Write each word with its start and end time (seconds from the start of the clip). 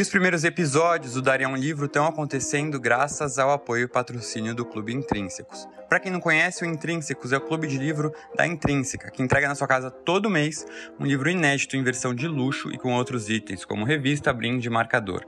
E 0.00 0.02
os 0.02 0.08
primeiros 0.08 0.44
episódios 0.44 1.12
do 1.12 1.20
Daria 1.20 1.46
um 1.46 1.54
Livro 1.54 1.84
estão 1.84 2.06
acontecendo 2.06 2.80
graças 2.80 3.38
ao 3.38 3.50
apoio 3.50 3.84
e 3.84 3.86
patrocínio 3.86 4.54
do 4.54 4.64
Clube 4.64 4.94
Intrínsecos. 4.94 5.68
Para 5.90 6.00
quem 6.00 6.10
não 6.10 6.20
conhece, 6.20 6.64
o 6.64 6.66
Intrínsecos 6.66 7.34
é 7.34 7.36
o 7.36 7.40
clube 7.42 7.66
de 7.66 7.76
livro 7.76 8.10
da 8.34 8.46
Intrínseca, 8.46 9.10
que 9.10 9.22
entrega 9.22 9.46
na 9.46 9.54
sua 9.54 9.68
casa 9.68 9.90
todo 9.90 10.30
mês 10.30 10.66
um 10.98 11.04
livro 11.04 11.28
inédito 11.28 11.76
em 11.76 11.82
versão 11.82 12.14
de 12.14 12.26
luxo 12.26 12.70
e 12.70 12.78
com 12.78 12.94
outros 12.94 13.28
itens, 13.28 13.62
como 13.62 13.84
revista, 13.84 14.32
brinde 14.32 14.68
e 14.68 14.70
marcador. 14.70 15.22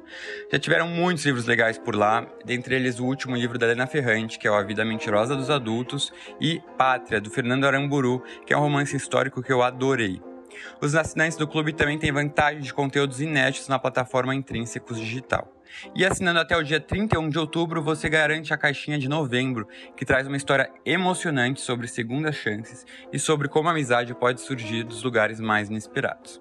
Já 0.50 0.58
tiveram 0.58 0.88
muitos 0.88 1.26
livros 1.26 1.44
legais 1.44 1.76
por 1.76 1.94
lá, 1.94 2.26
dentre 2.42 2.74
eles 2.74 2.98
o 2.98 3.04
último 3.04 3.36
livro 3.36 3.58
da 3.58 3.66
Helena 3.66 3.86
Ferrante, 3.86 4.38
que 4.38 4.48
é 4.48 4.50
o 4.50 4.54
A 4.54 4.62
Vida 4.62 4.86
Mentirosa 4.86 5.36
dos 5.36 5.50
Adultos, 5.50 6.10
e 6.40 6.62
Pátria, 6.78 7.20
do 7.20 7.28
Fernando 7.28 7.66
Aramburu, 7.66 8.22
que 8.46 8.54
é 8.54 8.56
um 8.56 8.60
romance 8.60 8.96
histórico 8.96 9.42
que 9.42 9.52
eu 9.52 9.62
adorei. 9.62 10.31
Os 10.80 10.94
assinantes 10.94 11.36
do 11.36 11.46
clube 11.46 11.72
também 11.72 11.98
têm 11.98 12.12
vantagem 12.12 12.60
de 12.60 12.72
conteúdos 12.72 13.20
inéditos 13.20 13.68
na 13.68 13.78
plataforma 13.78 14.34
Intrínsecos 14.34 14.98
Digital. 14.98 15.52
E 15.94 16.04
assinando 16.04 16.40
até 16.40 16.56
o 16.56 16.62
dia 16.62 16.80
31 16.80 17.28
de 17.28 17.38
outubro, 17.38 17.82
você 17.82 18.08
garante 18.08 18.52
a 18.52 18.58
caixinha 18.58 18.98
de 18.98 19.08
novembro, 19.08 19.66
que 19.96 20.04
traz 20.04 20.26
uma 20.26 20.36
história 20.36 20.70
emocionante 20.84 21.60
sobre 21.60 21.88
segundas 21.88 22.36
chances 22.36 22.84
e 23.12 23.18
sobre 23.18 23.48
como 23.48 23.68
a 23.68 23.72
amizade 23.72 24.14
pode 24.14 24.40
surgir 24.40 24.84
dos 24.84 25.02
lugares 25.02 25.40
mais 25.40 25.68
inesperados. 25.68 26.40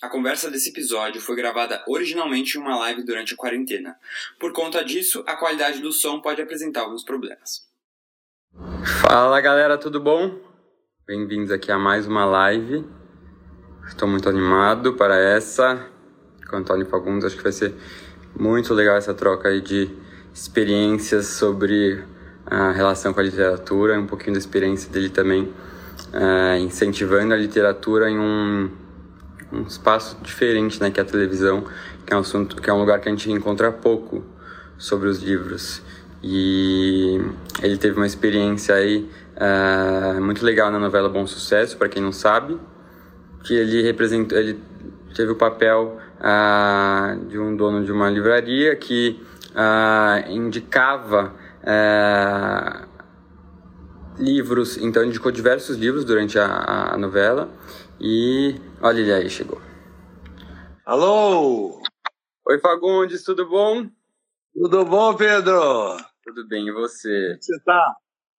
A 0.00 0.08
conversa 0.08 0.48
desse 0.48 0.70
episódio 0.70 1.20
foi 1.20 1.34
gravada 1.34 1.82
originalmente 1.88 2.56
em 2.56 2.60
uma 2.60 2.76
live 2.78 3.02
durante 3.04 3.34
a 3.34 3.36
quarentena. 3.36 3.96
Por 4.38 4.52
conta 4.52 4.84
disso, 4.84 5.24
a 5.26 5.34
qualidade 5.34 5.80
do 5.80 5.92
som 5.92 6.20
pode 6.20 6.40
apresentar 6.40 6.82
alguns 6.82 7.02
problemas. 7.02 7.66
Fala 9.02 9.40
galera, 9.40 9.76
tudo 9.76 10.00
bom? 10.00 10.38
Bem-vindos 11.04 11.50
aqui 11.50 11.72
a 11.72 11.78
mais 11.78 12.06
uma 12.06 12.24
live. 12.24 12.84
Estou 13.88 14.06
muito 14.06 14.28
animado 14.28 14.92
para 14.92 15.16
essa. 15.16 15.80
Com 16.46 16.56
o 16.56 16.58
Antônio 16.60 16.86
Fagundes, 16.86 17.24
acho 17.24 17.36
que 17.36 17.42
vai 17.42 17.50
ser 17.50 17.74
muito 18.38 18.72
legal 18.74 18.96
essa 18.96 19.14
troca 19.14 19.48
aí 19.48 19.60
de 19.60 19.90
experiências 20.32 21.26
sobre 21.26 22.04
a 22.46 22.70
relação 22.70 23.12
com 23.12 23.18
a 23.18 23.22
literatura, 23.22 23.98
um 23.98 24.06
pouquinho 24.06 24.34
da 24.34 24.38
experiência 24.38 24.92
dele 24.92 25.08
também, 25.08 25.42
uh, 25.42 26.56
incentivando 26.60 27.32
a 27.32 27.36
literatura 27.36 28.10
em 28.10 28.18
um, 28.18 28.70
um 29.52 29.62
espaço 29.62 30.18
diferente, 30.22 30.80
né, 30.80 30.90
que 30.90 31.00
é 31.00 31.02
a 31.02 31.06
televisão, 31.06 31.64
que 32.06 32.12
é 32.12 32.16
um 32.16 32.20
assunto, 32.20 32.60
que 32.60 32.70
é 32.70 32.72
um 32.72 32.78
lugar 32.78 33.00
que 33.00 33.08
a 33.08 33.10
gente 33.10 33.32
encontra 33.32 33.72
pouco 33.72 34.22
sobre 34.76 35.08
os 35.08 35.20
livros. 35.22 35.82
E 36.22 37.20
ele 37.62 37.78
teve 37.78 37.96
uma 37.96 38.06
experiência 38.06 38.74
aí 38.74 39.10
uh, 39.34 40.20
muito 40.22 40.44
legal 40.44 40.70
na 40.70 40.78
novela 40.78 41.08
Bom 41.08 41.26
Sucesso, 41.26 41.76
para 41.76 41.88
quem 41.88 42.02
não 42.02 42.12
sabe 42.12 42.60
que 43.44 43.54
ele 43.54 43.82
representou, 43.82 44.36
ele 44.38 44.60
teve 45.14 45.32
o 45.32 45.36
papel 45.36 46.00
ah, 46.20 47.16
de 47.28 47.38
um 47.38 47.56
dono 47.56 47.84
de 47.84 47.92
uma 47.92 48.10
livraria 48.10 48.76
que 48.76 49.20
ah, 49.54 50.24
indicava 50.28 51.34
ah, 51.64 52.86
livros, 54.18 54.76
então 54.78 55.04
indicou 55.04 55.30
diversos 55.30 55.76
livros 55.76 56.04
durante 56.04 56.38
a, 56.38 56.94
a 56.94 56.98
novela 56.98 57.48
e 58.00 58.56
olha 58.80 59.00
ele 59.00 59.12
aí, 59.12 59.30
chegou. 59.30 59.60
Alô! 60.84 61.82
Oi 62.48 62.58
Fagundes, 62.60 63.22
tudo 63.22 63.46
bom? 63.48 63.88
Tudo 64.54 64.84
bom, 64.84 65.14
Pedro? 65.14 65.96
Tudo 66.24 66.46
bem, 66.48 66.66
e 66.66 66.72
você? 66.72 67.28
Como 67.30 67.42
você 67.42 67.60
tá? 67.60 67.94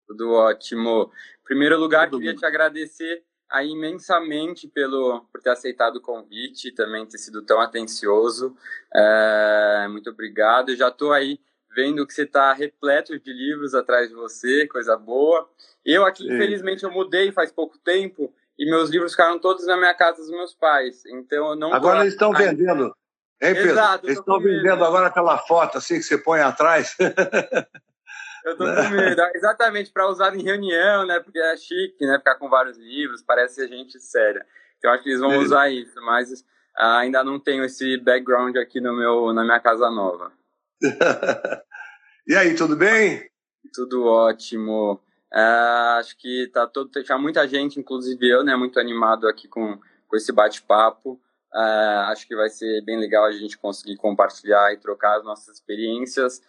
Tudo 0.07 0.33
ótimo. 0.33 1.13
Em 1.41 1.45
primeiro 1.45 1.79
lugar, 1.79 2.09
tudo 2.09 2.19
queria 2.19 2.33
bom. 2.33 2.39
te 2.39 2.47
agradecer 2.47 3.23
aí 3.51 3.71
imensamente 3.71 4.69
pelo 4.69 5.23
por 5.33 5.41
ter 5.41 5.51
aceitado 5.51 5.97
o 5.97 6.01
convite, 6.01 6.73
também 6.73 7.07
ter 7.07 7.19
sido 7.19 7.43
tão 7.43 7.61
atencioso. 7.61 8.57
É, 8.95 9.87
muito 9.91 10.11
obrigado. 10.11 10.71
Eu 10.71 10.77
já 10.77 10.89
estou 10.89 11.13
aí 11.13 11.41
vendo 11.75 12.07
que 12.07 12.13
você 12.13 12.23
está 12.23 12.53
repleto 12.53 13.19
de 13.19 13.33
livros 13.33 13.75
atrás 13.75 14.09
de 14.09 14.15
você, 14.15 14.67
coisa 14.67 14.97
boa. 14.97 15.49
Eu 15.85 16.05
aqui, 16.05 16.25
Sim. 16.25 16.35
infelizmente, 16.35 16.85
eu 16.85 16.91
mudei 16.91 17.33
faz 17.33 17.53
pouco 17.53 17.79
tempo 17.79 18.33
e 18.59 18.69
meus 18.69 18.91
livros 18.91 19.13
ficaram 19.13 19.39
todos 19.39 19.67
na 19.67 19.77
minha 19.77 19.95
casa 19.95 20.19
dos 20.19 20.31
meus 20.31 20.55
pais. 20.55 21.05
Então 21.07 21.51
eu 21.51 21.57
não. 21.57 21.73
Agora 21.73 22.01
eles 22.01 22.15
estão 22.15 22.33
vendendo. 22.33 22.95
Hein, 23.41 23.55
Pedro? 23.55 23.71
Exato, 23.71 24.07
eles 24.07 24.19
estão 24.19 24.41
vendendo 24.41 24.85
agora 24.85 25.07
aquela 25.07 25.39
foto 25.39 25.79
assim 25.79 25.95
que 25.95 26.03
você 26.03 26.19
põe 26.19 26.41
atrás. 26.41 26.97
Eu 28.49 28.57
tô 28.57 28.65
com 28.65 28.89
medo. 28.91 29.23
Exatamente, 29.35 29.91
para 29.91 30.09
usar 30.09 30.35
em 30.35 30.43
reunião, 30.43 31.07
né? 31.07 31.21
Porque 31.21 31.39
é 31.39 31.57
chique, 31.57 32.07
né? 32.07 32.19
Ficar 32.19 32.37
com 32.37 32.49
vários 32.49 32.79
livros, 32.79 33.23
parece 33.23 33.67
gente 33.69 34.01
séria. 34.01 34.45
Então, 34.79 34.91
acho 34.93 35.03
que 35.03 35.11
eles 35.11 35.21
vão 35.21 35.39
usar 35.39 35.69
isso, 35.71 36.01
mas 36.03 36.31
uh, 36.33 36.45
ainda 36.99 37.23
não 37.23 37.39
tenho 37.39 37.65
esse 37.65 37.99
background 37.99 38.57
aqui 38.57 38.81
no 38.81 38.97
meu, 38.97 39.33
na 39.33 39.45
minha 39.45 39.61
casa 39.61 39.91
nova. 39.91 40.33
e 42.27 42.35
aí, 42.35 42.55
tudo 42.55 42.77
bem? 42.77 43.29
Tudo 43.75 44.07
ótimo. 44.07 45.01
Uh, 45.33 45.99
acho 45.99 46.17
que 46.17 46.49
tá 46.53 46.67
todo, 46.67 46.91
já 47.05 47.19
muita 47.19 47.47
gente, 47.47 47.79
inclusive 47.79 48.27
eu, 48.27 48.43
né? 48.43 48.57
Muito 48.57 48.81
animado 48.81 49.29
aqui 49.29 49.47
com, 49.49 49.79
com 50.07 50.17
esse 50.17 50.33
bate-papo. 50.33 51.21
Uh, 51.53 52.11
acho 52.11 52.27
que 52.27 52.37
vai 52.37 52.49
ser 52.49 52.83
bem 52.85 52.99
legal 52.99 53.25
a 53.25 53.33
gente 53.33 53.59
conseguir 53.59 53.97
compartilhar 53.97 54.73
e 54.73 54.79
trocar 54.79 55.19
as 55.19 55.25
nossas 55.25 55.57
experiências 55.57 56.41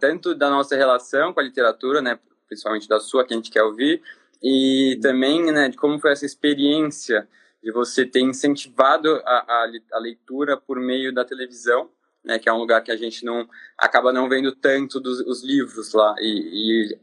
tanto 0.00 0.34
da 0.34 0.48
nossa 0.50 0.76
relação 0.76 1.32
com 1.32 1.40
a 1.40 1.42
literatura, 1.42 2.00
né, 2.00 2.18
principalmente 2.46 2.88
da 2.88 3.00
sua, 3.00 3.24
que 3.24 3.34
a 3.34 3.36
gente 3.36 3.50
quer 3.50 3.62
ouvir, 3.62 4.02
e 4.42 4.98
também 5.02 5.50
né, 5.50 5.68
de 5.68 5.76
como 5.76 5.98
foi 5.98 6.12
essa 6.12 6.26
experiência 6.26 7.28
de 7.62 7.72
você 7.72 8.04
ter 8.04 8.20
incentivado 8.20 9.14
a, 9.24 9.44
a, 9.48 9.72
a 9.92 9.98
leitura 9.98 10.56
por 10.56 10.78
meio 10.78 11.12
da 11.12 11.24
televisão, 11.24 11.90
né, 12.22 12.38
que 12.38 12.48
é 12.48 12.52
um 12.52 12.58
lugar 12.58 12.82
que 12.82 12.92
a 12.92 12.96
gente 12.96 13.24
não 13.24 13.48
acaba 13.76 14.12
não 14.12 14.28
vendo 14.28 14.54
tanto 14.54 15.00
dos 15.00 15.20
os 15.20 15.42
livros 15.42 15.92
lá. 15.92 16.14
E, 16.18 16.92
e 16.92 16.98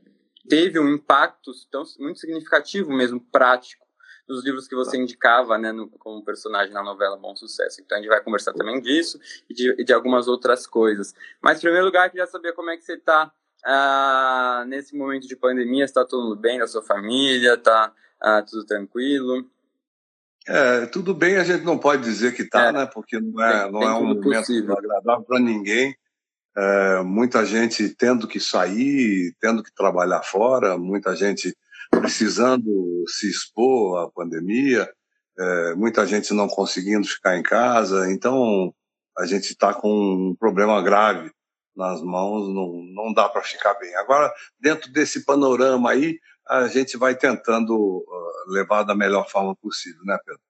teve 0.47 0.79
um 0.79 0.89
impacto 0.89 1.51
tão 1.69 1.83
muito 1.99 2.19
significativo 2.19 2.91
mesmo 2.91 3.19
prático 3.19 3.85
dos 4.27 4.43
livros 4.43 4.67
que 4.67 4.75
você 4.75 4.97
indicava, 4.97 5.57
né, 5.57 5.71
no, 5.71 5.87
como 5.89 6.23
personagem 6.23 6.73
na 6.73 6.83
novela 6.83 7.17
Bom 7.17 7.35
Sucesso. 7.35 7.81
Então 7.81 7.97
a 7.97 8.01
gente 8.01 8.09
vai 8.09 8.21
conversar 8.21 8.53
também 8.53 8.79
disso 8.81 9.19
e 9.49 9.53
de, 9.53 9.75
e 9.79 9.83
de 9.83 9.93
algumas 9.93 10.27
outras 10.27 10.65
coisas. 10.65 11.13
Mas, 11.41 11.57
em 11.57 11.61
primeiro 11.61 11.85
lugar, 11.85 12.07
eu 12.07 12.11
queria 12.11 12.27
saber 12.27 12.53
como 12.53 12.69
é 12.69 12.77
que 12.77 12.83
você 12.83 12.93
está 12.93 13.31
ah, 13.65 14.63
nesse 14.67 14.95
momento 14.95 15.27
de 15.27 15.35
pandemia. 15.35 15.85
Está 15.85 16.05
tudo 16.05 16.35
bem 16.35 16.59
na 16.59 16.67
sua 16.67 16.81
família? 16.81 17.53
Está 17.53 17.93
ah, 18.19 18.41
tudo 18.41 18.65
tranquilo? 18.65 19.49
É, 20.47 20.87
tudo 20.87 21.13
bem, 21.13 21.37
a 21.37 21.43
gente 21.43 21.63
não 21.63 21.77
pode 21.77 22.01
dizer 22.01 22.33
que 22.33 22.41
está, 22.41 22.67
é, 22.67 22.71
né? 22.71 22.85
Porque 22.91 23.19
não 23.19 23.43
é, 23.43 23.63
tem, 23.63 23.71
não 23.71 23.81
é 23.83 23.93
um 23.93 24.05
momento 24.05 24.23
possível. 24.23 24.75
agradável 24.75 25.23
para 25.23 25.39
ninguém. 25.39 25.95
É, 26.57 27.03
muita 27.03 27.45
gente 27.45 27.89
tendo 27.89 28.27
que 28.27 28.39
sair, 28.39 29.33
tendo 29.39 29.63
que 29.63 29.73
trabalhar 29.73 30.21
fora, 30.23 30.77
muita 30.77 31.15
gente 31.15 31.55
precisando 31.91 33.03
se 33.07 33.29
expor 33.29 34.03
à 34.03 34.11
pandemia, 34.11 34.89
é, 35.37 35.75
muita 35.75 36.05
gente 36.07 36.33
não 36.33 36.47
conseguindo 36.47 37.07
ficar 37.07 37.37
em 37.37 37.43
casa, 37.43 38.11
então 38.11 38.73
a 39.17 39.25
gente 39.25 39.51
está 39.51 39.73
com 39.73 39.89
um 39.89 40.35
problema 40.35 40.81
grave 40.81 41.31
nas 41.75 42.01
mãos, 42.01 42.47
não, 42.53 42.83
não 42.93 43.13
dá 43.13 43.29
para 43.29 43.41
ficar 43.41 43.73
bem. 43.75 43.93
Agora, 43.95 44.31
dentro 44.59 44.91
desse 44.91 45.25
panorama 45.25 45.91
aí, 45.91 46.19
a 46.47 46.67
gente 46.67 46.97
vai 46.97 47.15
tentando 47.15 47.75
uh, 47.75 48.51
levar 48.51 48.83
da 48.83 48.95
melhor 48.95 49.29
forma 49.29 49.55
possível, 49.55 50.01
né, 50.03 50.17
Pedro? 50.25 50.41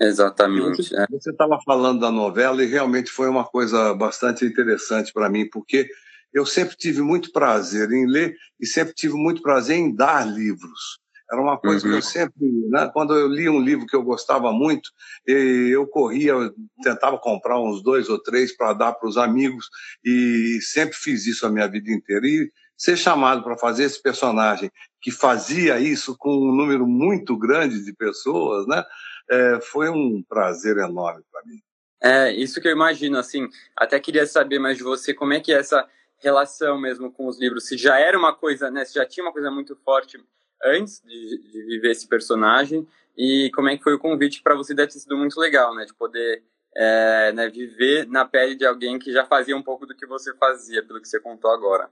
Exatamente. 0.00 0.94
Você 1.10 1.30
estava 1.30 1.56
é. 1.56 1.64
falando 1.64 2.00
da 2.00 2.10
novela 2.10 2.62
e 2.62 2.66
realmente 2.66 3.10
foi 3.10 3.28
uma 3.28 3.44
coisa 3.44 3.94
bastante 3.94 4.44
interessante 4.44 5.12
para 5.12 5.28
mim, 5.28 5.48
porque 5.48 5.88
eu 6.32 6.46
sempre 6.46 6.76
tive 6.76 7.02
muito 7.02 7.30
prazer 7.32 7.90
em 7.90 8.06
ler 8.06 8.36
e 8.60 8.66
sempre 8.66 8.94
tive 8.94 9.14
muito 9.14 9.42
prazer 9.42 9.76
em 9.76 9.94
dar 9.94 10.26
livros. 10.26 11.00
Era 11.30 11.40
uma 11.40 11.58
coisa 11.58 11.76
uhum. 11.76 11.80
que 11.80 11.88
eu 11.88 11.94
uhum. 11.94 12.02
sempre, 12.02 12.68
né, 12.68 12.90
quando 12.92 13.14
eu 13.14 13.26
li 13.26 13.48
um 13.48 13.60
livro 13.60 13.86
que 13.86 13.96
eu 13.96 14.02
gostava 14.02 14.52
muito, 14.52 14.90
eu 15.26 15.86
corria, 15.86 16.32
eu 16.32 16.54
tentava 16.82 17.18
comprar 17.18 17.58
uns 17.58 17.82
dois 17.82 18.10
ou 18.10 18.22
três 18.22 18.54
para 18.54 18.74
dar 18.74 18.92
para 18.92 19.08
os 19.08 19.16
amigos 19.16 19.68
e 20.04 20.58
sempre 20.60 20.94
fiz 20.94 21.26
isso 21.26 21.46
a 21.46 21.50
minha 21.50 21.66
vida 21.66 21.90
inteira. 21.90 22.26
E 22.26 22.50
ser 22.76 22.98
chamado 22.98 23.42
para 23.42 23.56
fazer 23.56 23.84
esse 23.84 24.02
personagem 24.02 24.70
que 25.00 25.10
fazia 25.10 25.78
isso 25.80 26.16
com 26.18 26.30
um 26.30 26.54
número 26.54 26.86
muito 26.86 27.36
grande 27.36 27.82
de 27.82 27.94
pessoas, 27.94 28.66
né, 28.66 28.84
é, 29.30 29.60
foi 29.62 29.88
um 29.88 30.22
prazer 30.28 30.76
enorme 30.76 31.22
para 31.30 31.42
mim. 31.46 31.60
É, 32.02 32.32
isso 32.32 32.60
que 32.60 32.66
eu 32.66 32.72
imagino, 32.72 33.16
assim, 33.16 33.48
até 33.76 33.98
queria 33.98 34.26
saber 34.26 34.58
mais 34.58 34.76
de 34.76 34.82
você, 34.82 35.14
como 35.14 35.32
é 35.32 35.40
que 35.40 35.52
é 35.52 35.58
essa 35.58 35.88
relação 36.22 36.78
mesmo 36.78 37.12
com 37.12 37.26
os 37.26 37.38
livros, 37.38 37.66
se 37.66 37.76
já 37.76 37.98
era 37.98 38.18
uma 38.18 38.32
coisa, 38.32 38.70
né, 38.70 38.84
se 38.84 38.94
já 38.94 39.04
tinha 39.04 39.24
uma 39.24 39.32
coisa 39.32 39.50
muito 39.50 39.76
forte 39.84 40.22
antes 40.64 41.02
de, 41.04 41.50
de 41.50 41.62
viver 41.66 41.90
esse 41.90 42.06
personagem 42.06 42.86
e 43.16 43.50
como 43.54 43.68
é 43.68 43.76
que 43.76 43.82
foi 43.82 43.94
o 43.94 43.98
convite 43.98 44.42
para 44.42 44.54
você 44.54 44.74
deve 44.74 44.92
ter 44.92 45.00
sido 45.00 45.16
muito 45.16 45.38
legal, 45.38 45.74
né, 45.74 45.84
de 45.84 45.92
poder 45.94 46.42
é, 46.74 47.32
né, 47.32 47.48
viver 47.48 48.06
na 48.06 48.24
pele 48.24 48.54
de 48.54 48.64
alguém 48.64 48.98
que 48.98 49.12
já 49.12 49.24
fazia 49.24 49.56
um 49.56 49.62
pouco 49.62 49.86
do 49.86 49.94
que 49.94 50.06
você 50.06 50.34
fazia, 50.34 50.82
pelo 50.82 51.00
que 51.00 51.08
você 51.08 51.20
contou 51.20 51.50
agora. 51.50 51.90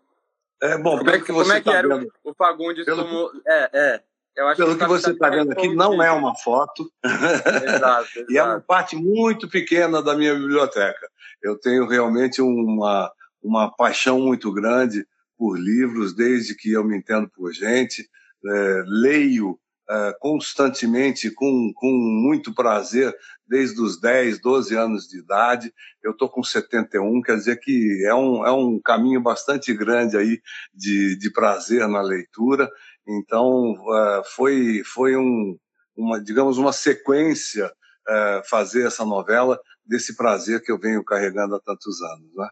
É 0.63 0.77
bom, 0.77 0.99
como 0.99 1.11
é 1.11 1.19
que, 1.19 1.27
como 1.27 1.53
é 1.53 1.61
que 1.61 1.71
tá 1.71 1.77
era 1.77 1.89
vendo, 1.89 2.13
o, 2.23 2.35
Fagundes 2.35 2.85
pelo 2.85 3.05
como 3.05 3.31
é, 3.47 3.71
é. 3.73 4.03
Eu 4.37 4.47
acho 4.47 4.57
pelo 4.57 4.77
que, 4.77 4.85
que 4.85 4.89
você 4.89 5.11
está 5.11 5.29
vendo 5.29 5.53
aqui, 5.53 5.75
não 5.75 6.03
é 6.03 6.11
uma 6.13 6.35
foto. 6.35 6.91
Exato, 7.05 7.65
exato. 7.65 8.09
e 8.31 8.39
é 8.39 8.43
uma 8.43 8.61
parte 8.61 8.95
muito 8.95 9.49
pequena 9.49 10.03
da 10.03 10.15
minha 10.15 10.35
biblioteca. 10.35 11.11
Eu 11.43 11.59
tenho 11.59 11.87
realmente 11.87 12.41
uma, 12.41 13.11
uma 13.43 13.75
paixão 13.75 14.21
muito 14.21 14.53
grande 14.53 15.07
por 15.37 15.59
livros, 15.59 16.15
desde 16.15 16.55
que 16.55 16.73
eu 16.73 16.85
me 16.85 16.97
entendo 16.97 17.29
por 17.31 17.53
gente. 17.53 18.09
É, 18.47 18.83
leio 18.87 19.59
é, 19.91 20.15
constantemente, 20.21 21.31
com, 21.31 21.73
com 21.75 21.91
muito 21.91 22.55
prazer, 22.55 23.13
desde 23.47 23.81
os 23.81 24.01
10, 24.01 24.41
12 24.41 24.77
anos 24.77 25.09
de 25.09 25.19
idade. 25.19 25.73
Eu 26.03 26.13
estou 26.13 26.29
com 26.29 26.43
71, 26.43 27.21
quer 27.23 27.37
dizer 27.37 27.59
que 27.59 28.05
é 28.07 28.15
um, 28.15 28.47
é 28.47 28.53
um 28.53 28.81
caminho 28.81 29.21
bastante 29.21 29.75
grande 29.75 30.17
aí 30.17 30.41
de, 30.73 31.19
de 31.19 31.33
prazer 31.33 31.89
na 31.89 32.01
leitura. 32.01 32.71
Então, 33.09 33.75
é, 33.95 34.23
foi, 34.37 34.83
foi 34.85 35.17
um, 35.17 35.59
uma, 35.97 36.23
digamos, 36.23 36.57
uma 36.57 36.73
sequência 36.73 37.73
é, 38.09 38.43
fazer 38.49 38.87
essa 38.87 39.05
novela 39.05 39.59
desse 39.85 40.17
prazer 40.17 40.63
que 40.63 40.71
eu 40.71 40.79
venho 40.79 41.05
carregando 41.05 41.57
há 41.57 41.61
tantos 41.61 42.01
anos, 42.01 42.31
né? 42.37 42.49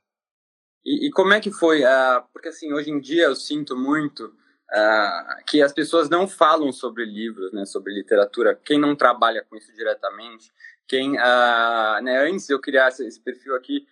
E, 0.89 1.09
e 1.09 1.11
como 1.11 1.35
é 1.35 1.41
que 1.41 1.51
foi? 1.51 1.85
Uh, 1.85 2.23
porque 2.33 2.49
assim, 2.49 2.73
hoje 2.73 2.91
em 2.91 2.99
dia 2.99 3.25
eu 3.25 3.37
sinto 3.37 3.77
muito 3.77 4.25
uh, 4.25 5.45
que 5.47 5.61
as 5.61 5.71
pessoas 5.71 6.09
não 6.09 6.27
falam 6.27 6.73
sobre 6.73 7.05
livros, 7.05 7.53
né, 7.53 7.67
sobre 7.67 7.93
literatura. 7.93 8.59
Quem 8.65 8.81
não 8.81 8.97
trabalha 8.97 9.45
com 9.45 9.55
isso 9.55 9.71
diretamente, 9.75 10.51
quem, 10.87 11.13
uh, 11.13 12.03
né, 12.03 12.27
antes 12.27 12.49
eu 12.49 12.59
criasse 12.59 13.07
esse 13.07 13.21
perfil 13.21 13.55
aqui, 13.55 13.87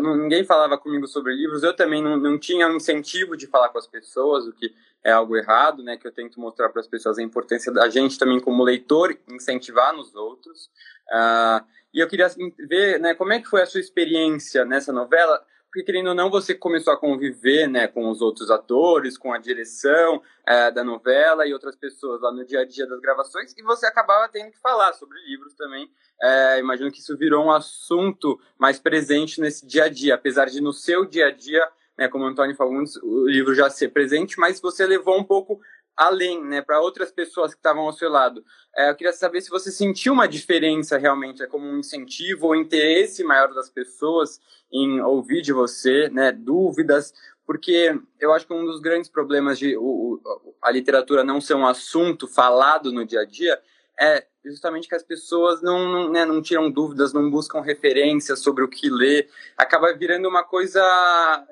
não, 0.00 0.16
ninguém 0.16 0.42
falava 0.42 0.76
comigo 0.76 1.06
sobre 1.06 1.32
livros. 1.32 1.62
Eu 1.62 1.72
também 1.76 2.02
não, 2.02 2.16
não 2.16 2.36
tinha 2.36 2.66
um 2.66 2.74
incentivo 2.74 3.36
de 3.36 3.46
falar 3.46 3.68
com 3.68 3.78
as 3.78 3.86
pessoas, 3.86 4.44
o 4.44 4.52
que 4.52 4.74
é 5.04 5.12
algo 5.12 5.36
errado, 5.36 5.80
né? 5.84 5.96
Que 5.96 6.08
eu 6.08 6.12
tento 6.12 6.40
mostrar 6.40 6.70
para 6.70 6.80
as 6.80 6.88
pessoas 6.88 7.18
a 7.18 7.22
importância 7.22 7.70
da 7.70 7.88
gente 7.88 8.18
também 8.18 8.40
como 8.40 8.64
leitor 8.64 9.16
incentivar 9.28 9.94
nos 9.94 10.12
outros. 10.12 10.64
Uh, 11.08 11.64
e 11.94 12.00
eu 12.00 12.08
queria 12.08 12.26
assim, 12.26 12.52
ver, 12.68 12.98
né, 12.98 13.14
como 13.14 13.32
é 13.32 13.38
que 13.38 13.46
foi 13.46 13.62
a 13.62 13.66
sua 13.66 13.78
experiência 13.78 14.64
nessa 14.64 14.92
novela, 14.92 15.40
porque 15.70 15.84
querendo 15.84 16.08
ou 16.08 16.14
não 16.14 16.28
você 16.28 16.52
começou 16.52 16.92
a 16.92 16.96
conviver 16.96 17.68
né, 17.68 17.86
com 17.86 18.10
os 18.10 18.20
outros 18.20 18.50
atores, 18.50 19.16
com 19.16 19.32
a 19.32 19.38
direção 19.38 20.20
é, 20.44 20.68
da 20.68 20.82
novela 20.82 21.46
e 21.46 21.52
outras 21.52 21.76
pessoas 21.76 22.20
lá 22.20 22.32
no 22.32 22.44
dia 22.44 22.60
a 22.60 22.64
dia 22.66 22.88
das 22.88 23.00
gravações 23.00 23.54
e 23.56 23.62
você 23.62 23.86
acabava 23.86 24.28
tendo 24.28 24.50
que 24.50 24.58
falar 24.58 24.92
sobre 24.94 25.16
livros 25.20 25.54
também. 25.54 25.88
É, 26.20 26.58
imagino 26.58 26.90
que 26.90 26.98
isso 26.98 27.16
virou 27.16 27.44
um 27.44 27.52
assunto 27.52 28.38
mais 28.58 28.80
presente 28.80 29.40
nesse 29.40 29.64
dia 29.64 29.84
a 29.84 29.88
dia, 29.88 30.16
apesar 30.16 30.46
de 30.46 30.60
no 30.60 30.72
seu 30.72 31.04
dia 31.04 31.28
a 31.28 31.30
dia, 31.30 31.64
né, 31.96 32.08
como 32.08 32.24
o 32.24 32.26
Antônio 32.26 32.56
falou, 32.56 32.74
o 33.04 33.28
livro 33.28 33.54
já 33.54 33.70
ser 33.70 33.90
presente, 33.90 34.40
mas 34.40 34.60
você 34.60 34.84
levou 34.84 35.16
um 35.16 35.24
pouco 35.24 35.60
além, 36.00 36.42
né, 36.42 36.62
para 36.62 36.80
outras 36.80 37.12
pessoas 37.12 37.52
que 37.52 37.58
estavam 37.58 37.82
ao 37.82 37.92
seu 37.92 38.08
lado. 38.08 38.42
É, 38.74 38.88
eu 38.88 38.96
queria 38.96 39.12
saber 39.12 39.42
se 39.42 39.50
você 39.50 39.70
sentiu 39.70 40.14
uma 40.14 40.26
diferença 40.26 40.96
realmente, 40.96 41.42
é 41.42 41.46
como 41.46 41.66
um 41.66 41.78
incentivo 41.78 42.46
ou 42.46 42.56
interesse 42.56 43.22
maior 43.22 43.52
das 43.52 43.68
pessoas 43.68 44.40
em 44.72 45.02
ouvir 45.02 45.42
de 45.42 45.52
você, 45.52 46.08
né, 46.08 46.32
dúvidas, 46.32 47.12
porque 47.46 47.94
eu 48.18 48.32
acho 48.32 48.46
que 48.46 48.54
um 48.54 48.64
dos 48.64 48.80
grandes 48.80 49.10
problemas 49.10 49.58
de 49.58 49.76
o, 49.76 50.18
a 50.62 50.70
literatura 50.70 51.22
não 51.22 51.38
ser 51.38 51.52
um 51.52 51.66
assunto 51.66 52.26
falado 52.26 52.90
no 52.90 53.04
dia 53.04 53.20
a 53.20 53.26
dia 53.26 53.60
é 54.00 54.26
justamente 54.42 54.88
que 54.88 54.94
as 54.94 55.02
pessoas 55.02 55.60
não, 55.60 55.86
não, 55.86 56.10
né, 56.10 56.24
não 56.24 56.40
tiram 56.40 56.70
dúvidas, 56.70 57.12
não 57.12 57.30
buscam 57.30 57.60
referências 57.60 58.38
sobre 58.38 58.64
o 58.64 58.68
que 58.68 58.88
ler, 58.88 59.28
acaba 59.54 59.92
virando 59.92 60.26
uma 60.26 60.42
coisa 60.42 60.80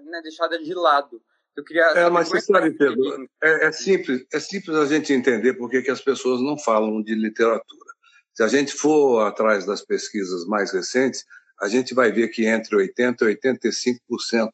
né, 0.04 0.22
deixada 0.22 0.58
de 0.58 0.72
lado. 0.72 1.20
Eu 1.58 1.64
queria 1.64 1.86
é, 1.86 2.08
mas 2.08 2.28
você 2.28 2.38
é 2.38 2.40
sabe, 2.40 2.70
Pedro, 2.70 3.28
é, 3.42 3.66
é, 3.66 3.72
simples, 3.72 4.24
é 4.32 4.38
simples 4.38 4.76
a 4.76 4.86
gente 4.86 5.12
entender 5.12 5.54
por 5.54 5.68
que, 5.68 5.90
as 5.90 6.00
pessoas 6.00 6.40
não 6.40 6.56
falam 6.56 7.02
de 7.02 7.16
literatura. 7.16 7.90
Se 8.32 8.44
a 8.44 8.46
gente 8.46 8.72
for 8.72 9.26
atrás 9.26 9.66
das 9.66 9.84
pesquisas 9.84 10.46
mais 10.46 10.72
recentes, 10.72 11.24
a 11.60 11.66
gente 11.66 11.94
vai 11.94 12.12
ver 12.12 12.28
que 12.28 12.46
entre 12.46 12.76
80% 12.76 13.22
e 13.22 13.98
85% 14.06 14.50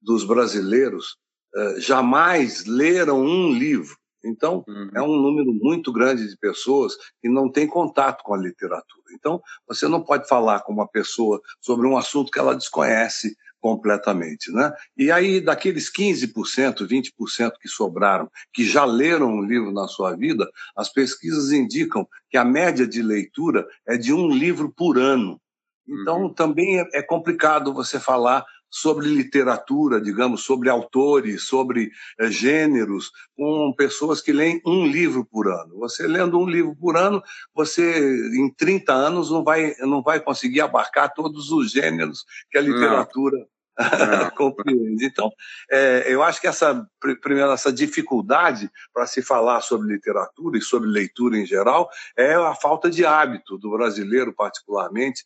dos 0.00 0.24
brasileiros 0.24 1.18
uh, 1.54 1.78
jamais 1.78 2.64
leram 2.64 3.20
um 3.20 3.52
livro. 3.52 3.94
Então, 4.24 4.64
uhum. 4.66 4.90
é 4.94 5.02
um 5.02 5.14
número 5.14 5.52
muito 5.52 5.92
grande 5.92 6.26
de 6.26 6.38
pessoas 6.38 6.96
que 7.20 7.28
não 7.28 7.52
têm 7.52 7.66
contato 7.66 8.22
com 8.22 8.32
a 8.32 8.38
literatura. 8.38 9.04
Então, 9.12 9.42
você 9.68 9.86
não 9.86 10.02
pode 10.02 10.26
falar 10.26 10.60
com 10.60 10.72
uma 10.72 10.88
pessoa 10.88 11.38
sobre 11.60 11.86
um 11.86 11.98
assunto 11.98 12.30
que 12.30 12.38
ela 12.38 12.56
desconhece, 12.56 13.36
completamente. 13.66 14.52
Né? 14.52 14.72
E 14.96 15.10
aí, 15.10 15.40
daqueles 15.40 15.92
15%, 15.92 16.86
20% 16.86 17.52
que 17.60 17.68
sobraram, 17.68 18.30
que 18.52 18.64
já 18.64 18.84
leram 18.84 19.28
um 19.28 19.42
livro 19.42 19.72
na 19.72 19.88
sua 19.88 20.14
vida, 20.14 20.48
as 20.76 20.88
pesquisas 20.88 21.50
indicam 21.50 22.06
que 22.30 22.36
a 22.36 22.44
média 22.44 22.86
de 22.86 23.02
leitura 23.02 23.66
é 23.84 23.96
de 23.96 24.12
um 24.12 24.28
livro 24.28 24.72
por 24.72 24.98
ano. 24.98 25.40
Então, 25.88 26.22
uhum. 26.22 26.32
também 26.32 26.78
é, 26.78 26.88
é 26.94 27.02
complicado 27.02 27.74
você 27.74 27.98
falar 27.98 28.44
sobre 28.70 29.06
literatura, 29.06 30.00
digamos, 30.00 30.42
sobre 30.44 30.68
autores, 30.68 31.44
sobre 31.44 31.90
é, 32.20 32.30
gêneros, 32.30 33.10
com 33.36 33.72
pessoas 33.76 34.20
que 34.20 34.32
leem 34.32 34.60
um 34.66 34.86
livro 34.86 35.24
por 35.24 35.48
ano. 35.48 35.78
Você 35.78 36.06
lendo 36.06 36.38
um 36.38 36.46
livro 36.46 36.74
por 36.76 36.96
ano, 36.96 37.22
você 37.54 37.98
em 38.36 38.52
30 38.52 38.92
anos 38.92 39.30
não 39.30 39.42
vai, 39.42 39.74
não 39.80 40.02
vai 40.02 40.20
conseguir 40.20 40.60
abarcar 40.60 41.12
todos 41.14 41.50
os 41.50 41.70
gêneros 41.70 42.24
que 42.50 42.58
a 42.58 42.60
literatura 42.60 43.38
compreende. 44.36 45.04
Então, 45.04 45.30
é, 45.70 46.04
eu 46.06 46.22
acho 46.22 46.40
que 46.40 46.46
essa 46.46 46.86
primeiro 47.20 47.50
essa 47.52 47.72
dificuldade 47.72 48.70
para 48.92 49.06
se 49.06 49.22
falar 49.22 49.60
sobre 49.60 49.92
literatura 49.92 50.58
e 50.58 50.62
sobre 50.62 50.88
leitura 50.88 51.38
em 51.38 51.46
geral 51.46 51.88
é 52.16 52.34
a 52.34 52.54
falta 52.54 52.90
de 52.90 53.04
hábito 53.04 53.58
do 53.58 53.70
brasileiro, 53.70 54.32
particularmente, 54.32 55.24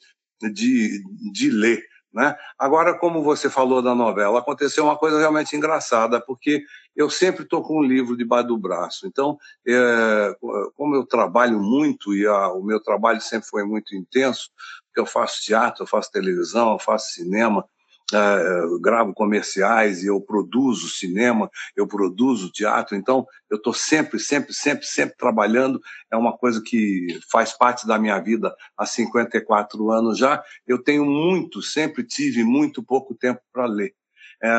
de, 0.52 1.02
de 1.32 1.50
ler. 1.50 1.84
Né? 2.12 2.36
Agora, 2.58 2.98
como 2.98 3.22
você 3.22 3.48
falou 3.48 3.80
da 3.80 3.94
novela, 3.94 4.40
aconteceu 4.40 4.82
uma 4.82 4.96
coisa 4.96 5.18
realmente 5.18 5.54
engraçada, 5.54 6.20
porque 6.20 6.64
eu 6.96 7.08
sempre 7.08 7.44
estou 7.44 7.62
com 7.62 7.78
um 7.78 7.84
livro 7.84 8.16
debaixo 8.16 8.48
do 8.48 8.58
braço. 8.58 9.06
Então, 9.06 9.38
é, 9.66 10.34
como 10.74 10.96
eu 10.96 11.06
trabalho 11.06 11.60
muito, 11.60 12.12
e 12.12 12.26
a, 12.26 12.48
o 12.48 12.64
meu 12.64 12.80
trabalho 12.80 13.20
sempre 13.20 13.48
foi 13.48 13.64
muito 13.64 13.94
intenso, 13.94 14.50
porque 14.86 15.00
eu 15.00 15.06
faço 15.06 15.40
teatro, 15.42 15.84
eu 15.84 15.86
faço 15.86 16.10
televisão, 16.10 16.72
eu 16.72 16.78
faço 16.80 17.12
cinema, 17.12 17.64
uh, 18.12 18.80
gravo 18.80 19.12
comerciais 19.12 20.02
e 20.02 20.06
eu 20.06 20.20
produzo 20.20 20.88
cinema, 20.88 21.50
eu 21.76 21.86
produzo 21.86 22.50
teatro, 22.50 22.96
então 22.96 23.26
eu 23.50 23.56
estou 23.56 23.72
sempre, 23.72 24.18
sempre, 24.18 24.52
sempre, 24.52 24.86
sempre 24.86 25.16
trabalhando. 25.16 25.80
É 26.10 26.16
uma 26.16 26.36
coisa 26.36 26.62
que 26.64 27.18
faz 27.30 27.52
parte 27.52 27.86
da 27.86 27.98
minha 27.98 28.18
vida 28.20 28.54
há 28.76 28.86
54 28.86 29.90
anos 29.90 30.18
já. 30.18 30.42
Eu 30.66 30.82
tenho 30.82 31.04
muito, 31.04 31.62
sempre 31.62 32.04
tive 32.04 32.44
muito 32.44 32.82
pouco 32.82 33.14
tempo 33.14 33.40
para 33.52 33.66
ler. 33.66 33.94
É, 34.42 34.50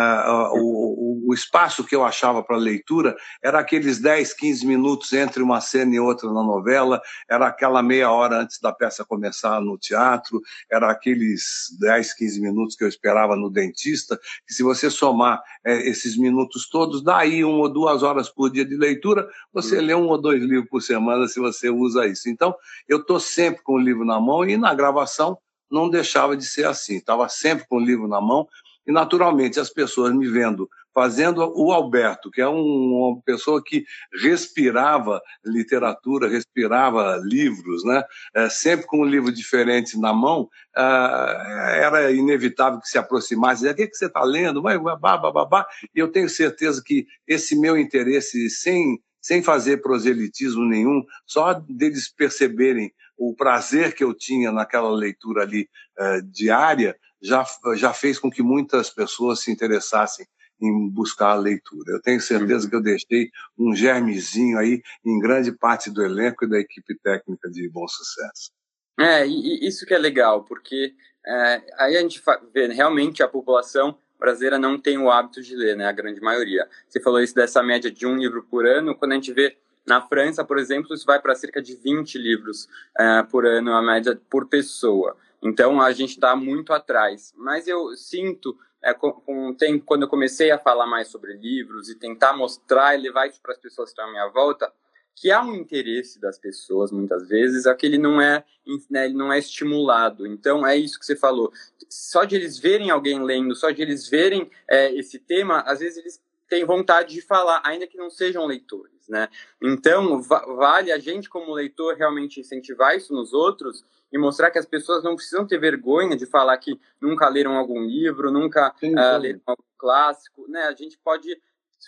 o, 0.53 1.27
o, 1.27 1.33
espaço 1.33 1.83
que 1.83 1.95
eu 1.95 2.03
achava 2.03 2.43
para 2.43 2.55
leitura 2.55 3.15
era 3.43 3.59
aqueles 3.59 3.99
10, 3.99 4.33
15 4.33 4.67
minutos 4.67 5.11
entre 5.13 5.41
uma 5.41 5.59
cena 5.59 5.95
e 5.95 5.99
outra 5.99 6.31
na 6.31 6.43
novela, 6.43 7.01
era 7.27 7.47
aquela 7.47 7.81
meia 7.81 8.11
hora 8.11 8.41
antes 8.41 8.59
da 8.59 8.71
peça 8.71 9.03
começar 9.03 9.59
no 9.59 9.79
teatro, 9.79 10.39
era 10.71 10.91
aqueles 10.91 11.75
10, 11.79 12.13
15 12.13 12.41
minutos 12.41 12.75
que 12.75 12.83
eu 12.83 12.87
esperava 12.87 13.35
no 13.35 13.49
dentista, 13.49 14.19
que 14.45 14.53
se 14.53 14.61
você 14.61 14.87
somar 14.89 15.41
é, 15.65 15.89
esses 15.89 16.15
minutos 16.15 16.69
todos, 16.69 17.03
dá 17.03 17.17
aí 17.17 17.43
uma 17.43 17.63
ou 17.63 17.69
duas 17.69 18.03
horas 18.03 18.29
por 18.29 18.51
dia 18.51 18.65
de 18.65 18.75
leitura, 18.75 19.27
você 19.51 19.77
uhum. 19.77 19.85
lê 19.85 19.95
um 19.95 20.07
ou 20.07 20.21
dois 20.21 20.43
livros 20.43 20.69
por 20.69 20.81
semana 20.81 21.27
se 21.27 21.39
você 21.39 21.69
usa 21.71 22.05
isso. 22.05 22.29
Então, 22.29 22.55
eu 22.87 22.99
estou 22.99 23.19
sempre 23.19 23.63
com 23.63 23.73
o 23.73 23.79
livro 23.79 24.05
na 24.05 24.19
mão 24.19 24.47
e 24.47 24.57
na 24.57 24.75
gravação 24.75 25.37
não 25.71 25.89
deixava 25.89 26.35
de 26.35 26.45
ser 26.45 26.67
assim, 26.67 26.97
estava 26.97 27.29
sempre 27.29 27.65
com 27.65 27.77
o 27.77 27.79
livro 27.79 28.07
na 28.07 28.19
mão, 28.19 28.47
naturalmente, 28.91 29.59
as 29.59 29.69
pessoas 29.69 30.13
me 30.13 30.27
vendo 30.27 30.69
fazendo 30.93 31.53
o 31.55 31.71
Alberto, 31.71 32.29
que 32.29 32.41
é 32.41 32.47
um, 32.47 32.61
uma 32.61 33.21
pessoa 33.21 33.63
que 33.63 33.85
respirava 34.21 35.21
literatura, 35.45 36.27
respirava 36.27 37.17
livros, 37.23 37.83
né? 37.83 38.03
É, 38.35 38.49
sempre 38.49 38.85
com 38.85 39.01
um 39.01 39.05
livro 39.05 39.31
diferente 39.31 39.97
na 39.99 40.13
mão, 40.13 40.49
é, 40.75 41.81
era 41.83 42.11
inevitável 42.11 42.79
que 42.79 42.89
se 42.89 42.97
aproximasse. 42.97 43.67
O 43.67 43.75
que, 43.75 43.83
é 43.83 43.87
que 43.87 43.95
você 43.95 44.07
está 44.07 44.23
lendo? 44.23 44.61
Babá, 44.61 45.17
babá. 45.17 45.65
E 45.95 45.99
eu 45.99 46.11
tenho 46.11 46.29
certeza 46.29 46.81
que 46.85 47.05
esse 47.27 47.57
meu 47.57 47.77
interesse, 47.77 48.49
sem, 48.49 49.01
sem 49.21 49.41
fazer 49.41 49.81
proselitismo 49.81 50.65
nenhum, 50.65 51.03
só 51.25 51.53
deles 51.53 52.13
perceberem 52.13 52.91
o 53.17 53.35
prazer 53.35 53.93
que 53.93 54.03
eu 54.03 54.13
tinha 54.13 54.51
naquela 54.51 54.89
leitura 54.89 55.43
ali 55.43 55.69
é, 55.97 56.21
diária, 56.21 56.97
já, 57.21 57.45
já 57.75 57.93
fez 57.93 58.17
com 58.17 58.29
que 58.29 58.41
muitas 58.41 58.89
pessoas 58.89 59.41
se 59.41 59.51
interessassem 59.51 60.25
em 60.61 60.89
buscar 60.89 61.31
a 61.31 61.35
leitura. 61.35 61.93
Eu 61.93 62.01
tenho 62.01 62.21
certeza 62.21 62.69
que 62.69 62.75
eu 62.75 62.81
deixei 62.81 63.29
um 63.57 63.75
germezinho 63.75 64.59
aí 64.59 64.81
em 65.03 65.19
grande 65.19 65.51
parte 65.51 65.89
do 65.89 66.03
elenco 66.03 66.45
e 66.45 66.49
da 66.49 66.59
equipe 66.59 66.95
técnica 67.03 67.49
de 67.49 67.67
Bom 67.69 67.87
Sucesso. 67.87 68.51
É, 68.99 69.25
e, 69.25 69.67
isso 69.67 69.85
que 69.85 69.93
é 69.93 69.97
legal, 69.97 70.43
porque 70.43 70.93
é, 71.25 71.61
aí 71.77 71.97
a 71.97 72.01
gente 72.01 72.21
vê 72.53 72.67
realmente 72.67 73.23
a 73.23 73.27
população 73.27 73.97
brasileira 74.19 74.59
não 74.59 74.79
tem 74.79 74.99
o 74.99 75.09
hábito 75.09 75.41
de 75.41 75.55
ler, 75.55 75.75
né? 75.75 75.87
A 75.87 75.91
grande 75.91 76.21
maioria. 76.21 76.69
Você 76.87 77.01
falou 77.01 77.19
isso 77.19 77.33
dessa 77.33 77.63
média 77.63 77.89
de 77.89 78.05
um 78.05 78.15
livro 78.15 78.43
por 78.43 78.67
ano, 78.67 78.93
quando 78.93 79.13
a 79.13 79.15
gente 79.15 79.33
vê 79.33 79.57
na 79.85 79.99
França, 79.99 80.45
por 80.45 80.59
exemplo, 80.59 80.93
isso 80.93 81.05
vai 81.05 81.19
para 81.19 81.33
cerca 81.33 81.59
de 81.59 81.75
20 81.75 82.19
livros 82.19 82.69
é, 82.97 83.23
por 83.23 83.47
ano, 83.47 83.73
a 83.73 83.81
média 83.81 84.19
por 84.29 84.47
pessoa. 84.47 85.17
Então 85.41 85.81
a 85.81 85.91
gente 85.91 86.11
está 86.11 86.35
muito 86.35 86.73
atrás. 86.73 87.33
Mas 87.35 87.67
eu 87.67 87.95
sinto, 87.95 88.57
é, 88.83 88.93
com, 88.93 89.11
com, 89.11 89.53
tem, 89.53 89.79
quando 89.79 90.03
eu 90.03 90.07
comecei 90.07 90.51
a 90.51 90.59
falar 90.59 90.85
mais 90.85 91.07
sobre 91.07 91.33
livros 91.33 91.89
e 91.89 91.95
tentar 91.95 92.33
mostrar 92.33 92.95
e 92.95 93.01
levar 93.01 93.27
isso 93.27 93.41
para 93.41 93.53
as 93.53 93.57
pessoas 93.57 93.89
que 93.89 93.93
estão 93.93 94.07
à 94.07 94.11
minha 94.11 94.27
volta, 94.29 94.71
que 95.15 95.31
há 95.31 95.41
um 95.41 95.53
interesse 95.53 96.19
das 96.19 96.39
pessoas 96.39 96.91
muitas 96.91 97.27
vezes, 97.27 97.65
é 97.65 97.75
que 97.75 97.85
ele 97.85 97.97
não 97.97 98.21
é, 98.21 98.43
né, 98.89 99.09
não 99.09 99.31
é 99.31 99.39
estimulado. 99.39 100.25
Então 100.25 100.65
é 100.65 100.75
isso 100.75 100.99
que 100.99 101.05
você 101.05 101.15
falou. 101.15 101.51
Só 101.89 102.23
de 102.23 102.35
eles 102.35 102.57
verem 102.57 102.89
alguém 102.89 103.21
lendo, 103.23 103.55
só 103.55 103.71
de 103.71 103.81
eles 103.81 104.07
verem 104.07 104.49
é, 104.69 104.93
esse 104.95 105.19
tema, 105.19 105.59
às 105.61 105.79
vezes 105.79 105.97
eles 105.97 106.21
têm 106.51 106.65
vontade 106.65 107.13
de 107.13 107.21
falar, 107.21 107.61
ainda 107.63 107.87
que 107.87 107.97
não 107.97 108.09
sejam 108.09 108.45
leitores, 108.45 109.07
né? 109.07 109.29
Então 109.63 110.21
va 110.21 110.39
vale 110.45 110.91
a 110.91 110.99
gente 110.99 111.29
como 111.29 111.53
leitor 111.53 111.95
realmente 111.95 112.41
incentivar 112.41 112.93
isso 112.93 113.13
nos 113.13 113.31
outros 113.31 113.85
e 114.11 114.17
mostrar 114.17 114.51
que 114.51 114.59
as 114.59 114.65
pessoas 114.65 115.01
não 115.01 115.15
precisam 115.15 115.47
ter 115.47 115.57
vergonha 115.57 116.17
de 116.17 116.25
falar 116.25 116.57
que 116.57 116.77
nunca 116.99 117.29
leram 117.29 117.55
algum 117.55 117.79
livro, 117.85 118.29
nunca 118.29 118.75
sim, 118.77 118.93
uh, 118.93 119.17
leram 119.17 119.39
algum 119.45 119.63
clássico, 119.77 120.45
né? 120.49 120.63
A 120.63 120.75
gente 120.75 120.99
pode 121.01 121.41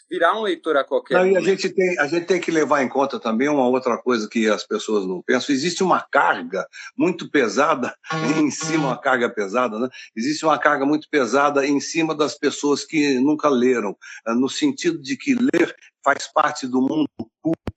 virar 0.09 0.37
um 0.37 0.41
leitor 0.41 0.77
a 0.77 0.83
qualquer 0.83 1.15
não, 1.15 1.27
E 1.27 1.37
a 1.37 1.41
gente, 1.41 1.69
tem, 1.69 1.99
a 1.99 2.07
gente 2.07 2.25
tem 2.25 2.39
que 2.39 2.51
levar 2.51 2.83
em 2.83 2.89
conta 2.89 3.19
também 3.19 3.49
uma 3.49 3.67
outra 3.67 3.97
coisa 3.97 4.27
que 4.29 4.47
as 4.47 4.65
pessoas 4.65 5.05
não 5.05 5.21
pensam. 5.21 5.53
Existe 5.53 5.83
uma 5.83 6.01
carga 6.01 6.67
muito 6.97 7.29
pesada 7.29 7.95
em 8.37 8.51
cima, 8.51 8.87
uma 8.87 8.97
carga 8.97 9.29
pesada, 9.29 9.79
né? 9.79 9.89
Existe 10.15 10.45
uma 10.45 10.57
carga 10.57 10.85
muito 10.85 11.07
pesada 11.09 11.65
em 11.65 11.79
cima 11.79 12.15
das 12.15 12.37
pessoas 12.37 12.85
que 12.85 13.19
nunca 13.19 13.49
leram, 13.49 13.95
no 14.27 14.49
sentido 14.49 15.01
de 15.01 15.17
que 15.17 15.35
ler 15.35 15.75
faz 16.03 16.27
parte 16.27 16.67
do 16.67 16.81
mundo 16.81 17.07
culto, 17.41 17.72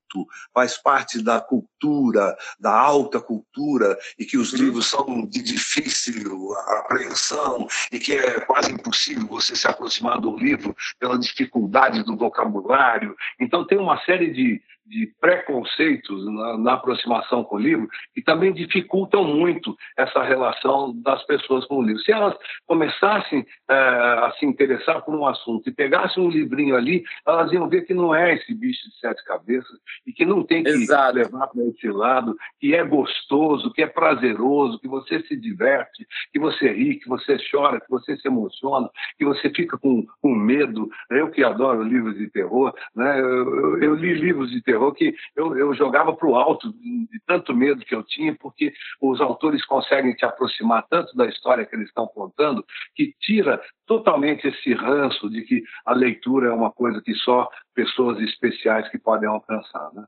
faz 0.55 0.77
parte 0.77 1.21
da 1.21 1.41
cultura, 1.41 2.37
da 2.59 2.73
alta 2.73 3.21
cultura, 3.21 3.99
e 4.19 4.25
que 4.25 4.39
os 4.39 4.53
uhum. 4.53 4.59
livros 4.59 4.87
são 4.87 5.27
de 5.27 5.43
difícil 5.43 6.53
apreensão, 6.79 7.67
e 7.91 7.99
que 7.99 8.13
é 8.13 8.41
quase 8.41 8.73
impossível 8.73 9.27
você 9.27 9.57
se 9.57 9.67
aproximar 9.67 10.21
do 10.21 10.37
livro 10.37 10.77
pela 10.99 11.19
dificuldade 11.19 12.03
do 12.05 12.17
vocabulário. 12.17 13.17
Então, 13.41 13.67
tem 13.67 13.79
uma 13.79 14.01
série 14.05 14.33
de, 14.33 14.63
de 14.87 15.13
preconceitos 15.21 16.25
na, 16.27 16.59
na, 16.59 16.73
aproximação 16.75 17.43
com 17.43 17.57
o 17.57 17.59
livro 17.59 17.89
que 18.15 18.23
também 18.23 18.53
dificultam 18.53 19.25
muito 19.25 19.77
essa 19.97 20.23
relação 20.23 20.95
das 21.03 21.25
pessoas 21.25 21.65
com 21.67 21.79
o 21.79 21.83
livro. 21.83 22.01
Se 22.03 22.13
elas 22.13 22.37
começassem 22.67 23.45
é, 23.69 23.75
a 23.75 24.33
se 24.39 24.47
interessar 24.47 25.03
por 25.05 25.15
um 25.15 25.27
assunto 25.27 25.69
e 25.69 25.73
pegassem 25.73 26.23
um 26.23 26.31
livrinho 26.31 26.77
ali, 26.77 27.03
elas 27.27 27.53
iam 27.53 27.69
ver 27.69 27.83
que 27.83 27.95
não 27.95 28.15
é 28.15 28.35
esse 28.35 28.55
bicho 28.55 28.89
de 28.89 28.99
sete 28.99 29.25
cabeças 29.25 29.77
e 30.07 30.13
que 30.13 30.25
não 30.25 30.45
tem 30.45 30.63
que 30.63 30.71
Exato. 30.71 31.17
levar 31.17 31.49
para 31.49 31.65
esse 31.65 31.89
lado, 31.89 32.37
que 32.61 32.75
é 32.75 32.85
gostoso, 32.85 33.73
que 33.73 33.83
é 33.83 33.87
prazeroso, 33.87 34.79
que 34.79 34.89
você 34.89 35.21
se 35.23 35.37
diverte, 35.37 36.07
que 36.33 36.39
você 36.39 36.73
ri, 36.73 36.97
que 36.97 37.09
você 37.09 37.37
chora, 37.51 37.81
que 37.81 37.91
você 37.91 38.17
se 38.17 38.29
emociona, 38.29 38.89
que 39.19 39.25
você 39.25 39.51
fica 39.51 39.77
com, 39.77 40.07
com 40.23 40.35
medo. 40.35 40.89
Eu 41.11 41.31
que 41.31 41.43
adoro 41.43 41.83
livros 41.83 42.17
de 42.17 42.29
terror, 42.31 42.73
né? 42.95 43.21
eu, 43.21 43.27
eu, 43.27 43.83
eu 43.83 43.95
li 43.95 44.15
livros 44.15 44.51
de 44.51 44.63
terror 44.63 44.76
terror 44.77 44.93
que 44.93 45.15
eu, 45.35 45.57
eu 45.57 45.75
jogava 45.75 46.15
para 46.15 46.29
o 46.29 46.37
alto 46.37 46.73
de, 46.73 47.09
tanto 47.27 47.55
medo 47.55 47.85
que 47.85 47.95
eu 47.95 48.03
tinha, 48.03 48.37
porque 48.37 48.73
os 49.01 49.21
autores 49.21 49.65
conseguem 49.65 50.15
te 50.15 50.25
aproximar 50.25 50.87
tanto 50.89 51.17
da 51.17 51.27
história 51.27 51.65
que 51.65 51.75
eles 51.75 51.89
estão 51.89 52.07
contando, 52.07 52.65
que 52.95 53.15
tira 53.21 53.61
totalmente 53.87 54.47
esse 54.47 54.75
ranço 54.75 55.31
de 55.31 55.43
que 55.43 55.63
a 55.85 55.95
leitura 55.95 56.49
é 56.51 56.53
uma 56.53 56.71
coisa 56.71 57.01
que 57.01 57.15
só 57.15 57.49
pessoas 57.75 58.21
especiais 58.21 58.89
que 58.91 58.99
podem 58.99 59.29
alcançar, 59.29 59.91
né? 59.95 60.05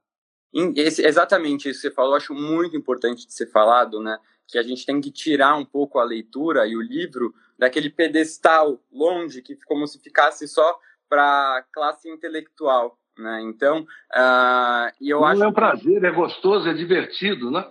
Esse, 0.76 1.06
exatamente 1.06 1.68
isso 1.68 1.82
que 1.82 1.88
você 1.88 1.94
falou, 1.94 2.14
acho 2.14 2.34
muito 2.34 2.76
importante 2.76 3.26
de 3.26 3.32
ser 3.32 3.50
falado, 3.50 4.00
né? 4.00 4.18
Que 4.46 4.58
a 4.58 4.62
gente 4.62 4.84
tem 4.84 5.00
que 5.00 5.10
tirar 5.10 5.54
um 5.56 5.64
pouco 5.64 5.98
a 5.98 6.04
leitura 6.04 6.66
e 6.66 6.74
o 6.74 6.80
livro 6.80 7.34
daquele 7.58 7.90
pedestal 7.90 8.80
longe 8.90 9.42
que 9.42 9.56
como 9.66 9.86
se 9.86 10.00
ficasse 10.00 10.48
só 10.48 10.78
para 11.08 11.64
classe 11.72 12.08
intelectual, 12.08 12.98
né? 13.18 13.42
Então, 13.42 13.80
uh, 13.80 14.92
e 15.00 15.10
eu 15.10 15.20
não 15.20 15.26
acho. 15.26 15.42
é 15.42 15.48
um 15.48 15.52
prazer, 15.52 16.04
é 16.04 16.10
gostoso, 16.10 16.68
é 16.68 16.74
divertido, 16.74 17.50
né? 17.50 17.68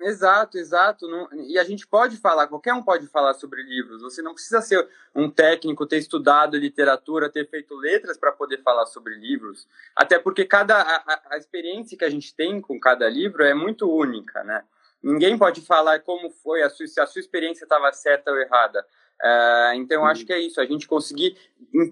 Exato, 0.00 0.58
exato. 0.58 1.08
Não, 1.08 1.28
e 1.48 1.58
a 1.58 1.64
gente 1.64 1.86
pode 1.86 2.16
falar, 2.18 2.46
qualquer 2.46 2.72
um 2.72 2.82
pode 2.82 3.06
falar 3.08 3.34
sobre 3.34 3.62
livros. 3.62 4.00
Você 4.00 4.22
não 4.22 4.32
precisa 4.32 4.60
ser 4.60 4.88
um 5.14 5.28
técnico, 5.28 5.86
ter 5.86 5.98
estudado 5.98 6.56
literatura, 6.56 7.28
ter 7.28 7.48
feito 7.48 7.74
letras 7.74 8.16
para 8.16 8.30
poder 8.30 8.62
falar 8.62 8.86
sobre 8.86 9.16
livros. 9.16 9.66
Até 9.96 10.18
porque 10.18 10.44
cada 10.44 10.80
a, 10.80 11.20
a, 11.30 11.36
experiência 11.36 11.98
que 11.98 12.04
a 12.04 12.10
gente 12.10 12.34
tem 12.34 12.60
com 12.60 12.78
cada 12.78 13.08
livro 13.08 13.42
é 13.42 13.54
muito 13.54 13.90
única, 13.90 14.44
né? 14.44 14.62
Ninguém 15.02 15.36
pode 15.36 15.60
falar 15.62 16.00
como 16.00 16.30
foi 16.30 16.62
a 16.62 16.70
sua, 16.70 16.86
se 16.86 17.00
a 17.00 17.06
sua 17.06 17.20
experiência 17.20 17.64
estava 17.64 17.92
certa 17.92 18.30
ou 18.30 18.36
errada. 18.36 18.84
Uh, 19.20 19.74
então, 19.74 20.02
eu 20.02 20.06
acho 20.06 20.24
que 20.24 20.32
é 20.32 20.38
isso. 20.38 20.60
A 20.60 20.64
gente 20.64 20.86
conseguir 20.86 21.36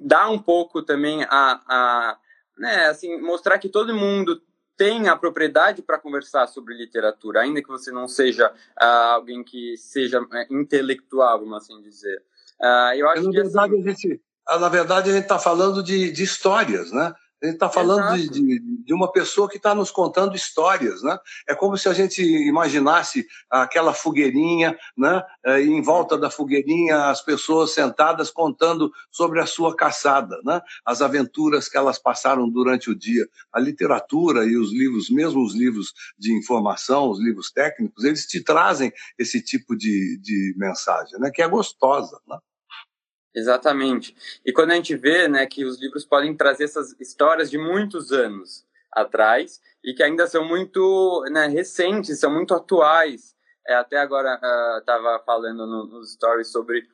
dar 0.03 0.29
um 0.29 0.39
pouco 0.39 0.81
também 0.81 1.25
a, 1.25 1.61
a 1.67 2.19
né, 2.59 2.87
assim, 2.87 3.21
mostrar 3.21 3.59
que 3.59 3.69
todo 3.69 3.95
mundo 3.95 4.41
tem 4.77 5.09
a 5.09 5.17
propriedade 5.17 5.83
para 5.83 5.99
conversar 5.99 6.47
sobre 6.47 6.75
literatura, 6.75 7.41
ainda 7.41 7.63
que 7.63 7.69
você 7.69 7.91
não 7.91 8.07
seja 8.07 8.49
uh, 8.51 9.15
alguém 9.15 9.43
que 9.43 9.77
seja 9.77 10.21
uh, 10.21 10.27
intelectual, 10.51 11.41
vamos 11.41 11.57
assim 11.57 11.81
dizer. 11.81 12.23
Uh, 12.61 12.95
eu 12.95 13.09
acho 13.09 13.23
na 13.23 13.31
que 13.31 13.37
verdade, 13.37 13.75
assim... 13.75 13.83
a 13.83 13.91
gente, 13.91 14.21
na 14.61 14.69
verdade 14.69 15.11
a 15.11 15.13
gente 15.15 15.23
está 15.23 15.39
falando 15.39 15.83
de, 15.83 16.11
de 16.13 16.23
histórias, 16.23 16.93
né? 16.93 17.15
A 17.43 17.47
gente 17.47 17.57
está 17.57 17.69
falando 17.69 18.17
de, 18.17 18.31
de, 18.31 18.61
de, 18.85 18.95
uma 18.95 19.13
pessoa 19.13 19.47
que 19.47 19.59
está 19.59 19.75
nos 19.75 19.91
contando 19.91 20.35
histórias, 20.35 21.03
né? 21.03 21.19
É 21.47 21.55
como 21.55 21.77
se 21.77 21.87
a 21.87 21.93
gente 21.93 22.23
imaginasse 22.23 23.27
aquela 23.51 23.93
fogueirinha, 23.93 24.77
né? 24.97 25.23
É, 25.45 25.63
e 25.63 25.69
em 25.69 25.83
volta 25.83 26.17
da 26.17 26.31
fogueirinha 26.31 27.11
as 27.11 27.23
pessoas 27.23 27.73
sentadas 27.73 28.31
contando 28.31 28.91
sobre 29.11 29.39
a 29.39 29.47
sua 29.47 29.77
caçada, 29.77 30.41
né? 30.45 30.63
As 30.85 31.03
aventuras 31.03 31.69
que 31.69 31.77
elas 31.77 31.99
passaram 31.99 32.49
durante 32.49 32.91
o 32.91 32.95
dia. 32.97 33.29
A 33.53 33.61
literatura 33.61 34.47
e 34.47 34.57
os 34.57 34.73
livros, 34.73 35.11
mesmo 35.11 35.45
os 35.45 35.55
livros 35.55 35.93
de 36.19 36.33
informação, 36.33 37.11
os 37.11 37.21
livros 37.21 37.53
técnicos, 37.53 38.03
eles 38.03 38.27
te 38.27 38.43
trazem 38.43 38.91
esse 39.19 39.43
tipo 39.43 39.77
de, 39.77 40.19
de 40.23 40.55
mensagem, 40.57 41.21
né? 41.21 41.31
Que 41.31 41.43
é 41.43 41.49
gostosa, 41.49 42.19
né? 42.27 42.39
Exatamente. 43.37 44.17
E 44.47 44.53
quando 44.53 44.71
a 44.71 44.75
gente 44.75 44.97
vê 44.97 45.29
né, 45.29 45.45
que 45.45 45.63
os 45.65 45.79
livros 45.79 46.07
podem 46.07 46.35
trazer 46.35 46.65
essas 46.65 46.99
histórias 46.99 47.51
de 47.51 47.59
muitos 47.59 48.11
anos 48.11 48.65
atrás 48.91 49.61
e 49.85 49.93
que 49.93 50.03
ainda 50.03 50.27
são 50.27 50.43
muito 50.43 51.23
né, 51.31 51.47
recentes, 51.47 52.19
são 52.19 52.33
muito 52.33 52.55
atuais. 52.55 53.37
É, 53.69 53.75
até 53.75 53.99
agora 53.99 54.41
estava 54.79 55.17
uh, 55.17 55.25
falando 55.25 55.67
no, 55.67 55.85
nos 55.87 56.15
stories 56.15 56.51
sobre 56.51 56.89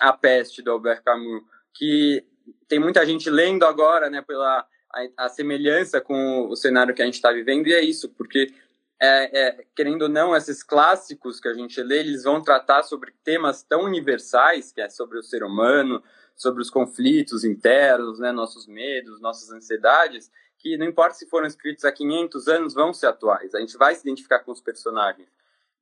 A 0.00 0.12
Peste, 0.12 0.62
do 0.62 0.70
Albert 0.70 1.02
Camus, 1.02 1.42
que 1.74 2.24
tem 2.68 2.78
muita 2.78 3.04
gente 3.04 3.28
lendo 3.28 3.64
agora 3.64 4.08
né, 4.08 4.22
pela 4.22 4.64
a, 4.94 5.24
a 5.24 5.28
semelhança 5.28 6.00
com 6.00 6.46
o 6.48 6.54
cenário 6.54 6.94
que 6.94 7.02
a 7.02 7.04
gente 7.04 7.14
está 7.14 7.32
vivendo, 7.32 7.66
e 7.66 7.74
é 7.74 7.82
isso, 7.82 8.08
porque 8.10 8.52
é, 9.00 9.40
é, 9.40 9.66
querendo 9.76 10.02
ou 10.02 10.08
não, 10.08 10.34
esses 10.34 10.62
clássicos 10.62 11.40
que 11.40 11.48
a 11.48 11.54
gente 11.54 11.80
lê, 11.82 12.00
eles 12.00 12.24
vão 12.24 12.42
tratar 12.42 12.82
sobre 12.82 13.12
temas 13.22 13.62
tão 13.62 13.84
universais, 13.84 14.72
que 14.72 14.80
é 14.80 14.88
sobre 14.88 15.18
o 15.18 15.22
ser 15.22 15.44
humano, 15.44 16.02
sobre 16.34 16.62
os 16.62 16.70
conflitos 16.70 17.44
internos, 17.44 18.18
né, 18.18 18.32
nossos 18.32 18.66
medos, 18.66 19.20
nossas 19.20 19.50
ansiedades, 19.50 20.30
que 20.58 20.76
não 20.76 20.86
importa 20.86 21.14
se 21.14 21.28
foram 21.28 21.46
escritos 21.46 21.84
há 21.84 21.92
500 21.92 22.48
anos, 22.48 22.74
vão 22.74 22.92
ser 22.92 23.06
atuais. 23.06 23.54
A 23.54 23.60
gente 23.60 23.76
vai 23.76 23.94
se 23.94 24.00
identificar 24.02 24.40
com 24.40 24.50
os 24.50 24.60
personagens. 24.60 25.28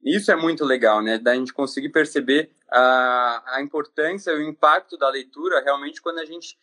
Isso 0.05 0.31
é 0.31 0.37
muito 0.37 0.65
legal, 0.65 1.03
né? 1.03 1.19
Da 1.19 1.35
gente 1.35 1.53
conseguir 1.53 1.89
perceber 1.89 2.51
a, 2.71 3.57
a 3.57 3.63
importância 3.63 4.31
e 4.31 4.37
o 4.37 4.43
impacto 4.43 4.97
da 4.99 5.09
leitura 5.09 5.63
realmente 5.63 6.03
quando 6.03 6.19
a 6.19 6.25
gente 6.25 6.59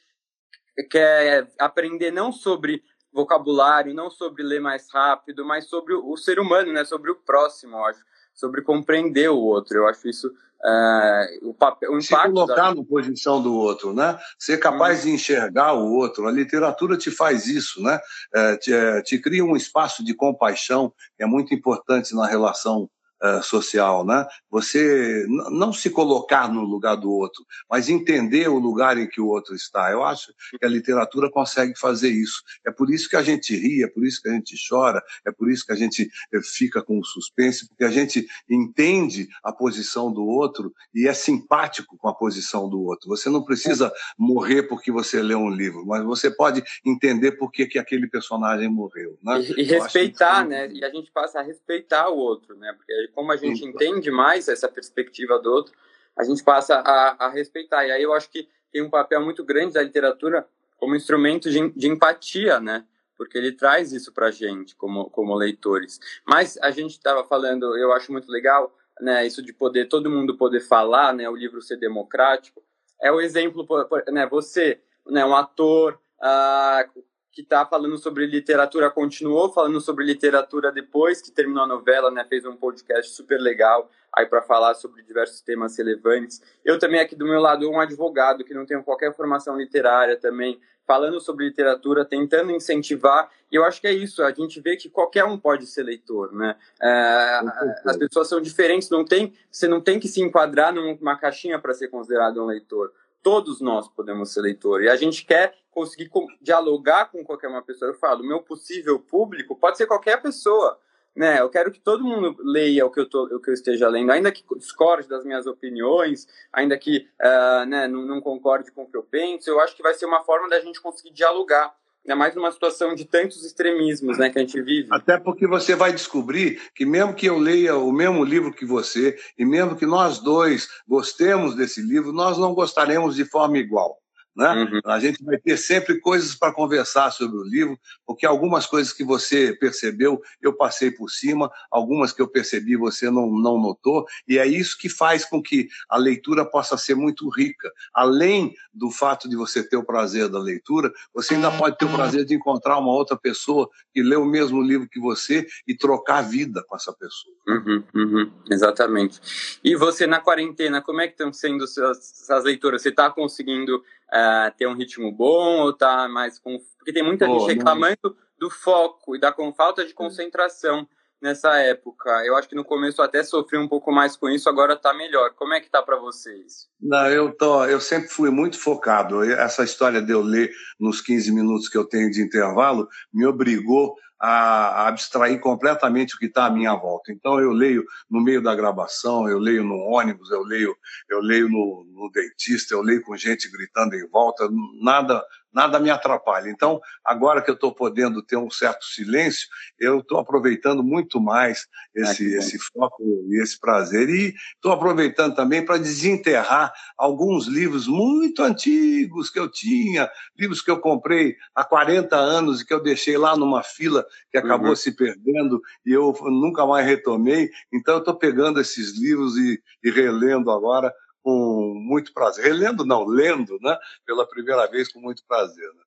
quer 0.90 1.52
aprender 1.60 2.12
não 2.12 2.32
sobre 2.32 2.84
vocabulário, 3.14 3.94
não 3.94 4.10
sobre 4.10 4.44
ler 4.44 4.60
mais 4.60 4.90
rápido, 4.92 5.46
mas 5.46 5.70
sobre 5.70 5.94
o 5.94 6.18
ser 6.18 6.40
humano, 6.40 6.74
né? 6.74 6.84
Sobre 6.84 7.12
o 7.12 7.16
próximo, 7.16 7.78
eu 7.78 7.86
acho, 7.86 8.04
sobre 8.34 8.62
compreender 8.62 9.30
o 9.30 9.38
outro. 9.38 9.78
Eu 9.78 9.88
acho 9.88 10.08
isso 10.10 10.28
uh, 10.28 11.50
o 11.50 11.54
papel, 11.54 11.92
o 11.92 12.00
impacto. 12.00 12.28
Se 12.28 12.34
colocar 12.34 12.70
da... 12.70 12.76
na 12.76 12.84
posição 12.84 13.42
do 13.42 13.54
outro, 13.54 13.94
né? 13.94 14.18
Ser 14.40 14.58
capaz 14.58 15.04
de 15.04 15.12
enxergar 15.12 15.74
o 15.74 15.94
outro. 15.94 16.28
A 16.28 16.32
literatura 16.32 16.98
te 16.98 17.12
faz 17.12 17.48
isso, 17.48 17.82
né? 17.82 18.00
É, 18.34 18.58
te, 18.58 18.74
é, 18.74 19.02
te 19.02 19.20
cria 19.20 19.44
um 19.44 19.56
espaço 19.56 20.04
de 20.04 20.14
compaixão 20.14 20.92
que 21.16 21.24
é 21.24 21.26
muito 21.26 21.54
importante 21.54 22.16
na 22.16 22.26
relação 22.26 22.90
uh, 23.22 23.44
social, 23.44 24.06
né? 24.06 24.26
Você 24.50 25.26
não 25.52 25.74
se 25.74 25.90
colocar 25.90 26.48
no 26.52 26.62
lugar 26.62 26.96
do 26.96 27.12
outro, 27.12 27.44
mas 27.70 27.90
entender 27.90 28.48
o 28.50 28.60
lugar 28.60 28.98
em 28.98 29.08
que 29.08 29.22
o 29.22 29.28
outro 29.28 29.56
está. 29.56 29.92
Eu 29.92 30.04
acho 30.04 30.34
que 30.60 30.66
a 30.66 30.70
literatura 30.70 31.30
consegue 31.32 31.78
fazer 31.78 32.10
isso. 32.10 32.42
É 32.66 32.72
por 32.72 32.90
isso 32.92 33.10
que 33.10 33.16
a 33.16 33.24
gente 33.24 33.56
ri, 33.56 33.84
é 33.84 33.88
por 33.88 34.06
isso 34.06 34.22
que 34.22 34.30
a 34.30 34.34
gente 34.34 34.56
chora, 34.70 35.02
é 35.26 35.32
por 35.32 35.50
isso 35.52 35.66
que 35.66 35.72
a 35.72 35.76
gente 35.76 36.10
eh, 36.34 36.42
fica 36.44 36.82
com 36.82 37.00
o 37.00 37.06
suspense, 37.06 37.68
porque 37.68 37.84
a 37.84 37.92
gente 37.92 38.26
entende 38.50 39.28
a 39.44 39.52
posição 39.52 40.12
do 40.12 40.26
outro 40.26 40.74
e 40.94 41.08
é 41.08 41.14
simpático 41.14 41.98
com 41.98 42.08
a 42.08 42.16
posição 42.16 42.70
do 42.70 42.82
outro. 42.82 43.10
Você 43.10 43.30
não 43.30 43.44
precisa 43.44 43.92
morrer 44.18 44.64
porque 44.64 44.92
você 44.92 45.22
lê 45.22 45.36
um 45.36 45.50
livro, 45.50 45.86
mas 45.86 46.04
você 46.04 46.30
pode 46.30 46.64
entender 46.86 47.34
por 47.34 47.52
que, 47.52 47.66
que 47.66 47.80
aquele 47.80 48.08
personagem 48.08 48.70
morreu. 48.70 49.18
Né? 49.24 49.42
E, 49.42 49.62
e 49.62 49.64
respeitar, 49.64 50.46
né? 50.46 50.70
E 50.72 50.84
a 50.84 50.90
gente 50.90 51.12
passa 51.12 51.40
a 51.40 51.44
respeitar 51.44 52.10
o 52.10 52.18
outro, 52.18 52.56
né? 52.58 52.74
Porque 52.74 52.94
como 53.14 53.32
a 53.32 53.38
gente 53.38 53.60
Sim. 53.60 53.70
entende 53.70 54.12
mais 54.12 54.48
essa 54.48 54.68
perspectiva 54.68 55.40
do 55.40 55.52
outro, 55.52 55.74
a 56.18 56.24
gente 56.24 56.44
passa 56.44 56.76
a, 56.76 57.26
a, 57.26 57.30
respeitar. 57.30 57.86
E 57.86 57.92
aí 57.92 58.04
eu 58.04 58.14
acho 58.14 58.30
que 58.30 58.48
tem 58.72 58.82
um 58.82 58.90
papel 58.90 59.22
muito 59.22 59.44
grande 59.44 59.74
da 59.74 59.82
literatura 59.82 60.48
como 60.78 60.96
instrumento 60.96 61.50
de, 61.50 61.70
de 61.72 61.88
empatia, 61.88 62.60
né? 62.60 62.86
Porque 63.16 63.38
ele 63.38 63.52
traz 63.52 63.92
isso 63.92 64.12
para 64.12 64.28
a 64.28 64.32
gente 64.32 64.76
como, 64.76 65.10
como 65.10 65.36
leitores. 65.36 66.00
Mas 66.26 66.58
a 66.58 66.72
gente 66.72 66.92
estava 66.92 67.24
falando, 67.24 67.78
eu 67.78 67.94
acho 67.94 68.12
muito 68.12 68.30
legal, 68.32 68.76
né? 69.00 69.26
Isso 69.26 69.42
de 69.42 69.54
poder, 69.54 69.88
todo 69.88 70.10
mundo 70.10 70.38
poder 70.38 70.62
falar, 70.62 71.14
né? 71.14 71.30
O 71.30 71.36
livro 71.36 71.62
ser 71.62 71.78
democrático. 71.78 72.62
É 73.02 73.12
o 73.12 73.22
exemplo, 73.22 73.66
né? 74.12 74.28
Você, 74.28 74.82
né? 75.08 75.26
Um 75.26 75.36
ator, 75.36 76.00
ah, 76.22 76.86
que 77.34 77.42
está 77.42 77.66
falando 77.66 77.98
sobre 77.98 78.28
literatura, 78.28 78.92
continuou 78.92 79.52
falando 79.52 79.82
sobre 79.82 80.06
literatura 80.06 80.72
depois 80.72 81.20
que 81.20 81.32
terminou 81.32 81.64
a 81.64 81.68
novela, 81.68 82.12
né? 82.12 82.24
Fez 82.30 82.46
um 82.46 82.56
podcast 82.56 83.12
super 83.12 83.40
legal 83.40 83.90
aí 84.16 84.28
para 84.28 84.44
falar 84.44 84.76
sobre 84.76 85.02
diversos 85.02 85.42
temas 85.42 85.76
relevantes. 85.76 86.40
Eu 86.64 86.78
também 86.78 87.00
aqui 87.00 87.16
do 87.16 87.26
meu 87.26 87.42
lado 87.42 87.68
um 87.68 87.80
advogado 87.80 88.44
que 88.44 88.54
não 88.54 88.68
tenho 88.68 88.84
qualquer 88.84 89.16
formação 89.16 89.58
literária 89.58 90.16
também, 90.16 90.62
falando 90.86 91.20
sobre 91.20 91.46
literatura, 91.46 92.06
tentando 92.06 92.52
incentivar. 92.52 93.28
E 93.52 93.56
eu 93.56 93.66
acho 93.66 93.82
que 93.82 93.88
é 93.88 93.94
isso. 93.94 94.22
A 94.22 94.32
gente 94.32 94.62
vê 94.62 94.78
que 94.78 94.88
qualquer 94.88 95.26
um 95.26 95.36
pode 95.36 95.66
ser 95.66 95.82
leitor, 95.82 96.32
né? 96.32 96.56
É, 96.80 97.40
as 97.84 97.98
pessoas 97.98 98.30
são 98.30 98.40
diferentes. 98.40 98.92
Não 98.92 99.04
tem, 99.04 99.34
você 99.50 99.68
não 99.68 99.82
tem 99.82 100.00
que 100.00 100.08
se 100.08 100.22
enquadrar 100.22 100.72
numa 100.72 101.18
caixinha 101.18 101.58
para 101.58 101.74
ser 101.74 101.88
considerado 101.88 102.44
um 102.44 102.46
leitor 102.46 102.92
todos 103.24 103.62
nós 103.62 103.88
podemos 103.88 104.34
ser 104.34 104.42
leitor. 104.42 104.84
E 104.84 104.90
a 104.90 104.98
gente 104.98 105.26
quer 105.26 105.56
conseguir 105.74 106.10
dialogar 106.42 107.12
com 107.12 107.24
qualquer 107.24 107.48
uma 107.48 107.62
pessoa. 107.62 107.92
Eu 107.92 107.96
falo, 107.96 108.24
meu 108.24 108.42
possível 108.42 109.00
público 109.00 109.56
pode 109.56 109.78
ser 109.78 109.88
qualquer 109.88 110.22
pessoa. 110.22 110.80
Né, 111.16 111.40
eu 111.40 111.50
quero 111.50 111.72
que 111.72 111.80
todo 111.80 112.04
mundo 112.04 112.36
leia 112.40 112.88
o 112.88 112.90
que 112.90 113.00
eu, 113.00 113.08
tô, 113.08 113.26
o 113.26 113.40
que 113.40 113.52
eu 113.52 113.54
esteja 113.54 113.88
lendo, 113.88 114.12
ainda 114.12 114.32
que 114.32 114.44
discorde 114.58 115.08
das 115.08 115.24
minhas 115.24 115.46
opiniões, 115.46 116.28
ainda 116.52 116.76
que 116.76 117.08
uh, 117.22 117.66
né, 117.68 117.88
não, 117.88 118.02
não 118.02 118.20
concorde 118.20 118.72
com 118.72 118.82
o 118.82 118.90
que 118.90 118.98
eu 118.98 119.04
penso, 119.04 119.48
eu 119.48 119.60
acho 119.60 119.76
que 119.76 119.84
vai 119.84 119.94
ser 119.94 120.08
uma 120.08 120.24
forma 120.24 120.50
da 120.50 120.60
gente 120.60 120.82
conseguir 120.82 121.12
dialogar 121.12 121.72
ainda 122.04 122.16
mais 122.16 122.36
numa 122.36 122.52
situação 122.52 122.94
de 122.94 123.06
tantos 123.06 123.44
extremismos 123.46 124.18
né, 124.18 124.30
que 124.30 124.38
a 124.38 124.42
gente 124.42 124.62
vive. 124.62 124.90
Até 124.92 125.18
porque 125.18 125.48
você 125.48 125.76
vai 125.76 125.92
descobrir 125.92 126.62
que, 126.76 126.86
mesmo 126.86 127.14
que 127.14 127.26
eu 127.26 127.38
leia 127.38 127.78
o 127.78 127.92
mesmo 127.92 128.24
livro 128.24 128.54
que 128.54 128.66
você, 128.66 129.18
e 129.38 129.46
mesmo 129.46 129.76
que 129.76 129.86
nós 129.86 130.20
dois 130.20 130.68
gostemos 130.88 131.56
desse 131.56 131.82
livro, 131.82 132.12
nós 132.12 132.38
não 132.38 132.54
gostaremos 132.54 133.16
de 133.16 133.26
forma 133.26 133.58
igual. 133.58 133.98
Né? 134.36 134.52
Uhum. 134.54 134.82
A 134.86 135.00
gente 135.00 135.24
vai 135.24 135.38
ter 135.38 135.58
sempre 135.58 136.00
coisas 136.00 136.34
para 136.34 136.54
conversar 136.54 137.12
sobre 137.12 137.38
o 137.38 137.44
livro, 137.44 137.78
porque 138.06 138.26
algumas 138.26 138.66
coisas 138.66 138.92
que 138.92 139.04
você 139.04 139.54
percebeu 139.54 140.22
eu 140.42 140.54
passei 140.54 140.90
por 140.90 141.10
cima, 141.10 141.52
algumas 141.70 142.12
que 142.12 142.22
eu 142.22 142.28
percebi 142.28 142.76
você 142.76 143.12
não, 143.12 143.30
não 143.30 143.62
notou, 143.62 144.06
e 144.28 144.40
é 144.40 144.48
isso 144.48 144.78
que 144.78 144.90
faz 144.90 145.24
com 145.24 145.42
que 145.42 145.68
a 145.88 145.98
leitura 145.98 146.44
possa 146.46 146.78
ser 146.78 146.96
muito 146.96 147.30
rica. 147.30 147.72
Além 147.94 148.56
do 148.74 148.90
fato 148.90 149.30
de 149.30 149.36
você 149.36 149.62
ter 149.62 149.78
o 149.78 149.84
prazer 149.84 150.28
da 150.28 150.40
leitura, 150.40 150.92
você 151.14 151.36
ainda 151.36 151.52
pode 151.52 151.78
ter 151.78 151.86
o 151.86 151.94
prazer 151.94 152.26
de 152.26 152.34
encontrar 152.34 152.80
uma 152.80 152.92
outra 152.92 153.16
pessoa 153.16 153.70
que 153.94 154.02
lê 154.02 154.16
o 154.16 154.26
mesmo 154.26 154.62
livro 154.62 154.90
que 154.90 155.00
você 155.00 155.46
e 155.68 155.76
trocar 155.76 156.22
vida 156.22 156.64
com 156.68 156.76
essa 156.76 156.92
pessoa. 156.92 157.36
Uhum, 157.48 157.84
uhum, 157.94 158.32
exatamente. 158.50 159.20
E 159.64 159.76
você 159.76 160.08
na 160.08 160.20
quarentena, 160.20 160.82
como 160.82 161.02
é 161.02 161.08
que 161.08 161.14
estão 161.14 161.32
sendo 161.32 161.68
suas 161.68 162.44
leituras? 162.44 162.82
Você 162.82 162.90
está 162.90 163.10
conseguindo 163.12 163.84
uh, 164.12 164.56
ter 164.58 164.68
um 164.68 164.76
ritmo 164.76 165.12
bom 165.12 165.62
ou 165.62 165.74
tá 165.74 166.08
mais 166.08 166.40
com. 166.40 166.58
Porque 166.78 166.94
tem 166.94 167.04
muita 167.04 167.30
oh, 167.30 167.40
gente 167.40 167.56
reclamando 167.56 168.18
do 168.38 168.50
foco 168.50 169.16
e 169.16 169.20
da 169.20 169.32
com 169.32 169.54
falta 169.54 169.86
de 169.86 169.94
concentração 169.94 170.88
nessa 171.24 171.58
época. 171.60 172.10
Eu 172.26 172.36
acho 172.36 172.50
que 172.50 172.56
no 172.56 172.66
começo 172.66 173.02
até 173.02 173.24
sofri 173.24 173.58
um 173.58 173.68
pouco 173.68 173.94
mais 173.94 174.18
com 174.18 174.30
isso, 174.30 174.50
agora 174.50 174.76
tá 174.76 174.94
melhor. 174.94 175.32
Como 175.36 175.54
é 175.54 175.62
que 175.62 175.70
tá 175.70 175.82
para 175.82 175.96
vocês? 175.96 176.68
Não, 176.82 177.08
eu 177.08 177.32
tô, 177.34 177.64
eu 177.64 177.80
sempre 177.80 178.10
fui 178.10 178.30
muito 178.30 178.60
focado. 178.60 179.24
Essa 179.24 179.64
história 179.64 180.02
de 180.02 180.12
eu 180.12 180.22
ler 180.22 180.52
nos 180.78 181.00
15 181.00 181.32
minutos 181.32 181.70
que 181.70 181.78
eu 181.78 181.86
tenho 181.86 182.12
de 182.12 182.22
intervalo 182.22 182.90
me 183.14 183.26
obrigou 183.26 183.96
a 184.26 184.88
abstrair 184.88 185.38
completamente 185.38 186.16
o 186.16 186.18
que 186.18 186.28
está 186.28 186.46
à 186.46 186.50
minha 186.50 186.74
volta. 186.76 187.12
Então 187.12 187.42
eu 187.42 187.52
leio 187.52 187.84
no 188.10 188.22
meio 188.22 188.42
da 188.42 188.56
gravação, 188.56 189.28
eu 189.28 189.38
leio 189.38 189.66
no 189.66 189.76
ônibus, 189.76 190.32
eu 190.32 190.42
leio, 190.44 190.74
eu 191.10 191.20
leio 191.20 191.50
no, 191.50 191.86
no 191.92 192.10
dentista, 192.10 192.74
eu 192.74 192.82
leio 192.82 193.02
com 193.02 193.18
gente 193.18 193.52
gritando 193.52 193.96
em 193.96 194.08
volta, 194.08 194.48
nada 194.82 195.22
nada 195.54 195.80
me 195.80 195.90
atrapalha. 195.90 196.50
Então, 196.50 196.82
agora 197.06 197.42
que 197.42 197.50
eu 197.50 197.54
estou 197.56 197.74
podendo 197.74 198.22
ter 198.24 198.38
um 198.38 198.50
certo 198.50 198.84
silêncio, 198.86 199.48
eu 199.80 200.00
estou 200.00 200.20
aproveitando 200.20 200.84
muito 200.84 201.20
mais 201.22 201.68
esse, 201.94 202.36
ah, 202.36 202.38
esse 202.40 202.58
foco 202.58 203.04
e 203.30 203.42
esse 203.42 203.60
prazer. 203.60 204.10
E 204.10 204.34
estou 204.56 204.72
aproveitando 204.72 205.36
também 205.36 205.64
para 205.64 205.78
desenterrar 205.78 206.74
alguns 206.98 207.48
livros 207.48 207.88
muito 207.88 208.42
antigos 208.42 209.30
que 209.30 209.40
eu 209.40 209.50
tinha, 209.50 210.10
livros 210.38 210.62
que 210.62 210.72
eu 210.72 210.80
comprei 210.80 211.36
há 211.56 211.64
40 211.64 212.16
anos 212.16 212.62
e 212.62 212.66
que 212.66 212.74
eu 212.74 212.82
deixei 212.82 213.18
lá 213.18 213.38
numa 213.38 213.64
fila 213.64 214.06
que 214.32 214.38
acabou 214.38 214.70
uhum. 214.70 214.76
se 214.76 214.96
perdendo 214.96 215.62
e 215.86 215.92
eu 215.92 216.14
nunca 216.24 216.66
mais 216.66 216.86
retomei. 216.86 217.50
Então, 217.72 217.96
eu 217.96 218.00
estou 218.00 218.16
pegando 218.16 218.60
esses 218.60 218.98
livros 218.98 219.38
e, 219.38 219.62
e 219.84 219.92
relendo 219.92 220.50
agora 220.50 220.94
com 221.24 221.74
muito 221.76 222.14
prazer. 222.14 222.44
Relendo, 222.44 222.86
não, 222.86 223.06
lendo, 223.06 223.58
né? 223.62 223.78
Pela 224.06 224.28
primeira 224.28 224.68
vez 224.68 224.92
com 224.92 225.00
muito 225.00 225.24
prazer. 225.26 225.68
Né? 225.74 225.84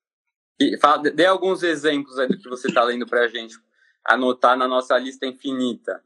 E 0.59 0.77
fala, 0.77 1.03
dê 1.03 1.25
alguns 1.25 1.61
exemplos 1.63 2.17
aí 2.17 2.27
do 2.27 2.37
que 2.37 2.49
você 2.49 2.67
está 2.67 2.83
lendo 2.83 3.05
para 3.05 3.21
a 3.21 3.27
gente 3.27 3.55
anotar 4.03 4.57
na 4.57 4.67
nossa 4.67 4.97
lista 4.97 5.25
infinita. 5.25 6.01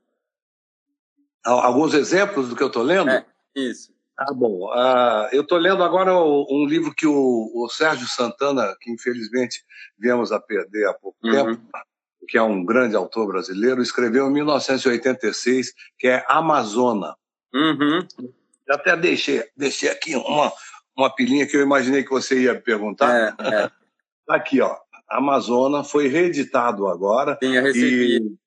Alguns 1.43 1.93
exemplos 1.93 2.49
do 2.49 2.55
que 2.55 2.61
eu 2.61 2.67
estou 2.67 2.83
lendo? 2.83 3.09
É, 3.09 3.25
isso. 3.55 3.91
Ah, 4.17 4.33
bom. 4.33 4.67
Uh, 4.69 5.27
eu 5.31 5.41
estou 5.41 5.57
lendo 5.57 5.83
agora 5.83 6.13
um 6.15 6.65
livro 6.67 6.93
que 6.93 7.07
o, 7.07 7.51
o, 7.55 7.69
Sérgio 7.69 8.07
Santana, 8.07 8.75
que 8.79 8.91
infelizmente 8.91 9.63
viemos 9.97 10.31
a 10.31 10.39
perder 10.39 10.87
há 10.87 10.93
pouco 10.93 11.17
uhum. 11.23 11.31
tempo, 11.31 11.61
que 12.27 12.37
é 12.37 12.41
um 12.41 12.63
grande 12.63 12.95
autor 12.95 13.27
brasileiro, 13.27 13.81
escreveu 13.81 14.27
em 14.27 14.33
1986, 14.33 15.73
que 15.97 16.07
é 16.07 16.23
Amazona. 16.27 17.15
Uhum. 17.53 18.07
Até 18.69 18.95
deixei, 18.95 19.43
deixei 19.55 19.89
aqui 19.89 20.15
uma, 20.15 20.51
uma 20.95 21.13
pilinha 21.13 21.47
que 21.47 21.55
eu 21.55 21.61
imaginei 21.61 22.03
que 22.03 22.09
você 22.09 22.41
ia 22.41 22.59
perguntar. 22.59 23.35
É, 23.39 23.47
é. 23.47 23.71
Tá 24.25 24.35
aqui, 24.35 24.61
ó. 24.61 24.77
Amazona 25.09 25.83
foi 25.83 26.07
reeditado 26.07 26.87
agora. 26.87 27.37
Sim, 27.41 27.55
eu 27.55 27.63
recebi. 27.63 28.17
E, 28.17 28.41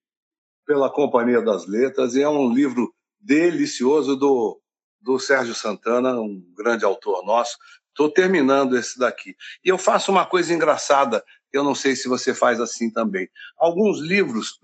pela 0.67 0.91
Companhia 0.91 1.43
das 1.43 1.67
Letras, 1.67 2.15
e 2.15 2.23
é 2.23 2.29
um 2.29 2.53
livro 2.53 2.95
delicioso 3.21 4.17
do, 4.17 4.61
do 5.01 5.19
Sérgio 5.19 5.55
Santana, 5.55 6.19
um 6.19 6.43
grande 6.57 6.85
autor 6.85 7.25
nosso. 7.25 7.59
Estou 7.91 8.11
terminando 8.11 8.77
esse 8.77 8.99
daqui. 8.99 9.37
E 9.65 9.69
eu 9.69 9.79
faço 9.79 10.11
uma 10.11 10.27
coisa 10.27 10.53
engraçada, 10.53 11.23
eu 11.53 11.63
não 11.63 11.75
sei 11.75 11.95
se 11.95 12.09
você 12.09 12.35
faz 12.35 12.61
assim 12.61 12.91
também. 12.91 13.29
Alguns 13.59 14.01
livros 14.01 14.59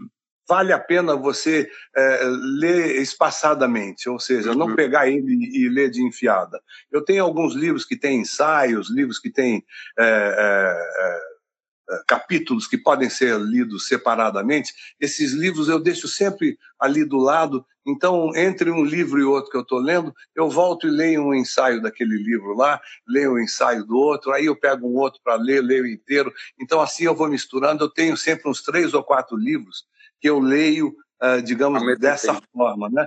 vale 0.51 0.73
a 0.73 0.81
pena 0.81 1.15
você 1.15 1.71
é, 1.97 2.25
ler 2.59 3.01
espaçadamente, 3.01 4.09
ou 4.09 4.19
seja, 4.19 4.51
uhum. 4.51 4.59
não 4.59 4.75
pegar 4.75 5.09
ele 5.09 5.33
e 5.33 5.69
ler 5.69 5.89
de 5.89 6.03
enfiada. 6.03 6.61
Eu 6.91 7.05
tenho 7.05 7.23
alguns 7.23 7.55
livros 7.55 7.85
que 7.85 7.97
têm 7.97 8.23
ensaios, 8.23 8.91
livros 8.91 9.21
que 9.21 9.31
têm 9.31 9.65
é, 9.97 10.03
é, 10.03 11.95
é, 11.95 12.03
capítulos 12.05 12.67
que 12.67 12.77
podem 12.77 13.09
ser 13.09 13.39
lidos 13.39 13.87
separadamente. 13.87 14.75
Esses 14.99 15.33
livros 15.33 15.69
eu 15.69 15.79
deixo 15.79 16.09
sempre 16.09 16.59
ali 16.81 17.05
do 17.05 17.19
lado. 17.19 17.65
Então, 17.87 18.35
entre 18.35 18.73
um 18.73 18.85
livro 18.85 19.21
e 19.21 19.25
outro 19.25 19.53
que 19.53 19.57
eu 19.57 19.63
estou 19.63 19.79
lendo, 19.79 20.13
eu 20.35 20.51
volto 20.51 20.89
e 20.89 20.91
leio 20.91 21.27
um 21.27 21.35
ensaio 21.35 21.81
daquele 21.81 22.17
livro 22.17 22.57
lá, 22.57 22.81
leio 23.07 23.31
o 23.31 23.35
um 23.35 23.39
ensaio 23.39 23.85
do 23.85 23.97
outro, 23.97 24.33
aí 24.33 24.47
eu 24.47 24.57
pego 24.57 24.89
um 24.89 24.97
outro 24.97 25.21
para 25.23 25.37
ler, 25.37 25.63
leio 25.63 25.87
inteiro. 25.87 26.33
Então, 26.61 26.81
assim 26.81 27.05
eu 27.05 27.15
vou 27.15 27.29
misturando. 27.29 27.85
Eu 27.85 27.89
tenho 27.89 28.17
sempre 28.17 28.51
uns 28.51 28.61
três 28.61 28.93
ou 28.95 29.05
quatro 29.05 29.37
livros 29.37 29.89
que 30.21 30.29
eu 30.29 30.39
leio, 30.39 30.95
uh, 31.23 31.43
digamos, 31.43 31.83
dessa 31.99 32.35
tempo. 32.35 32.47
forma, 32.53 32.89
né? 32.91 33.07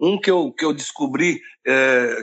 Um 0.00 0.20
que 0.20 0.30
eu, 0.30 0.52
que 0.52 0.64
eu 0.64 0.74
descobri 0.74 1.40
é, 1.66 2.16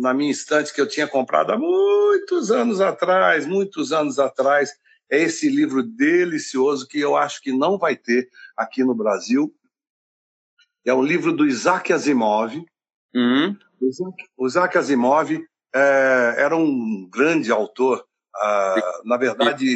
na 0.00 0.14
minha 0.14 0.30
estante, 0.30 0.72
que 0.72 0.80
eu 0.80 0.88
tinha 0.88 1.08
comprado 1.08 1.52
há 1.52 1.58
muitos 1.58 2.52
anos 2.52 2.80
atrás, 2.80 3.44
muitos 3.44 3.92
anos 3.92 4.20
atrás, 4.20 4.70
é 5.10 5.22
esse 5.22 5.48
livro 5.48 5.82
delicioso 5.82 6.86
que 6.86 7.00
eu 7.00 7.16
acho 7.16 7.42
que 7.42 7.52
não 7.52 7.78
vai 7.78 7.96
ter 7.96 8.28
aqui 8.56 8.84
no 8.84 8.94
Brasil. 8.94 9.52
É 10.84 10.94
um 10.94 11.02
livro 11.02 11.32
do 11.32 11.46
Isaac 11.46 11.92
Asimov. 11.92 12.54
Uhum. 13.12 13.56
O, 13.80 13.86
Isaac, 13.86 14.24
o 14.36 14.46
Isaac 14.46 14.78
Asimov 14.78 15.32
é, 15.74 16.34
era 16.38 16.56
um 16.56 17.08
grande 17.10 17.50
autor. 17.50 18.06
Ah, 18.36 19.00
na 19.04 19.16
verdade, 19.16 19.66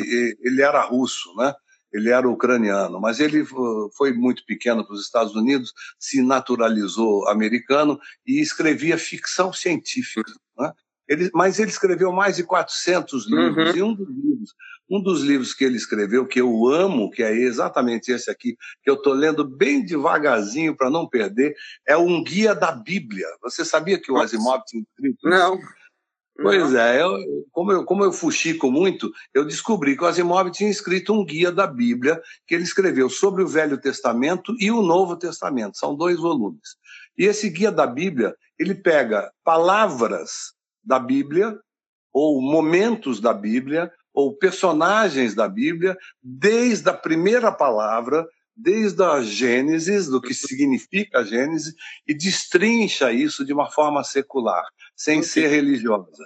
ele 0.41 0.63
era 0.63 0.83
russo, 0.83 1.35
né? 1.37 1.55
Ele 1.93 2.11
era 2.11 2.29
ucraniano, 2.29 3.01
mas 3.01 3.21
ele 3.21 3.45
foi 3.97 4.13
muito 4.13 4.45
pequeno 4.45 4.85
para 4.85 4.95
os 4.95 5.03
Estados 5.03 5.35
Unidos, 5.35 5.73
se 5.99 6.23
naturalizou 6.23 7.29
americano 7.29 7.99
e 8.27 8.41
escrevia 8.41 8.97
ficção 8.97 9.53
científica. 9.53 10.33
Né? 10.59 10.73
Ele, 11.09 11.31
mas 11.35 11.59
ele 11.59 11.71
escreveu 11.71 12.13
mais 12.13 12.37
de 12.37 12.45
400 12.45 13.29
livros, 13.29 13.71
uhum. 13.71 13.77
e 13.77 13.83
um 13.83 13.95
dos 13.95 14.09
livros, 14.09 14.55
um 14.89 15.03
dos 15.03 15.23
livros 15.23 15.55
que 15.55 15.65
ele 15.65 15.77
escreveu, 15.77 16.27
que 16.27 16.41
eu 16.41 16.69
amo, 16.69 17.11
que 17.11 17.23
é 17.23 17.33
exatamente 17.33 18.13
esse 18.13 18.31
aqui, 18.31 18.57
que 18.83 18.91
eu 18.91 18.95
estou 18.95 19.13
lendo 19.13 19.45
bem 19.45 19.85
devagarzinho 19.85 20.77
para 20.77 20.91
não 20.91 21.09
perder, 21.09 21.55
é 21.87 21.97
um 21.97 22.23
guia 22.23 22.55
da 22.55 22.73
Bíblia. 22.73 23.27
Você 23.43 23.65
sabia 23.65 24.01
que 24.01 24.11
o 24.11 24.19
Asimov 24.19 24.63
tinha 24.67 24.83
escrito? 24.83 25.29
Não. 25.29 25.59
Pois 26.43 26.75
é, 26.75 27.03
eu, 27.03 27.19
como, 27.53 27.73
eu, 27.73 27.85
como 27.85 28.03
eu 28.03 28.13
fuxico 28.13 28.71
muito, 28.71 29.13
eu 29.35 29.45
descobri 29.45 29.97
que 29.97 30.03
o 30.03 30.07
Asimov 30.07 30.51
tinha 30.51 30.71
escrito 30.71 31.13
um 31.13 31.25
guia 31.25 31.53
da 31.53 31.67
Bíblia 31.67 32.21
que 32.47 32.55
ele 32.55 32.65
escreveu 32.65 33.11
sobre 33.11 33.43
o 33.43 33.49
Velho 33.49 33.79
Testamento 33.79 34.55
e 34.59 34.71
o 34.71 34.81
Novo 34.81 35.17
Testamento. 35.17 35.77
São 35.77 35.95
dois 35.95 36.19
volumes. 36.19 36.77
E 37.19 37.27
esse 37.27 37.51
guia 37.51 37.71
da 37.71 37.87
Bíblia, 37.87 38.35
ele 38.59 38.75
pega 38.75 39.31
palavras 39.45 40.55
da 40.83 40.99
Bíblia, 40.99 41.59
ou 42.13 42.41
momentos 42.41 43.21
da 43.21 43.35
Bíblia, 43.35 43.93
ou 44.15 44.35
personagens 44.35 45.35
da 45.35 45.47
Bíblia, 45.47 45.97
desde 46.23 46.89
a 46.89 46.95
primeira 46.95 47.53
palavra, 47.53 48.27
desde 48.63 49.03
a 49.03 49.23
Gênesis, 49.23 50.09
do 50.09 50.21
que 50.21 50.35
significa 50.35 51.21
a 51.21 51.25
Gênesis, 51.25 51.75
e 52.07 52.15
destrincha 52.15 53.13
isso 53.13 53.45
de 53.45 53.53
uma 53.53 53.71
forma 53.71 54.05
secular 54.05 54.65
sem 54.95 55.23
ser 55.23 55.49
religiosa. 55.49 56.25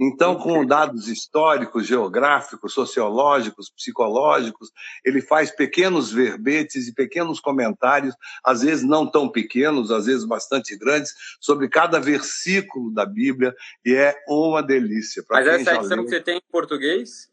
Então, 0.00 0.36
com 0.36 0.64
dados 0.64 1.08
históricos, 1.08 1.84
geográficos, 1.84 2.72
sociológicos, 2.72 3.68
psicológicos, 3.70 4.70
ele 5.04 5.20
faz 5.20 5.50
pequenos 5.50 6.12
verbetes 6.12 6.86
e 6.86 6.94
pequenos 6.94 7.40
comentários, 7.40 8.14
às 8.44 8.62
vezes 8.62 8.84
não 8.84 9.10
tão 9.10 9.28
pequenos, 9.28 9.90
às 9.90 10.06
vezes 10.06 10.24
bastante 10.24 10.76
grandes, 10.76 11.12
sobre 11.40 11.68
cada 11.68 11.98
versículo 11.98 12.94
da 12.94 13.04
Bíblia, 13.04 13.52
e 13.84 13.92
é 13.92 14.14
uma 14.28 14.62
delícia. 14.62 15.24
Mas 15.28 15.46
essa 15.48 15.74
edição 15.74 16.04
que 16.04 16.10
você 16.10 16.20
tem 16.20 16.36
em 16.36 16.52
português? 16.52 17.28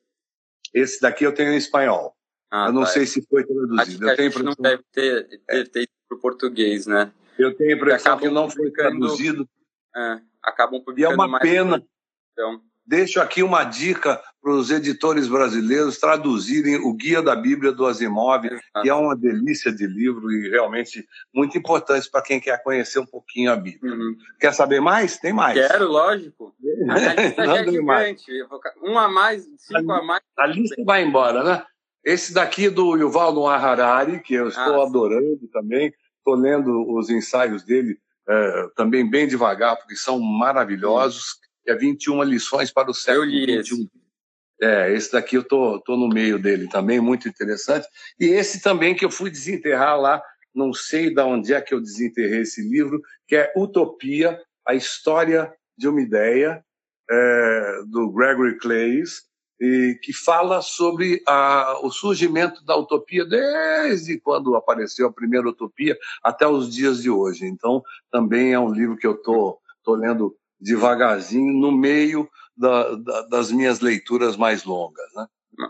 Esse 0.74 1.00
daqui 1.00 1.24
eu 1.24 1.36
tenho 1.36 1.54
em 1.54 1.58
espanhol. 1.58 2.15
Ah, 2.56 2.68
eu 2.68 2.74
não 2.74 2.84
tá. 2.84 2.88
sei 2.88 3.06
se 3.06 3.22
foi 3.28 3.44
traduzido. 3.44 3.80
Acho 3.82 3.98
que 3.98 4.04
eu 4.04 4.16
tenho 4.16 4.40
a 4.40 4.44
não 4.44 4.56
deve 4.58 4.84
ter, 4.92 5.42
ter, 5.48 5.68
ter 5.68 5.90
para 6.08 6.18
o 6.18 6.22
português, 6.22 6.86
né? 6.86 7.12
Eu 7.38 7.54
tenho 7.54 7.72
a 7.72 7.76
impressão 7.76 8.18
que 8.18 8.30
não 8.30 8.50
foi 8.50 8.72
traduzido. 8.72 9.48
É 9.96 10.22
acabam 10.46 10.80
publicando 10.80 11.00
e 11.00 11.04
é 11.04 11.16
uma 11.16 11.28
mais 11.28 11.44
pena. 11.44 11.84
Então, 12.32 12.62
Deixo 12.88 13.20
aqui 13.20 13.42
uma 13.42 13.64
dica 13.64 14.22
para 14.40 14.52
os 14.52 14.70
editores 14.70 15.28
brasileiros 15.28 15.98
traduzirem 15.98 16.76
o 16.76 16.94
Guia 16.94 17.20
da 17.20 17.36
Bíblia 17.36 17.72
do 17.72 17.84
Asimov, 17.84 18.48
que 18.80 18.88
é 18.88 18.94
uma 18.94 19.16
delícia 19.16 19.72
de 19.72 19.88
livro 19.88 20.32
e 20.32 20.52
realmente 20.52 21.04
muito 21.34 21.58
importante 21.58 22.08
para 22.12 22.22
quem 22.22 22.40
quer 22.40 22.62
conhecer 22.62 23.00
um 23.00 23.06
pouquinho 23.08 23.52
a 23.52 23.56
Bíblia. 23.56 23.92
Uhum. 23.92 24.16
Quer 24.40 24.54
saber 24.54 24.82
mais? 24.82 25.18
Tem 25.18 25.34
mais. 25.34 25.56
Quero, 25.56 25.88
lógico. 25.88 26.56
A 26.88 27.16
lista 27.16 27.42
é 27.42 27.72
gigante. 27.72 28.32
Um 28.84 29.00
a 29.00 29.08
mais, 29.08 29.50
cinco 29.58 29.92
a, 29.92 29.98
a 29.98 30.04
mais. 30.04 30.22
A 30.38 30.46
lista 30.46 30.76
vai 30.86 31.04
embora, 31.04 31.44
né? 31.44 31.66
Esse 32.06 32.32
daqui 32.32 32.70
do 32.70 32.96
Yuval 32.96 33.34
Noah 33.34 33.58
Harari, 33.58 34.22
que 34.22 34.36
eu 34.36 34.48
estou 34.48 34.82
ah, 34.82 34.86
adorando 34.86 35.48
também. 35.52 35.92
Estou 36.20 36.36
lendo 36.36 36.94
os 36.94 37.10
ensaios 37.10 37.64
dele 37.64 37.98
é, 38.30 38.68
também 38.76 39.10
bem 39.10 39.28
devagar, 39.28 39.76
porque 39.76 39.96
são 39.96 40.20
maravilhosos. 40.20 41.40
É 41.68 41.76
21 41.76 42.22
lições 42.22 42.72
para 42.72 42.92
o 42.92 42.94
século 42.94 43.26
XXI. 43.26 43.90
É, 44.62 44.94
esse 44.94 45.12
daqui 45.12 45.36
eu 45.36 45.44
tô, 45.44 45.82
tô 45.82 45.98
no 45.98 46.08
meio 46.08 46.38
dele 46.38 46.70
também, 46.70 47.00
muito 47.00 47.28
interessante. 47.28 47.88
E 48.20 48.26
esse 48.26 48.62
também 48.62 48.96
que 48.96 49.04
eu 49.04 49.10
fui 49.10 49.32
desenterrar 49.32 50.00
lá, 50.00 50.22
não 50.54 50.72
sei 50.74 51.14
de 51.14 51.22
onde 51.22 51.56
é 51.56 51.62
que 51.62 51.74
eu 51.74 51.82
desenterrei 51.82 52.42
esse 52.42 52.62
livro, 52.62 53.02
que 53.28 53.36
é 53.36 53.52
Utopia, 53.58 54.40
a 54.66 54.76
história 54.76 55.52
de 55.76 55.88
uma 55.88 56.02
ideia, 56.02 56.64
é, 57.10 57.80
do 57.88 58.12
Gregory 58.12 58.58
Clays, 58.58 59.24
que 59.58 60.12
fala 60.14 60.62
sobre 60.62 61.22
a, 61.26 61.80
o 61.82 61.90
surgimento 61.90 62.64
da 62.66 62.76
utopia 62.76 63.26
desde 63.26 64.20
quando 64.20 64.56
apareceu 64.56 65.08
a 65.08 65.14
primeira 65.14 65.48
utopia 65.48 65.98
até 66.24 66.48
os 66.48 66.74
dias 66.74 67.02
de 67.02 67.10
hoje. 67.10 67.46
Então, 67.46 67.82
também 68.12 68.54
é 68.54 68.60
um 68.60 68.72
livro 68.72 68.98
que 68.98 69.08
eu 69.08 69.14
estou 69.14 69.54
tô, 69.84 69.94
tô 69.94 69.96
lendo 69.96 70.36
devagarzinho 70.60 71.54
no 71.54 71.72
meio 71.72 72.30
da, 72.56 72.96
da, 72.96 73.22
das 73.24 73.52
minhas 73.52 73.80
leituras 73.80 74.36
mais 74.36 74.64
longas. 74.64 75.08
Né? 75.16 75.28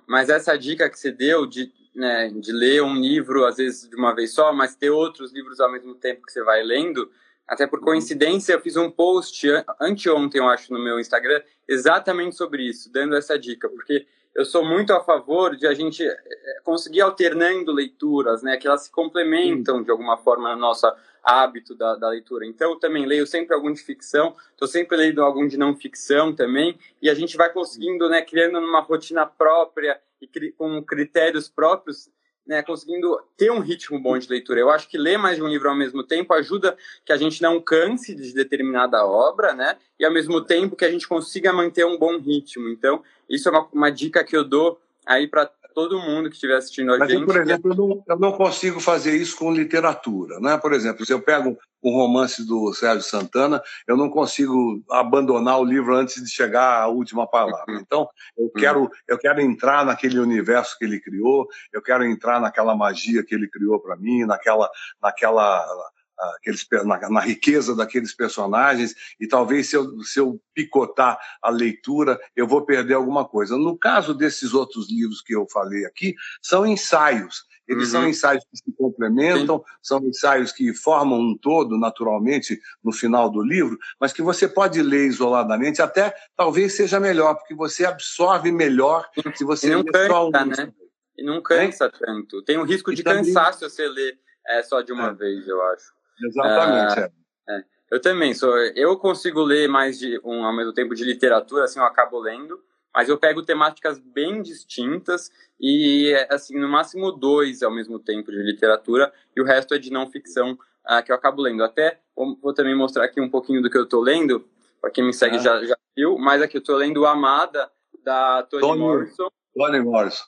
Mas 0.08 0.30
essa 0.30 0.58
dica 0.58 0.90
que 0.90 1.00
você 1.00 1.12
deu 1.12 1.46
de, 1.46 1.72
né, 1.96 2.30
de 2.30 2.52
ler 2.52 2.82
um 2.84 2.96
livro, 2.96 3.46
às 3.46 3.58
vezes 3.58 3.90
de 3.90 3.96
uma 3.96 4.14
vez 4.14 4.34
só, 4.34 4.54
mas 4.54 4.76
ter 4.76 4.90
outros 4.90 5.34
livros 5.34 5.60
ao 5.60 5.72
mesmo 5.72 5.96
tempo 5.96 6.26
que 6.26 6.32
você 6.32 6.44
vai 6.44 6.64
lendo, 6.64 7.10
até 7.48 7.68
por 7.68 7.80
coincidência, 7.80 8.54
eu 8.54 8.62
fiz 8.62 8.76
um 8.76 8.90
post 8.90 9.48
anteontem, 9.80 10.42
eu 10.42 10.48
acho, 10.48 10.74
no 10.74 10.84
meu 10.84 11.00
Instagram, 11.00 11.42
exatamente 11.68 12.36
sobre 12.36 12.64
isso, 12.64 12.92
dando 12.92 13.16
essa 13.16 13.38
dica, 13.38 13.70
porque 13.70 14.06
eu 14.36 14.44
sou 14.44 14.66
muito 14.66 14.92
a 14.92 15.02
favor 15.02 15.56
de 15.56 15.66
a 15.66 15.74
gente 15.74 16.04
eh, 16.04 16.10
eh, 16.10 16.60
conseguir 16.64 17.02
alternando 17.02 17.72
leituras, 17.72 18.44
né, 18.44 18.58
que 18.58 18.68
elas 18.68 18.84
se 18.84 18.92
complementam 18.92 19.82
de 19.82 19.90
alguma 19.90 20.18
forma 20.18 20.54
no 20.54 20.60
nosso 20.60 20.86
hábito 21.24 21.74
da, 21.74 21.96
da 21.96 22.10
leitura. 22.10 22.46
Então, 22.46 22.72
eu 22.72 22.76
também 22.76 23.06
leio 23.06 23.26
sempre 23.26 23.56
algum 23.56 23.72
de 23.72 23.82
ficção, 23.82 24.36
estou 24.52 24.68
sempre 24.68 24.98
lendo 24.98 25.24
algum 25.24 25.48
de 25.48 25.58
não 25.58 25.76
ficção 25.76 26.36
também, 26.36 26.78
e 27.02 27.10
a 27.10 27.14
gente 27.14 27.38
vai 27.38 27.52
conseguindo, 27.52 28.10
né, 28.10 28.22
criando 28.22 28.60
uma 28.60 28.82
rotina 28.82 29.26
própria 29.26 30.00
e 30.22 30.52
com 30.52 30.84
critérios 30.84 31.48
próprios, 31.48 32.10
né, 32.46 32.62
conseguindo 32.62 33.20
ter 33.36 33.52
um 33.52 33.60
ritmo 33.60 34.00
bom 34.00 34.18
de 34.18 34.30
leitura. 34.30 34.60
Eu 34.60 34.70
acho 34.70 34.88
que 34.88 34.98
ler 34.98 35.18
mais 35.18 35.38
de 35.38 35.44
um 35.44 35.48
livro 35.48 35.70
ao 35.70 35.76
mesmo 35.76 36.04
tempo 36.04 36.34
ajuda 36.34 36.78
que 37.04 37.12
a 37.12 37.18
gente 37.18 37.42
não 37.42 37.60
canse 37.60 38.14
de 38.14 38.34
determinada 38.34 39.06
obra, 39.06 39.54
né? 39.54 39.78
E 40.00 40.06
ao 40.06 40.12
mesmo 40.12 40.42
tempo 40.42 40.76
que 40.76 40.86
a 40.86 40.92
gente 40.92 41.08
consiga 41.08 41.52
manter 41.52 41.86
um 41.86 41.98
bom 41.98 42.20
ritmo. 42.20 42.70
Então, 42.70 43.04
isso 43.30 43.50
é 43.50 43.52
uma, 43.52 43.68
uma 43.74 43.90
dica 43.90 44.24
que 44.24 44.38
eu 44.38 44.44
dou 44.44 44.80
aí 45.06 45.28
para 45.28 45.50
todo 45.76 46.00
mundo 46.00 46.30
que 46.30 46.36
estiver 46.36 46.56
assistindo 46.56 46.94
a 46.94 46.98
Mas 46.98 47.10
gente. 47.10 47.20
Eu, 47.20 47.28
por 47.28 47.36
exemplo, 47.36 47.72
eu 47.72 47.76
não, 47.76 48.04
eu 48.08 48.18
não, 48.18 48.32
consigo 48.32 48.80
fazer 48.80 49.14
isso 49.16 49.36
com 49.38 49.54
literatura. 49.54 50.40
Né? 50.40 50.58
Por 50.58 50.72
exemplo, 50.72 51.06
se 51.06 51.12
eu 51.12 51.22
pego 51.22 51.58
um 51.84 51.92
romance 51.92 52.48
do 52.48 52.74
Sérgio 52.74 53.04
Santana, 53.04 53.62
eu 53.86 53.98
não 53.98 54.10
consigo 54.10 54.82
abandonar 54.90 55.60
o 55.60 55.66
livro 55.66 55.94
antes 55.94 56.24
de 56.24 56.30
chegar 56.30 56.82
à 56.82 56.88
última 56.88 57.28
palavra. 57.28 57.76
Uhum. 57.76 57.80
Então, 57.82 58.08
eu 58.38 58.46
uhum. 58.46 58.52
quero, 58.58 58.90
eu 59.06 59.18
quero 59.18 59.42
entrar 59.42 59.86
naquele 59.86 60.18
universo 60.18 60.78
que 60.80 60.86
ele 60.86 61.00
criou, 61.00 61.46
eu 61.74 61.82
quero 61.82 62.06
entrar 62.06 62.40
naquela 62.40 62.74
magia 62.74 63.24
que 63.24 63.36
ele 63.36 63.50
criou 63.50 63.78
para 63.80 63.98
mim, 63.98 64.26
naquela, 64.26 64.70
naquela 65.02 65.92
aqueles, 66.36 66.66
na, 66.86 67.10
na, 67.10 67.20
riqueza 67.20 67.76
daqueles 67.76 68.14
personagens, 68.14 68.96
e 69.20 69.28
talvez 69.28 69.70
se 69.70 69.76
eu, 69.76 70.02
se 70.02 70.20
eu 70.20 70.40
picotar 70.54 71.20
a 71.42 71.50
leitura, 71.50 72.20
eu 72.36 72.48
vou 72.48 72.66
perder 72.66 72.94
alguma 72.94 73.26
coisa. 73.26 73.58
No 73.58 73.78
caso 73.78 74.14
desses 74.14 74.54
outros 74.54 74.90
livros 74.90 75.22
que 75.22 75.36
eu 75.36 75.48
falei 75.52 75.86
aqui, 75.86 76.16
são 76.42 76.66
ensaios. 76.66 77.46
Eles 77.68 77.86
uhum. 77.86 78.02
são 78.02 78.10
ensaios 78.10 78.44
que 78.44 78.58
se 78.58 78.72
complementam, 78.78 79.58
Sim. 79.58 79.64
são 79.82 80.00
ensaios 80.06 80.52
que 80.52 80.74
formam 80.74 81.20
um 81.20 81.36
todo, 81.36 81.80
naturalmente, 81.80 82.60
no 82.84 82.92
final 82.92 83.30
do 83.30 83.42
livro, 83.42 83.78
mas 84.00 84.14
que 84.14 84.22
você 84.22 84.48
pode 84.48 84.82
ler 84.82 85.08
isoladamente, 85.08 85.82
até 85.82 86.16
talvez 86.38 86.74
seja 86.74 87.00
melhor, 87.00 87.34
porque 87.36 87.56
você 87.56 87.86
absorve 87.86 88.52
melhor 88.52 89.10
se 89.34 89.44
você 89.44 89.76
ler 89.76 89.84
cansa, 89.92 90.24
um. 90.24 90.46
Né? 90.46 90.74
E 91.18 91.24
não 91.24 91.42
cansa 91.42 91.86
é? 91.86 91.90
tanto. 91.90 92.44
Tem 92.44 92.58
o 92.58 92.64
risco 92.64 92.94
de 92.94 93.02
também... 93.02 93.26
cansaço 93.26 93.60
se 93.60 93.70
você 93.70 93.88
ler 93.88 94.20
é, 94.48 94.62
só 94.62 94.82
de 94.82 94.92
uma 94.92 95.10
é. 95.10 95.14
vez, 95.14 95.48
eu 95.48 95.62
acho. 95.70 95.95
Exatamente. 96.24 97.00
É. 97.00 97.58
é. 97.58 97.64
Eu 97.92 98.02
também 98.02 98.34
sou. 98.34 98.56
Eu 98.76 98.98
consigo 98.98 99.42
ler 99.42 99.68
mais 99.68 100.00
de 100.00 100.20
um 100.24 100.44
ao 100.44 100.56
mesmo 100.56 100.74
tempo 100.74 100.96
de 100.96 101.04
literatura, 101.04 101.66
assim 101.66 101.80
eu 101.80 101.86
acabo 101.86 102.20
lendo, 102.20 102.60
mas 102.94 103.10
eu 103.10 103.18
pego 103.18 103.44
temáticas 103.44 104.00
bem 104.00 104.42
distintas 104.42 105.30
e 105.60 106.14
assim 106.30 106.60
no 106.60 106.68
máximo 106.68 107.12
dois 107.12 107.62
ao 107.62 107.72
mesmo 107.72 108.00
tempo 108.00 108.32
de 108.32 108.38
literatura 108.38 109.14
e 109.36 109.42
o 109.42 109.46
resto 109.46 109.74
é 109.74 109.78
de 109.78 109.92
não 109.92 110.10
ficção 110.10 110.54
uh, 110.54 111.04
que 111.04 111.12
eu 111.12 111.16
acabo 111.16 111.42
lendo. 111.42 111.64
Até 111.64 112.00
vou, 112.16 112.38
vou, 112.42 112.54
também 112.54 112.76
mostrar 112.76 113.06
aqui 113.06 113.22
um 113.22 113.30
pouquinho 113.30 113.62
do 113.62 113.70
que 113.70 113.78
eu 113.78 113.84
estou 113.84 114.02
lendo 114.02 114.48
para 114.82 114.92
quem 114.92 115.04
me 115.04 115.14
segue 115.14 115.38
ah. 115.38 115.40
já, 115.40 115.66
já 115.66 115.78
viu, 115.96 116.18
mas 116.18 116.42
aqui 116.42 116.58
eu 116.58 116.60
estou 116.60 116.76
lendo 116.76 117.06
Amada 117.06 117.72
da 118.04 118.44
Toni 118.44 118.62
Tony, 118.62 118.80
Morrison. 118.80 119.28
Toni 119.56 119.82
Morrison. 119.82 120.26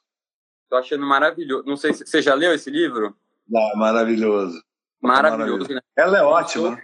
Tô 0.70 0.76
achando 0.76 1.06
maravilhoso. 1.06 1.64
Não 1.66 1.78
sei 1.78 1.94
se 1.94 2.06
você 2.06 2.22
já 2.22 2.34
leu 2.34 2.54
esse 2.54 2.70
livro? 2.70 3.16
Não, 3.48 3.76
maravilhoso. 3.76 4.62
Maravilhoso, 5.02 5.74
né? 5.74 5.82
Ela 5.96 6.20
é 6.20 6.24
ótima. 6.24 6.82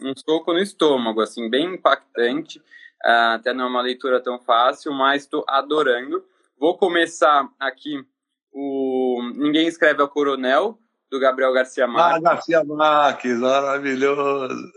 Um 0.00 0.12
soco 0.16 0.52
no 0.52 0.60
estômago, 0.60 1.20
assim, 1.20 1.48
bem 1.50 1.74
impactante. 1.74 2.58
Uh, 3.04 3.34
até 3.34 3.52
não 3.52 3.64
é 3.64 3.68
uma 3.68 3.82
leitura 3.82 4.20
tão 4.20 4.38
fácil, 4.38 4.92
mas 4.92 5.22
estou 5.22 5.44
adorando. 5.48 6.24
Vou 6.58 6.76
começar 6.76 7.48
aqui 7.58 8.04
o 8.52 9.20
Ninguém 9.34 9.66
Escreve 9.66 10.00
ao 10.00 10.08
Coronel, 10.08 10.78
do 11.10 11.20
Gabriel 11.20 11.52
Garcia 11.52 11.84
ah, 11.84 11.88
Marques. 11.88 12.16
Ah, 12.16 12.30
Garcia 12.30 12.64
Marques, 12.64 13.38
maravilhoso. 13.38 14.72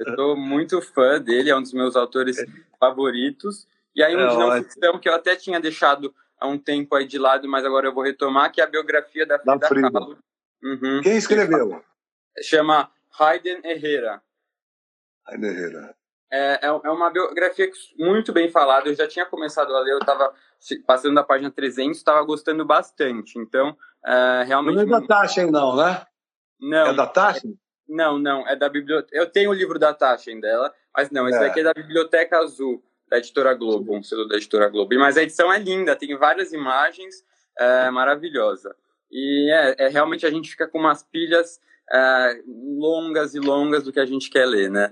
Eu 0.00 0.14
sou 0.16 0.36
muito 0.36 0.80
fã 0.80 1.20
dele, 1.20 1.50
é 1.50 1.56
um 1.56 1.62
dos 1.62 1.72
meus 1.72 1.94
autores 1.94 2.36
favoritos. 2.80 3.66
E 3.94 4.02
aí, 4.02 4.16
um 4.16 4.20
é 4.20 4.28
de 4.28 4.36
não 4.36 4.52
ficção 4.62 4.98
que 4.98 5.08
eu 5.08 5.14
até 5.14 5.36
tinha 5.36 5.60
deixado 5.60 6.14
há 6.40 6.46
um 6.46 6.58
tempo 6.58 6.94
aí 6.94 7.06
de 7.06 7.18
lado, 7.18 7.48
mas 7.48 7.64
agora 7.64 7.86
eu 7.86 7.94
vou 7.94 8.04
retomar, 8.04 8.50
que 8.52 8.60
é 8.60 8.64
a 8.64 8.68
biografia 8.68 9.26
da 9.26 9.38
Frida, 9.38 9.58
da 9.58 9.68
Frida. 9.68 9.90
Kahlo. 9.90 10.18
Uhum. 10.62 11.00
Quem 11.02 11.16
escreveu? 11.16 11.82
Chama 12.42 12.90
Hayden 13.18 13.60
Herrera. 13.64 14.22
Hayden 15.26 15.50
Herrera. 15.50 15.94
É, 16.30 16.60
é, 16.62 16.66
é 16.66 16.90
uma 16.90 17.10
biografia 17.10 17.70
muito 17.98 18.32
bem 18.32 18.50
falada. 18.50 18.88
Eu 18.88 18.94
já 18.94 19.06
tinha 19.06 19.24
começado 19.24 19.74
a 19.74 19.80
ler, 19.80 19.92
eu 19.92 19.98
estava 19.98 20.32
passando 20.86 21.14
da 21.14 21.24
página 21.24 21.50
300, 21.50 21.96
estava 21.96 22.22
gostando 22.22 22.64
bastante. 22.64 23.38
Então, 23.38 23.76
é, 24.04 24.44
realmente. 24.46 24.76
Não 24.76 24.82
é 24.82 25.00
da 25.00 25.06
Taschen, 25.06 25.50
não, 25.50 25.76
né? 25.76 26.06
Não. 26.60 26.88
É 26.88 26.94
da 26.94 27.06
Taschen? 27.06 27.58
Não, 27.88 28.18
não, 28.18 28.46
é 28.46 28.54
da 28.54 28.68
biblioteca. 28.68 29.16
Eu 29.16 29.26
tenho 29.30 29.50
o 29.50 29.54
livro 29.54 29.78
da 29.78 29.94
Taschen 29.94 30.40
dela, 30.40 30.72
mas 30.94 31.10
não, 31.10 31.26
esse 31.26 31.38
é. 31.38 31.40
daqui 31.40 31.60
é 31.60 31.62
da 31.62 31.72
Biblioteca 31.72 32.38
Azul, 32.38 32.84
da 33.08 33.16
editora 33.16 33.54
Globo, 33.54 33.96
um 33.96 34.02
selo 34.02 34.28
da 34.28 34.36
editora 34.36 34.68
Globo. 34.68 34.94
Mas 34.98 35.16
a 35.16 35.22
edição 35.22 35.50
é 35.50 35.58
linda, 35.58 35.96
tem 35.96 36.14
várias 36.14 36.52
imagens, 36.52 37.24
é 37.58 37.90
maravilhosa. 37.90 38.76
E 39.10 39.50
é, 39.50 39.86
é 39.86 39.88
realmente 39.88 40.26
a 40.26 40.30
gente 40.30 40.50
fica 40.50 40.68
com 40.68 40.78
umas 40.78 41.02
pilhas 41.02 41.58
é, 41.92 42.42
longas 42.46 43.34
e 43.34 43.40
longas 43.40 43.84
do 43.84 43.92
que 43.92 44.00
a 44.00 44.06
gente 44.06 44.30
quer 44.30 44.46
ler, 44.46 44.70
né? 44.70 44.90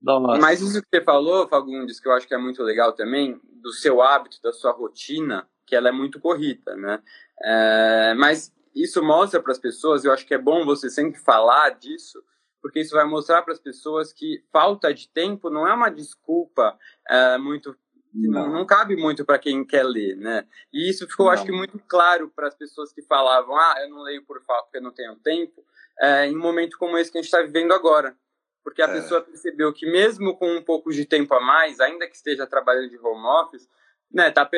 Nossa. 0.00 0.40
Mas 0.40 0.60
isso 0.60 0.80
que 0.80 0.88
você 0.88 1.02
falou, 1.02 1.48
Fagundes, 1.48 1.98
que 1.98 2.08
eu 2.08 2.12
acho 2.12 2.26
que 2.26 2.34
é 2.34 2.38
muito 2.38 2.62
legal 2.62 2.92
também, 2.92 3.40
do 3.60 3.72
seu 3.72 4.00
hábito, 4.00 4.40
da 4.42 4.52
sua 4.52 4.72
rotina, 4.72 5.48
que 5.66 5.74
ela 5.74 5.88
é 5.88 5.92
muito 5.92 6.20
corrida, 6.20 6.76
né? 6.76 7.02
É, 7.42 8.14
mas 8.14 8.52
isso 8.74 9.02
mostra 9.02 9.42
para 9.42 9.52
as 9.52 9.58
pessoas, 9.58 10.04
eu 10.04 10.12
acho 10.12 10.26
que 10.26 10.34
é 10.34 10.38
bom 10.38 10.64
você 10.64 10.88
sempre 10.88 11.18
falar 11.20 11.70
disso, 11.70 12.22
porque 12.62 12.80
isso 12.80 12.94
vai 12.94 13.04
mostrar 13.04 13.42
para 13.42 13.52
as 13.52 13.60
pessoas 13.60 14.12
que 14.12 14.44
falta 14.52 14.92
de 14.92 15.08
tempo 15.08 15.50
não 15.50 15.66
é 15.66 15.74
uma 15.74 15.90
desculpa 15.90 16.78
é, 17.08 17.38
muito 17.38 17.76
não. 18.12 18.52
não. 18.52 18.66
cabe 18.66 18.96
muito 18.96 19.24
para 19.24 19.38
quem 19.38 19.64
quer 19.64 19.84
ler, 19.84 20.16
né? 20.16 20.46
E 20.72 20.88
isso 20.88 21.06
ficou, 21.06 21.26
não. 21.26 21.32
acho 21.32 21.44
que, 21.44 21.52
muito 21.52 21.78
claro 21.86 22.32
para 22.34 22.48
as 22.48 22.54
pessoas 22.54 22.92
que 22.92 23.02
falavam: 23.02 23.56
ah, 23.56 23.74
eu 23.82 23.90
não 23.90 24.02
leio 24.02 24.24
por 24.24 24.42
falta 24.44 24.64
porque 24.64 24.78
eu 24.78 24.82
não 24.82 24.92
tenho 24.92 25.14
tempo, 25.16 25.64
é, 26.00 26.26
em 26.26 26.36
um 26.36 26.40
momento 26.40 26.78
como 26.78 26.96
esse 26.96 27.10
que 27.10 27.18
a 27.18 27.20
gente 27.20 27.32
está 27.32 27.42
vivendo 27.42 27.72
agora. 27.72 28.16
Porque 28.62 28.82
a 28.82 28.86
é. 28.86 28.92
pessoa 28.92 29.20
percebeu 29.20 29.72
que, 29.72 29.90
mesmo 29.90 30.36
com 30.36 30.56
um 30.56 30.62
pouco 30.62 30.90
de 30.92 31.04
tempo 31.04 31.34
a 31.34 31.40
mais, 31.40 31.80
ainda 31.80 32.06
que 32.06 32.16
esteja 32.16 32.46
trabalhando 32.46 32.90
de 32.90 32.98
home 32.98 33.26
office, 33.26 33.68
né, 34.12 34.30
tá, 34.30 34.48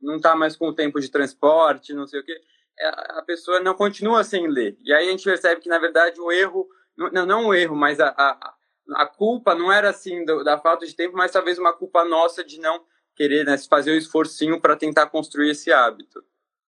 não 0.00 0.16
está 0.16 0.34
mais 0.34 0.56
com 0.56 0.68
o 0.68 0.74
tempo 0.74 1.00
de 1.00 1.10
transporte, 1.10 1.94
não 1.94 2.06
sei 2.06 2.20
o 2.20 2.24
quê, 2.24 2.40
é, 2.78 2.88
a 3.18 3.22
pessoa 3.26 3.60
não 3.60 3.74
continua 3.74 4.22
sem 4.24 4.48
ler. 4.48 4.76
E 4.82 4.92
aí 4.92 5.08
a 5.08 5.10
gente 5.10 5.24
percebe 5.24 5.60
que, 5.60 5.68
na 5.68 5.78
verdade, 5.78 6.20
o 6.20 6.30
erro, 6.30 6.68
não, 6.96 7.26
não 7.26 7.46
o 7.46 7.54
erro, 7.54 7.74
mas 7.74 8.00
a, 8.00 8.08
a, 8.08 8.54
a 8.94 9.06
culpa 9.06 9.54
não 9.54 9.72
era 9.72 9.90
assim 9.90 10.24
do, 10.24 10.44
da 10.44 10.58
falta 10.58 10.86
de 10.86 10.94
tempo, 10.94 11.16
mas 11.16 11.32
talvez 11.32 11.58
uma 11.58 11.72
culpa 11.72 12.04
nossa 12.04 12.44
de 12.44 12.60
não 12.60 12.84
querer 13.14 13.44
né, 13.44 13.56
fazer 13.58 13.92
o 13.92 13.96
esforcinho 13.96 14.60
para 14.60 14.76
tentar 14.76 15.06
construir 15.06 15.50
esse 15.50 15.72
hábito. 15.72 16.22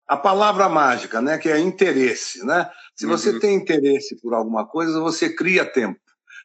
A 0.08 0.16
palavra 0.16 0.68
mágica, 0.68 1.20
né, 1.20 1.36
que 1.36 1.48
é 1.48 1.58
interesse, 1.58 2.44
né? 2.44 2.70
Se 2.94 3.06
você 3.06 3.30
uhum. 3.30 3.40
tem 3.40 3.56
interesse 3.56 4.16
por 4.20 4.34
alguma 4.34 4.66
coisa, 4.66 5.00
você 5.00 5.28
cria 5.34 5.64
tempo. 5.64 6.00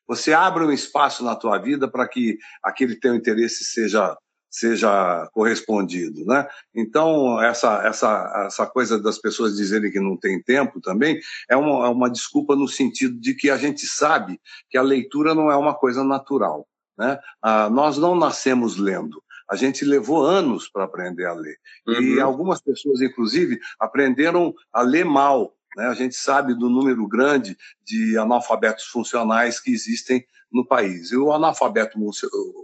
Você 0.07 0.33
abre 0.33 0.63
um 0.63 0.71
espaço 0.71 1.23
na 1.23 1.35
tua 1.35 1.57
vida 1.57 1.87
para 1.87 2.07
que 2.07 2.37
aquele 2.63 2.95
teu 2.95 3.15
interesse 3.15 3.63
seja 3.63 4.17
seja 4.53 5.29
correspondido, 5.31 6.25
né? 6.25 6.45
Então 6.75 7.41
essa 7.41 7.87
essa 7.87 8.45
essa 8.47 8.67
coisa 8.67 9.01
das 9.01 9.17
pessoas 9.17 9.55
dizerem 9.55 9.89
que 9.89 9.99
não 9.99 10.17
tem 10.17 10.43
tempo 10.43 10.81
também 10.81 11.17
é 11.49 11.55
uma, 11.55 11.85
é 11.85 11.89
uma 11.89 12.09
desculpa 12.09 12.53
no 12.53 12.67
sentido 12.67 13.17
de 13.17 13.33
que 13.33 13.49
a 13.49 13.55
gente 13.55 13.87
sabe 13.87 14.41
que 14.69 14.77
a 14.77 14.81
leitura 14.81 15.33
não 15.33 15.49
é 15.49 15.55
uma 15.55 15.73
coisa 15.73 16.03
natural, 16.03 16.67
né? 16.97 17.17
Ah, 17.41 17.69
nós 17.69 17.97
não 17.97 18.13
nascemos 18.13 18.75
lendo. 18.75 19.23
A 19.51 19.55
gente 19.55 19.83
levou 19.83 20.25
anos 20.25 20.69
para 20.69 20.85
aprender 20.85 21.25
a 21.25 21.33
ler. 21.33 21.57
Uhum. 21.85 22.01
E 22.01 22.19
algumas 22.21 22.61
pessoas, 22.61 23.01
inclusive, 23.01 23.59
aprenderam 23.79 24.53
a 24.71 24.81
ler 24.81 25.03
mal. 25.03 25.53
Né? 25.75 25.87
A 25.87 25.93
gente 25.93 26.15
sabe 26.15 26.53
do 26.53 26.69
número 26.69 27.05
grande 27.07 27.57
de 27.85 28.17
analfabetos 28.17 28.85
funcionais 28.85 29.59
que 29.59 29.71
existem 29.71 30.25
no 30.51 30.65
país. 30.65 31.11
E 31.11 31.17
o 31.17 31.31
analfabeto 31.31 31.97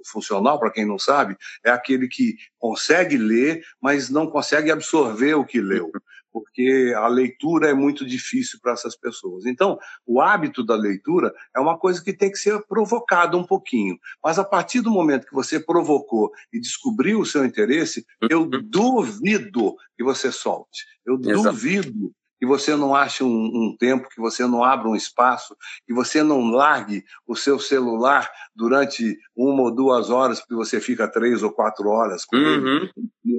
funcional, 0.06 0.60
para 0.60 0.72
quem 0.72 0.86
não 0.86 1.00
sabe, 1.00 1.38
é 1.64 1.70
aquele 1.70 2.08
que 2.08 2.36
consegue 2.60 3.18
ler, 3.18 3.64
mas 3.82 4.10
não 4.10 4.28
consegue 4.28 4.72
absorver 4.72 5.36
o 5.36 5.46
que 5.46 5.62
leu, 5.62 5.92
porque 6.42 6.94
a 6.96 7.08
leitura 7.08 7.70
é 7.70 7.74
muito 7.74 8.06
difícil 8.06 8.60
para 8.62 8.74
essas 8.74 8.96
pessoas. 8.96 9.46
Então, 9.46 9.78
o 10.06 10.22
hábito 10.22 10.64
da 10.64 10.76
leitura 10.76 11.34
é 11.56 11.60
uma 11.60 11.78
coisa 11.78 12.04
que 12.04 12.14
tem 12.14 12.32
que 12.32 12.38
ser 12.38 12.62
provocada 12.68 13.38
um 13.38 13.44
pouquinho. 13.44 13.98
Mas 14.24 14.38
a 14.38 14.44
partir 14.44 14.82
do 14.82 14.92
momento 14.92 15.28
que 15.28 15.34
você 15.34 15.60
provocou 15.60 16.32
e 16.54 16.60
descobriu 16.60 17.20
o 17.20 17.26
seu 17.26 17.46
interesse, 17.46 18.06
eu 18.30 18.42
uhum. 18.42 18.50
duvido 18.64 19.76
que 19.96 20.04
você 20.04 20.32
solte. 20.32 20.86
Eu 21.06 21.20
Exato. 21.20 21.50
duvido 21.50 22.14
que 22.40 22.46
você 22.46 22.76
não 22.76 22.96
ache 22.96 23.24
um, 23.24 23.28
um, 23.30 23.76
tempo, 23.78 24.10
que 24.10 24.22
você 24.22 24.46
não 24.46 24.64
abra 24.64 24.88
um 24.88 24.96
espaço, 24.96 25.56
que 25.86 25.94
você 25.94 26.22
não 26.24 26.50
largue 26.50 27.04
o 27.26 27.36
seu 27.36 27.60
celular 27.60 28.30
durante 28.56 29.18
uma 29.36 29.64
ou 29.64 29.72
duas 29.72 30.10
horas, 30.10 30.40
porque 30.40 30.56
você 30.56 30.80
fica 30.80 31.08
três 31.08 31.44
ou 31.44 31.52
quatro 31.52 31.90
horas 31.90 32.26
com 32.26 32.36
uhum. 32.36 32.44
ele. 32.44 32.92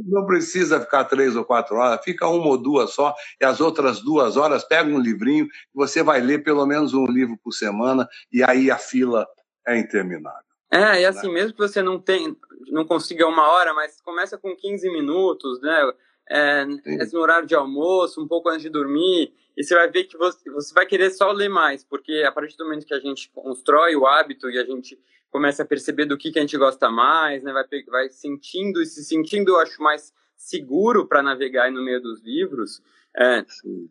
Não 0.07 0.27
precisa 0.27 0.81
ficar 0.81 1.05
três 1.05 1.37
ou 1.37 1.45
quatro 1.45 1.77
horas, 1.77 2.01
fica 2.05 2.27
uma 2.27 2.47
ou 2.47 2.59
duas 2.59 2.91
só, 2.91 3.15
e 3.41 3.45
as 3.45 3.61
outras 3.61 4.01
duas 4.01 4.37
horas 4.37 4.65
pega 4.65 4.91
um 4.91 5.01
livrinho, 5.01 5.47
e 5.47 5.49
você 5.75 6.03
vai 6.03 6.21
ler 6.21 6.43
pelo 6.43 6.67
menos 6.67 6.95
um 6.95 7.07
livro 7.07 7.39
por 7.43 7.53
semana, 7.53 8.09
e 8.33 8.43
aí 8.43 8.71
a 8.71 8.79
fila 8.79 9.27
é 9.67 9.79
interminável. 9.79 10.49
É, 10.71 11.01
e 11.01 11.07
assim, 11.07 11.29
né? 11.29 11.35
mesmo 11.35 11.53
que 11.53 11.59
você 11.59 11.83
não 11.83 11.99
tem, 11.99 12.37
não 12.71 12.85
consiga 12.85 13.27
uma 13.27 13.49
hora, 13.51 13.73
mas 13.73 14.01
começa 14.03 14.37
com 14.37 14.55
15 14.55 14.91
minutos, 14.91 15.61
né? 15.63 15.93
É, 16.31 16.65
no 16.65 17.21
horário 17.21 17.47
de 17.47 17.55
almoço, 17.55 18.23
um 18.23 18.29
pouco 18.29 18.49
antes 18.49 18.63
de 18.63 18.71
dormir, 18.71 19.33
e 19.57 19.65
você 19.65 19.75
vai 19.75 19.91
ver 19.91 20.05
que 20.05 20.17
você, 20.17 20.51
você 20.51 20.73
vai 20.75 20.87
querer 20.87 21.11
só 21.11 21.33
ler 21.33 21.49
mais, 21.49 21.83
porque 21.85 22.25
a 22.27 22.33
partir 22.33 22.57
do 22.57 22.65
momento 22.65 22.87
que 22.87 22.95
a 22.95 23.01
gente 23.01 23.31
constrói 23.35 23.97
o 23.97 24.07
hábito 24.07 24.49
e 24.51 24.59
a 24.59 24.65
gente 24.65 24.99
começa 25.31 25.63
a 25.63 25.67
perceber 25.67 26.07
do 26.07 26.17
que, 26.17 26.31
que 26.31 26.39
a 26.39 26.43
gente 26.43 26.57
gosta 26.57 26.91
mais, 26.91 27.43
né, 27.43 27.53
vai, 27.53 27.65
vai 27.89 28.09
sentindo 28.09 28.81
e 28.83 28.87
se 28.87 29.05
sentindo, 29.05 29.53
eu 29.53 29.61
acho, 29.61 29.83
mais 29.83 30.13
seguro 30.37 31.07
para 31.07 31.23
navegar 31.23 31.71
no 31.71 31.83
meio 31.83 32.01
dos 32.01 32.23
livros, 32.23 32.81
é, 33.17 33.45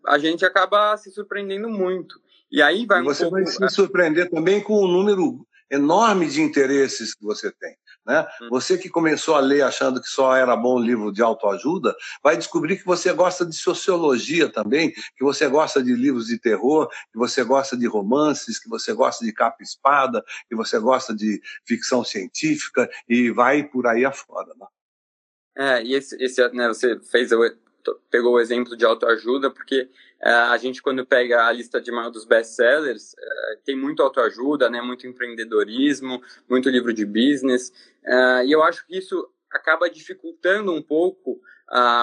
a 0.07 0.17
gente 0.17 0.45
acaba 0.45 0.95
se 0.97 1.11
surpreendendo 1.11 1.69
muito. 1.69 2.19
E 2.49 2.61
aí 2.61 2.85
vai 2.85 3.01
e 3.01 3.03
você 3.03 3.25
um 3.25 3.29
pouco... 3.29 3.43
vai 3.43 3.69
se 3.69 3.75
surpreender 3.75 4.29
também 4.29 4.61
com 4.61 4.73
o 4.73 4.87
número 4.87 5.45
enorme 5.69 6.27
de 6.27 6.41
interesses 6.41 7.13
que 7.13 7.23
você 7.23 7.51
tem. 7.51 7.75
Né? 8.05 8.25
Hum. 8.41 8.49
Você 8.49 8.77
que 8.77 8.89
começou 8.89 9.35
a 9.35 9.39
ler 9.39 9.61
achando 9.61 10.01
que 10.01 10.07
só 10.07 10.35
era 10.35 10.55
bom 10.55 10.79
livro 10.79 11.11
de 11.11 11.21
autoajuda, 11.21 11.95
vai 12.23 12.37
descobrir 12.37 12.77
que 12.77 12.85
você 12.85 13.11
gosta 13.11 13.45
de 13.45 13.55
sociologia 13.55 14.49
também, 14.49 14.91
que 14.91 15.23
você 15.23 15.47
gosta 15.47 15.83
de 15.83 15.93
livros 15.93 16.27
de 16.27 16.39
terror, 16.39 16.89
que 17.11 17.17
você 17.17 17.43
gosta 17.43 17.75
de 17.75 17.85
romances, 17.85 18.59
que 18.59 18.69
você 18.69 18.93
gosta 18.93 19.25
de 19.25 19.33
capa 19.33 19.61
espada, 19.61 20.23
que 20.47 20.55
você 20.55 20.79
gosta 20.79 21.13
de 21.13 21.41
ficção 21.65 22.03
científica 22.03 22.89
e 23.09 23.29
vai 23.29 23.63
por 23.63 23.85
aí 23.87 24.05
afora. 24.05 24.53
Né? 24.57 24.67
É, 25.57 25.83
e 25.83 25.93
esse, 25.93 26.15
esse 26.23 26.47
né, 26.49 26.67
você 26.67 26.99
fez 27.11 27.31
pegou 28.09 28.33
o 28.33 28.39
exemplo 28.39 28.75
de 28.75 28.85
autoajuda, 28.85 29.49
porque 29.49 29.89
é, 30.21 30.29
a 30.29 30.57
gente, 30.57 30.81
quando 30.81 31.05
pega 31.05 31.45
a 31.45 31.51
lista 31.51 31.79
de 31.79 31.91
dos 32.11 32.25
best-sellers, 32.25 33.15
é, 33.17 33.57
tem 33.65 33.75
muito 33.75 34.01
autoajuda, 34.01 34.69
né, 34.69 34.81
muito 34.81 35.05
empreendedorismo, 35.07 36.21
muito 36.49 36.69
livro 36.69 36.93
de 36.93 37.05
business, 37.05 37.71
é, 38.03 38.45
e 38.45 38.51
eu 38.51 38.63
acho 38.63 38.85
que 38.85 38.97
isso 38.97 39.29
acaba 39.51 39.89
dificultando 39.89 40.73
um 40.73 40.81
pouco 40.81 41.39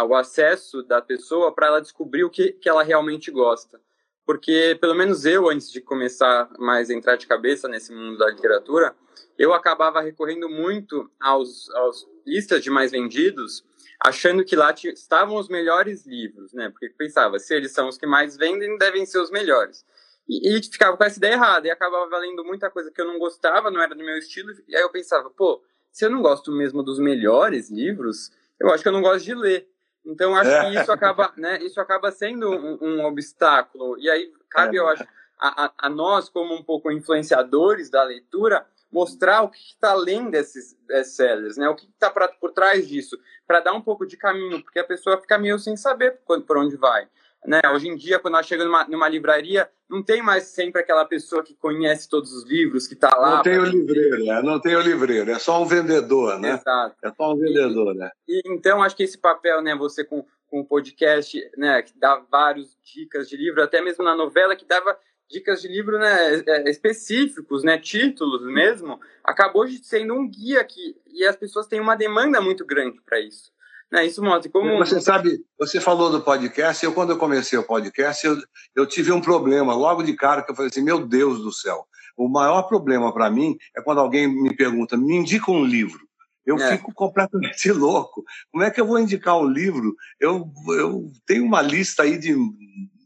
o 0.06 0.14
acesso 0.14 0.82
da 0.82 1.00
pessoa 1.00 1.54
para 1.54 1.68
ela 1.68 1.80
descobrir 1.80 2.22
o 2.22 2.28
que, 2.28 2.52
que 2.52 2.68
ela 2.68 2.82
realmente 2.82 3.30
gosta. 3.30 3.80
Porque, 4.26 4.76
pelo 4.78 4.94
menos 4.94 5.24
eu, 5.24 5.48
antes 5.48 5.70
de 5.70 5.80
começar 5.80 6.50
mais 6.58 6.90
a 6.90 6.94
entrar 6.94 7.16
de 7.16 7.26
cabeça 7.26 7.66
nesse 7.66 7.90
mundo 7.90 8.18
da 8.18 8.28
literatura, 8.30 8.94
eu 9.38 9.52
acabava 9.52 10.00
recorrendo 10.00 10.48
muito 10.48 11.10
aos, 11.20 11.70
aos 11.70 12.06
listas 12.26 12.62
de 12.62 12.70
mais 12.70 12.90
vendidos 12.90 13.64
achando 14.00 14.44
que 14.44 14.56
lá 14.56 14.72
estavam 14.72 15.36
os 15.36 15.48
melhores 15.48 16.06
livros, 16.06 16.52
né? 16.52 16.70
Porque 16.70 16.88
pensava, 16.90 17.38
se 17.38 17.54
eles 17.54 17.72
são 17.72 17.88
os 17.88 17.98
que 17.98 18.06
mais 18.06 18.36
vendem, 18.36 18.76
devem 18.78 19.06
ser 19.06 19.18
os 19.18 19.30
melhores. 19.30 19.84
E, 20.28 20.56
e 20.56 20.62
ficava 20.62 20.96
com 20.96 21.04
essa 21.04 21.18
ideia 21.18 21.34
errada, 21.34 21.66
e 21.66 21.70
acabava 21.70 22.08
valendo 22.08 22.44
muita 22.44 22.70
coisa 22.70 22.90
que 22.90 23.00
eu 23.00 23.06
não 23.06 23.18
gostava, 23.18 23.70
não 23.70 23.80
era 23.80 23.94
do 23.94 24.04
meu 24.04 24.16
estilo, 24.16 24.52
e 24.66 24.76
aí 24.76 24.82
eu 24.82 24.90
pensava, 24.90 25.30
pô, 25.30 25.62
se 25.92 26.04
eu 26.04 26.10
não 26.10 26.22
gosto 26.22 26.50
mesmo 26.50 26.82
dos 26.82 26.98
melhores 26.98 27.70
livros, 27.70 28.30
eu 28.58 28.70
acho 28.70 28.82
que 28.82 28.88
eu 28.88 28.92
não 28.92 29.02
gosto 29.02 29.24
de 29.24 29.34
ler. 29.34 29.68
Então, 30.04 30.36
acho 30.36 30.50
que 30.50 30.80
isso 30.80 30.92
acaba, 30.92 31.32
né, 31.36 31.62
isso 31.62 31.80
acaba 31.80 32.10
sendo 32.10 32.50
um, 32.50 32.78
um 32.80 33.04
obstáculo. 33.04 33.98
E 33.98 34.10
aí, 34.10 34.32
cabe, 34.50 34.76
eu 34.76 34.86
acho, 34.86 35.02
a, 35.38 35.66
a, 35.66 35.72
a 35.78 35.88
nós, 35.88 36.28
como 36.28 36.54
um 36.54 36.62
pouco 36.62 36.90
influenciadores 36.90 37.90
da 37.90 38.02
leitura, 38.02 38.66
mostrar 38.94 39.42
o 39.42 39.48
que 39.48 39.58
está 39.58 39.90
além 39.90 40.30
desses 40.30 40.76
sellers, 41.02 41.56
né? 41.56 41.68
O 41.68 41.74
que 41.74 41.84
está 41.84 42.08
por 42.10 42.52
trás 42.52 42.86
disso, 42.86 43.18
para 43.44 43.58
dar 43.58 43.72
um 43.72 43.80
pouco 43.80 44.06
de 44.06 44.16
caminho, 44.16 44.62
porque 44.62 44.78
a 44.78 44.84
pessoa 44.84 45.20
fica 45.20 45.36
meio 45.36 45.58
sem 45.58 45.76
saber 45.76 46.20
por 46.24 46.56
onde 46.56 46.76
vai. 46.76 47.08
né? 47.44 47.60
Hoje 47.74 47.88
em 47.88 47.96
dia, 47.96 48.20
quando 48.20 48.34
nós 48.34 48.46
chegamos 48.46 48.72
numa, 48.72 48.86
numa 48.86 49.08
livraria, 49.08 49.68
não 49.90 50.00
tem 50.00 50.22
mais 50.22 50.44
sempre 50.44 50.80
aquela 50.80 51.04
pessoa 51.04 51.42
que 51.42 51.56
conhece 51.56 52.08
todos 52.08 52.32
os 52.32 52.44
livros, 52.44 52.86
que 52.86 52.94
está 52.94 53.16
lá. 53.16 53.36
Não 53.36 53.42
tem 53.42 53.58
o 53.58 53.64
livreiro, 53.64 54.24
né? 54.24 54.42
não 54.42 54.60
tem 54.60 54.76
o 54.76 54.80
livreiro, 54.80 55.28
é 55.32 55.40
só 55.40 55.60
um 55.60 55.66
vendedor, 55.66 56.38
né? 56.38 56.54
Exato. 56.54 56.94
É 57.02 57.10
só 57.10 57.32
um 57.32 57.36
vendedor, 57.36 57.96
né? 57.96 58.12
E, 58.28 58.42
então, 58.46 58.80
acho 58.80 58.94
que 58.94 59.02
esse 59.02 59.18
papel, 59.18 59.60
né, 59.60 59.74
você 59.74 60.04
com, 60.04 60.24
com 60.46 60.60
o 60.60 60.64
podcast, 60.64 61.36
né, 61.56 61.82
que 61.82 61.98
dá 61.98 62.22
várias 62.30 62.78
dicas 62.80 63.28
de 63.28 63.36
livro, 63.36 63.60
até 63.60 63.80
mesmo 63.80 64.04
na 64.04 64.14
novela, 64.14 64.54
que 64.54 64.64
dava 64.64 64.96
dicas 65.30 65.62
de 65.62 65.68
livro 65.68 65.98
né, 65.98 66.42
é, 66.46 66.70
específicos, 66.70 67.62
né, 67.62 67.78
títulos 67.78 68.42
mesmo, 68.52 69.00
acabou 69.22 69.66
sendo 69.82 70.14
um 70.14 70.28
guia 70.28 70.62
que 70.64 70.96
e 71.06 71.24
as 71.24 71.36
pessoas 71.36 71.66
têm 71.66 71.80
uma 71.80 71.94
demanda 71.94 72.40
muito 72.40 72.64
grande 72.64 73.00
para 73.02 73.20
isso. 73.20 73.52
Né? 73.90 74.06
Isso 74.06 74.22
mostra 74.22 74.50
como 74.50 74.76
você 74.78 75.00
sabe, 75.00 75.44
você 75.58 75.80
falou 75.80 76.10
do 76.10 76.20
podcast. 76.20 76.84
Eu 76.84 76.92
quando 76.92 77.10
eu 77.10 77.18
comecei 77.18 77.58
o 77.58 77.62
podcast, 77.62 78.26
eu, 78.26 78.36
eu 78.74 78.86
tive 78.86 79.12
um 79.12 79.20
problema 79.20 79.74
logo 79.74 80.02
de 80.02 80.14
cara 80.14 80.42
que 80.42 80.50
eu 80.50 80.56
falei 80.56 80.70
assim, 80.70 80.82
meu 80.82 81.06
Deus 81.06 81.40
do 81.40 81.52
céu. 81.52 81.86
O 82.16 82.28
maior 82.28 82.62
problema 82.62 83.12
para 83.12 83.30
mim 83.30 83.56
é 83.76 83.82
quando 83.82 84.00
alguém 84.00 84.28
me 84.28 84.54
pergunta, 84.56 84.96
me 84.96 85.14
indica 85.14 85.50
um 85.50 85.64
livro. 85.64 86.00
Eu 86.44 86.56
é. 86.56 86.76
fico 86.76 86.92
completamente 86.92 87.70
louco. 87.72 88.24
Como 88.52 88.64
é 88.64 88.70
que 88.70 88.80
eu 88.80 88.86
vou 88.86 88.98
indicar 88.98 89.38
um 89.38 89.46
livro? 89.46 89.94
Eu, 90.20 90.50
eu 90.76 91.06
tenho 91.26 91.44
uma 91.44 91.62
lista 91.62 92.02
aí 92.02 92.18
de 92.18 92.34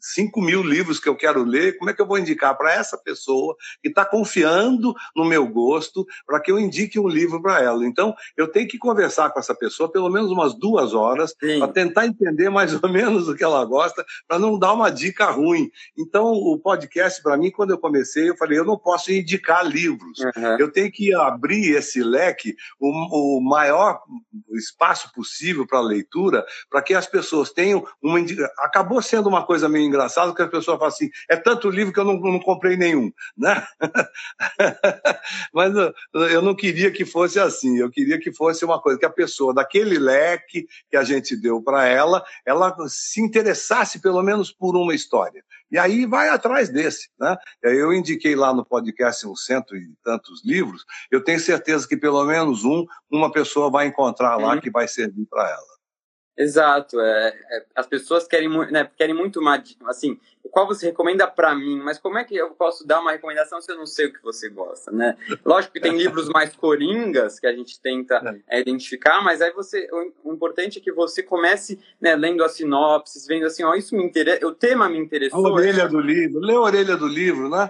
5 0.01 0.41
mil 0.41 0.63
livros 0.63 1.01
que 1.01 1.09
eu 1.09 1.17
quero 1.17 1.43
ler, 1.43 1.77
como 1.79 1.91
é 1.91 1.95
que 1.95 2.01
eu 2.01 2.07
vou 2.07 2.19
indicar 2.19 2.57
para 2.57 2.73
essa 2.73 2.97
pessoa 2.99 3.57
que 3.83 3.89
está 3.89 4.05
confiando 4.05 4.95
no 5.15 5.25
meu 5.25 5.47
gosto 5.47 6.07
para 6.27 6.41
que 6.41 6.51
eu 6.51 6.59
indique 6.59 6.99
um 6.99 7.09
livro 7.09 7.41
para 7.41 7.63
ela? 7.63 7.87
Então, 7.87 8.15
eu 8.37 8.49
tenho 8.49 8.69
que 8.69 8.79
conversar 8.79 9.31
com 9.31 9.39
essa 9.39 9.55
pessoa 9.55 9.91
pelo 9.91 10.11
menos 10.11 10.31
umas 10.31 10.55
duas 10.55 10.95
horas 10.95 11.35
para 11.59 11.69
tentar 11.69 12.07
entender 12.07 12.49
mais 12.49 12.73
ou 12.83 12.89
menos 12.89 13.29
o 13.29 13.35
que 13.35 13.45
ela 13.45 13.65
gosta, 13.65 14.05
para 14.27 14.39
não 14.39 14.59
dar 14.59 14.73
uma 14.73 14.91
dica 14.91 15.31
ruim. 15.31 15.71
Então, 15.97 16.27
o 16.33 16.59
podcast, 16.59 17.23
para 17.23 17.37
mim, 17.37 17.51
quando 17.51 17.71
eu 17.71 17.79
comecei, 17.79 18.29
eu 18.29 18.37
falei, 18.37 18.59
eu 18.59 18.65
não 18.65 18.79
posso 18.79 19.13
indicar 19.13 19.67
livros. 19.67 20.19
Uhum. 20.21 20.59
Eu 20.59 20.71
tenho 20.71 20.91
que 20.91 21.15
abrir 21.15 21.77
esse 21.77 22.03
leque, 22.03 22.55
o, 22.81 23.39
o 23.39 23.41
maior 23.41 24.01
espaço 24.57 25.13
possível 25.13 25.67
para 25.67 25.79
a 25.79 25.83
leitura, 25.83 26.45
para 26.71 26.83
que 26.83 26.95
as 26.95 27.07
pessoas 27.07 27.51
tenham 27.51 27.85
uma. 28.03 28.19
Acabou 28.59 29.01
sendo 29.01 29.29
uma 29.29 29.45
coisa 29.45 29.69
meio 29.69 29.87
engraçado 29.99 30.35
que 30.35 30.43
a 30.43 30.49
pessoa 30.49 30.79
fala 30.79 30.89
assim: 30.89 31.11
é 31.29 31.37
tanto 31.37 31.69
livro 31.69 31.93
que 31.93 31.99
eu 31.99 32.05
não, 32.05 32.19
não 32.19 32.39
comprei 32.39 32.77
nenhum, 32.77 33.13
né? 33.37 33.67
Mas 35.53 35.75
eu 36.31 36.41
não 36.41 36.55
queria 36.55 36.91
que 36.91 37.05
fosse 37.05 37.41
assim. 37.41 37.79
Eu 37.79 37.91
queria 37.91 38.19
que 38.19 38.33
fosse 38.33 38.65
uma 38.65 38.81
coisa 38.81 38.99
que 38.99 39.07
a 39.07 39.11
pessoa, 39.11 39.53
daquele 39.53 39.99
leque 39.99 40.67
que 40.89 40.97
a 40.97 41.03
gente 41.03 41.37
deu 41.37 41.61
para 41.61 41.87
ela, 41.87 42.25
ela 42.47 42.75
se 42.89 43.21
interessasse 43.21 44.01
pelo 44.01 44.23
menos 44.23 44.53
por 44.53 44.77
uma 44.77 44.95
história. 44.95 45.43
E 45.71 45.79
aí 45.79 46.07
vai 46.07 46.29
atrás 46.29 46.71
desse, 46.71 47.11
né? 47.21 47.37
Eu 47.63 47.93
indiquei 47.93 48.35
lá 48.35 48.55
no 48.55 48.65
podcast 48.65 49.27
uns 49.27 49.45
cento 49.45 49.77
e 49.77 49.93
tantos 50.03 50.43
livros. 50.45 50.85
Eu 51.11 51.23
tenho 51.23 51.41
certeza 51.41 51.87
que 51.87 51.97
pelo 51.97 52.25
menos 52.25 52.65
um, 52.65 52.87
uma 53.11 53.31
pessoa 53.31 53.71
vai 53.71 53.87
encontrar 53.87 54.37
lá 54.37 54.55
uhum. 54.55 54.61
que 54.61 54.71
vai 54.71 54.89
servir 54.89 55.27
para 55.27 55.47
ela. 55.49 55.78
Exato, 56.38 57.01
é, 57.01 57.29
é, 57.51 57.64
as 57.74 57.87
pessoas 57.88 58.29
querem, 58.29 58.48
né, 58.70 58.88
querem 58.96 59.14
muito 59.14 59.40
uma, 59.40 59.61
assim, 59.87 60.16
qual 60.53 60.68
você 60.68 60.87
recomenda 60.87 61.27
para 61.27 61.53
mim, 61.53 61.81
mas 61.81 61.98
como 61.98 62.16
é 62.16 62.22
que 62.22 62.37
eu 62.37 62.51
posso 62.51 62.87
dar 62.87 63.01
uma 63.01 63.11
recomendação 63.11 63.61
se 63.61 63.70
eu 63.72 63.77
não 63.77 63.87
sei 63.87 64.07
o 64.07 64.12
que 64.12 64.22
você 64.22 64.48
gosta, 64.48 64.92
né? 64.92 65.16
Lógico 65.44 65.74
que 65.74 65.81
tem 65.81 65.96
livros 65.98 66.29
mais 66.29 66.55
coringas 66.55 67.40
que 67.40 67.46
a 67.46 67.53
gente 67.53 67.81
tenta 67.81 68.40
é. 68.48 68.61
identificar, 68.61 69.20
mas 69.20 69.42
aí 69.42 69.53
você, 69.53 69.88
o, 69.92 70.31
o, 70.31 70.33
importante 70.33 70.79
é 70.79 70.81
que 70.81 70.92
você 70.92 71.24
comece, 71.24 71.81
né, 72.01 72.14
lendo 72.14 72.44
as 72.44 72.53
sinopses, 72.53 73.27
vendo 73.27 73.44
assim, 73.44 73.64
ó, 73.64 73.74
isso 73.74 73.96
me 73.96 74.05
interessa, 74.05 74.46
o 74.46 74.55
tema 74.55 74.88
me 74.88 74.98
interessou. 74.98 75.44
A 75.44 75.53
orelha 75.53 75.88
do 75.88 75.98
livro, 75.98 76.38
lê 76.38 76.55
a 76.55 76.61
orelha 76.61 76.96
do 76.96 77.09
livro, 77.09 77.48
né? 77.48 77.68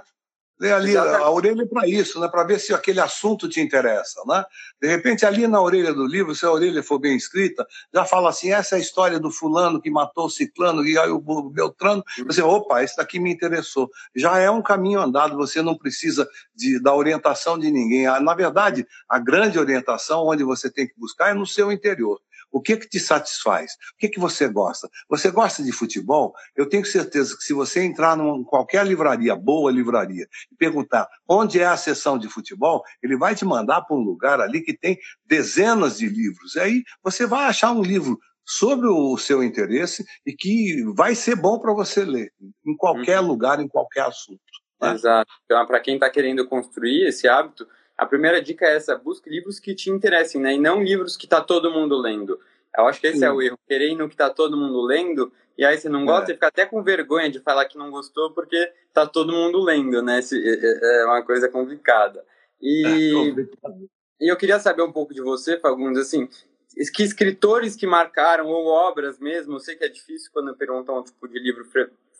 Lê 0.61 0.73
ali 0.73 0.91
Exatamente. 0.91 1.23
a 1.23 1.31
orelha 1.31 1.67
para 1.67 1.87
isso, 1.87 2.21
né? 2.21 2.29
para 2.29 2.43
ver 2.43 2.59
se 2.59 2.75
aquele 2.75 3.01
assunto 3.01 3.49
te 3.49 3.61
interessa. 3.61 4.21
Né? 4.27 4.45
De 4.83 4.89
repente, 4.89 5.25
ali 5.25 5.47
na 5.47 5.61
orelha 5.61 5.95
do 5.95 6.05
livro, 6.05 6.35
se 6.35 6.45
a 6.45 6.51
orelha 6.51 6.83
for 6.83 6.99
bem 6.99 7.17
escrita, 7.17 7.67
já 7.95 8.05
fala 8.05 8.31
assim: 8.31 8.53
essa 8.53 8.75
é 8.75 8.79
a 8.79 8.81
história 8.81 9.21
do 9.21 9.31
fulano 9.31 9.81
que 9.81 9.91
matou 9.91 10.27
o 10.27 10.31
ciclano 10.31 10.85
e 10.85 10.99
aí 10.99 11.11
o 11.11 11.21
Beltrano. 11.51 12.03
Uhum. 12.19 12.25
Você, 12.27 12.43
opa, 12.43 12.83
esse 12.83 12.97
daqui 12.97 13.21
me 13.21 13.33
interessou. 13.33 13.89
Já 14.17 14.39
é 14.39 14.51
um 14.51 14.63
caminho 14.63 15.01
andado, 15.01 15.37
você 15.37 15.63
não 15.63 15.77
precisa 15.77 16.29
de, 16.55 16.83
da 16.83 16.95
orientação 16.95 17.59
de 17.59 17.71
ninguém. 17.71 18.07
Na 18.21 18.35
verdade, 18.35 18.87
a 19.09 19.19
grande 19.19 19.59
orientação 19.59 20.27
onde 20.27 20.43
você 20.43 20.71
tem 20.71 20.89
que 20.89 20.95
buscar 20.99 21.31
é 21.31 21.35
no 21.35 21.47
seu 21.47 21.71
interior. 21.71 22.21
O 22.51 22.61
que 22.61 22.77
que 22.77 22.89
te 22.89 22.99
satisfaz? 22.99 23.73
O 23.95 23.99
que 23.99 24.09
que 24.09 24.21
você 24.21 24.49
gosta? 24.49 24.89
Você 25.09 25.31
gosta 25.31 25.63
de 25.63 25.73
futebol? 25.73 26.35
Eu 26.57 26.69
tenho 26.69 26.85
certeza 26.85 27.37
que 27.37 27.43
se 27.43 27.53
você 27.53 27.83
entrar 27.83 28.19
em 28.19 28.45
qualquer 28.45 28.87
livraria, 28.87 29.37
boa 29.37 29.71
livraria, 29.71 30.27
e 30.51 30.57
perguntar 30.57 31.09
onde 31.29 31.61
é 31.61 31.67
a 31.67 31.77
sessão 31.77 32.19
de 32.19 32.29
futebol, 32.29 32.83
ele 33.03 33.17
vai 33.17 33.35
te 33.35 33.45
mandar 33.45 33.83
para 33.83 33.97
um 33.97 34.01
lugar 34.01 34.41
ali 34.41 34.63
que 34.63 34.77
tem 34.77 34.99
dezenas 35.25 35.99
de 35.99 36.09
livros. 36.09 36.55
E 36.57 36.61
aí 36.61 36.83
você 37.03 37.27
vai 37.27 37.47
achar 37.47 37.73
um 37.73 37.83
livro 37.83 38.19
sobre 38.45 38.89
o 38.89 39.17
seu 39.19 39.43
interesse 39.43 40.05
e 40.25 40.33
que 40.33 40.83
vai 40.97 41.15
ser 41.15 41.37
bom 41.37 41.59
para 41.59 41.75
você 41.75 42.03
ler 42.03 42.33
em 42.67 42.75
qualquer 42.77 43.21
uhum. 43.21 43.27
lugar, 43.27 43.61
em 43.61 43.69
qualquer 43.69 44.07
assunto. 44.07 44.41
Né? 44.81 44.95
Exato. 44.95 45.31
Então, 45.45 45.67
para 45.67 45.81
quem 45.81 45.95
está 45.95 46.09
querendo 46.09 46.49
construir 46.49 47.09
esse 47.09 47.29
hábito, 47.29 47.67
a 47.99 48.07
primeira 48.07 48.41
dica 48.41 48.65
é 48.65 48.77
essa: 48.77 48.97
busque 48.97 49.29
livros 49.29 49.59
que 49.59 49.75
te 49.75 49.91
interessem, 49.91 50.41
né? 50.41 50.55
E 50.55 50.59
não 50.59 50.83
livros 50.83 51.17
que 51.17 51.27
tá 51.27 51.41
todo 51.41 51.73
mundo 51.73 51.99
lendo. 51.99 52.41
Eu 52.77 52.87
acho 52.87 53.01
que 53.01 53.09
esse 53.09 53.19
Sim. 53.19 53.25
é 53.25 53.33
o 53.33 53.43
erro, 53.43 53.59
querer 53.67 53.91
ir 53.91 53.97
no 53.97 54.09
que 54.09 54.17
tá 54.17 54.31
todo 54.31 54.57
mundo 54.57 54.81
lendo, 54.83 55.33
e 55.57 55.65
aí 55.65 55.77
você 55.77 55.89
não 55.89 56.07
gosta, 56.07 56.31
é. 56.31 56.33
e 56.33 56.35
fica 56.35 56.47
até 56.47 56.65
com 56.65 56.83
vergonha 56.83 57.29
de 57.29 57.41
falar 57.41 57.65
que 57.65 57.77
não 57.77 57.91
gostou, 57.91 58.31
porque 58.33 58.73
tá 58.93 59.05
todo 59.07 59.33
mundo 59.33 59.59
lendo, 59.61 60.01
né? 60.01 60.21
É, 60.21 61.01
é 61.01 61.05
uma 61.07 61.23
coisa 61.23 61.49
complicada. 61.49 62.25
E, 62.61 62.87
é 62.87 64.25
e 64.25 64.31
eu 64.31 64.37
queria 64.37 64.61
saber 64.61 64.83
um 64.83 64.93
pouco 64.93 65.13
de 65.13 65.21
você, 65.21 65.59
Fagundes, 65.59 66.01
assim, 66.01 66.29
que 66.95 67.03
escritores 67.03 67.75
que 67.75 67.87
marcaram, 67.87 68.47
ou 68.47 68.67
obras 68.67 69.19
mesmo, 69.19 69.55
eu 69.55 69.61
sei 69.61 69.75
que 69.75 69.85
é 69.85 69.89
difícil 69.89 70.31
quando 70.33 70.55
perguntam 70.57 70.99
um 70.99 71.03
tipo 71.03 71.27
de 71.27 71.39
livro 71.41 71.65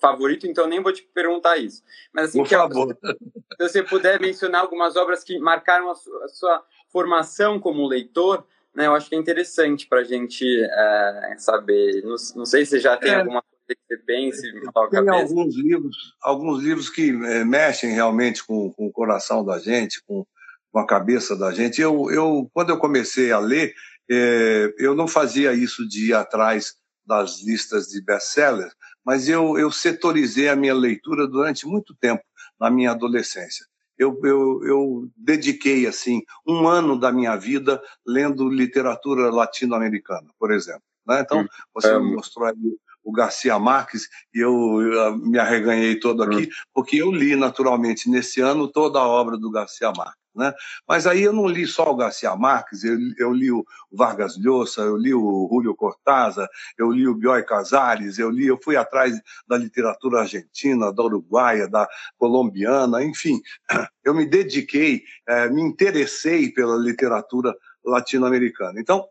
favorito, 0.01 0.47
então 0.47 0.67
nem 0.67 0.83
vou 0.83 0.93
te 0.93 1.03
perguntar 1.03 1.57
isso. 1.57 1.83
Mas 2.13 2.31
assim, 2.31 2.39
Por 2.39 2.49
favor. 2.49 2.99
se 3.03 3.69
você 3.69 3.83
puder 3.83 4.21
mencionar 4.21 4.63
algumas 4.63 4.97
obras 4.97 5.25
que 5.25 5.39
marcaram 5.39 5.91
a 5.91 5.95
sua, 5.95 6.25
a 6.25 6.29
sua 6.29 6.65
formação 6.91 7.59
como 7.59 7.87
leitor, 7.87 8.47
né, 8.75 8.87
eu 8.87 8.95
acho 8.95 9.09
que 9.09 9.17
é 9.17 9.19
interessante 9.19 9.87
para 9.89 10.01
a 10.01 10.05
gente 10.05 10.45
é, 10.63 11.35
saber. 11.39 12.03
Não, 12.03 12.17
não, 12.37 12.47
sei 12.47 12.65
se 12.65 12.79
já 12.79 12.97
tem 12.97 13.13
é, 13.13 13.17
alguma 13.17 13.43
coisa 13.43 13.69
que 13.69 13.95
você 13.95 13.97
pense. 14.05 14.53
Tem 14.91 15.09
alguns 15.09 15.57
livros, 15.57 15.97
alguns 16.23 16.63
livros 16.63 16.89
que 16.89 17.11
é, 17.11 17.45
mexem 17.45 17.93
realmente 17.93 18.47
com, 18.47 18.73
com, 18.73 18.87
o 18.87 18.93
coração 18.93 19.45
da 19.45 19.59
gente, 19.59 20.03
com, 20.07 20.25
com, 20.71 20.79
a 20.79 20.87
cabeça 20.87 21.37
da 21.37 21.51
gente. 21.53 21.81
Eu, 21.81 22.11
eu, 22.11 22.49
quando 22.55 22.71
eu 22.71 22.79
comecei 22.79 23.33
a 23.33 23.39
ler, 23.39 23.75
é, 24.11 24.73
eu 24.79 24.95
não 24.95 25.09
fazia 25.09 25.53
isso 25.53 25.87
de 25.89 26.11
ir 26.11 26.15
atrás 26.15 26.75
das 27.05 27.43
listas 27.43 27.87
de 27.87 28.03
best-sellers, 28.03 28.75
mas 29.09 29.27
eu, 29.27 29.59
eu 29.59 29.73
setorizei 29.73 30.51
a 30.51 30.55
minha 30.55 30.75
leitura 30.75 31.27
durante 31.27 31.67
muito 31.67 31.95
tempo 31.95 32.23
na 32.61 32.69
minha 32.69 32.91
adolescência. 32.91 33.65
Eu, 33.97 34.21
eu, 34.23 34.63
eu 34.63 35.11
dediquei 35.17 35.87
assim 35.87 36.21
um 36.47 36.69
ano 36.69 36.95
da 36.95 37.11
minha 37.11 37.35
vida 37.35 37.83
lendo 38.07 38.51
literatura 38.51 39.31
latino-americana, 39.31 40.29
por 40.39 40.53
exemplo. 40.53 40.83
Né? 41.07 41.23
Então, 41.23 41.41
hum, 41.41 41.47
você 41.73 41.89
é... 41.89 41.99
me 41.99 42.17
mostrou 42.17 42.47
aí 42.47 42.55
o 43.03 43.13
Garcia 43.13 43.59
Marques 43.59 44.09
e 44.35 44.41
eu, 44.41 44.53
eu, 44.83 45.17
me 45.17 45.39
arreganhei 45.39 45.99
todo 45.99 46.23
aqui, 46.23 46.45
hum. 46.45 46.49
porque 46.75 46.97
eu 46.97 47.11
li 47.11 47.35
naturalmente 47.37 48.11
nesse 48.11 48.41
ano 48.41 48.69
toda 48.69 48.99
a 48.99 49.07
obra 49.07 49.37
do 49.37 49.51
Garcia 49.51 49.93
Marques. 49.97 50.29
Né? 50.39 50.55
Mas 50.87 51.05
aí 51.05 51.23
eu 51.23 51.33
não 51.33 51.49
li 51.49 51.67
só 51.67 51.91
o 51.91 51.97
Garcia 51.97 52.37
Marques, 52.37 52.85
eu, 52.85 52.97
eu 53.19 53.33
li 53.33 53.51
o 53.51 53.65
Vargas 53.91 54.39
Llosa, 54.39 54.83
eu 54.83 54.97
li 54.97 55.13
o 55.13 55.49
Julio 55.51 55.75
Cortázar, 55.75 56.49
eu 56.79 56.93
li 56.93 57.09
o 57.09 57.15
Bioy 57.15 57.43
Casares, 57.45 58.19
eu 58.19 58.31
li, 58.31 58.47
eu 58.47 58.57
fui 58.63 58.77
atrás 58.77 59.21
da 59.49 59.59
literatura 59.59 60.21
argentina, 60.21 60.93
da 60.93 61.03
uruguaia, 61.03 61.67
da 61.67 61.89
colombiana, 62.17 63.03
enfim, 63.03 63.41
eu 64.05 64.15
me 64.15 64.27
dediquei, 64.27 65.03
eh, 65.29 65.49
me 65.51 65.61
interessei 65.61 66.53
pela 66.53 66.77
literatura 66.77 67.53
latino-americana. 67.85 68.79
Então, 68.81 69.09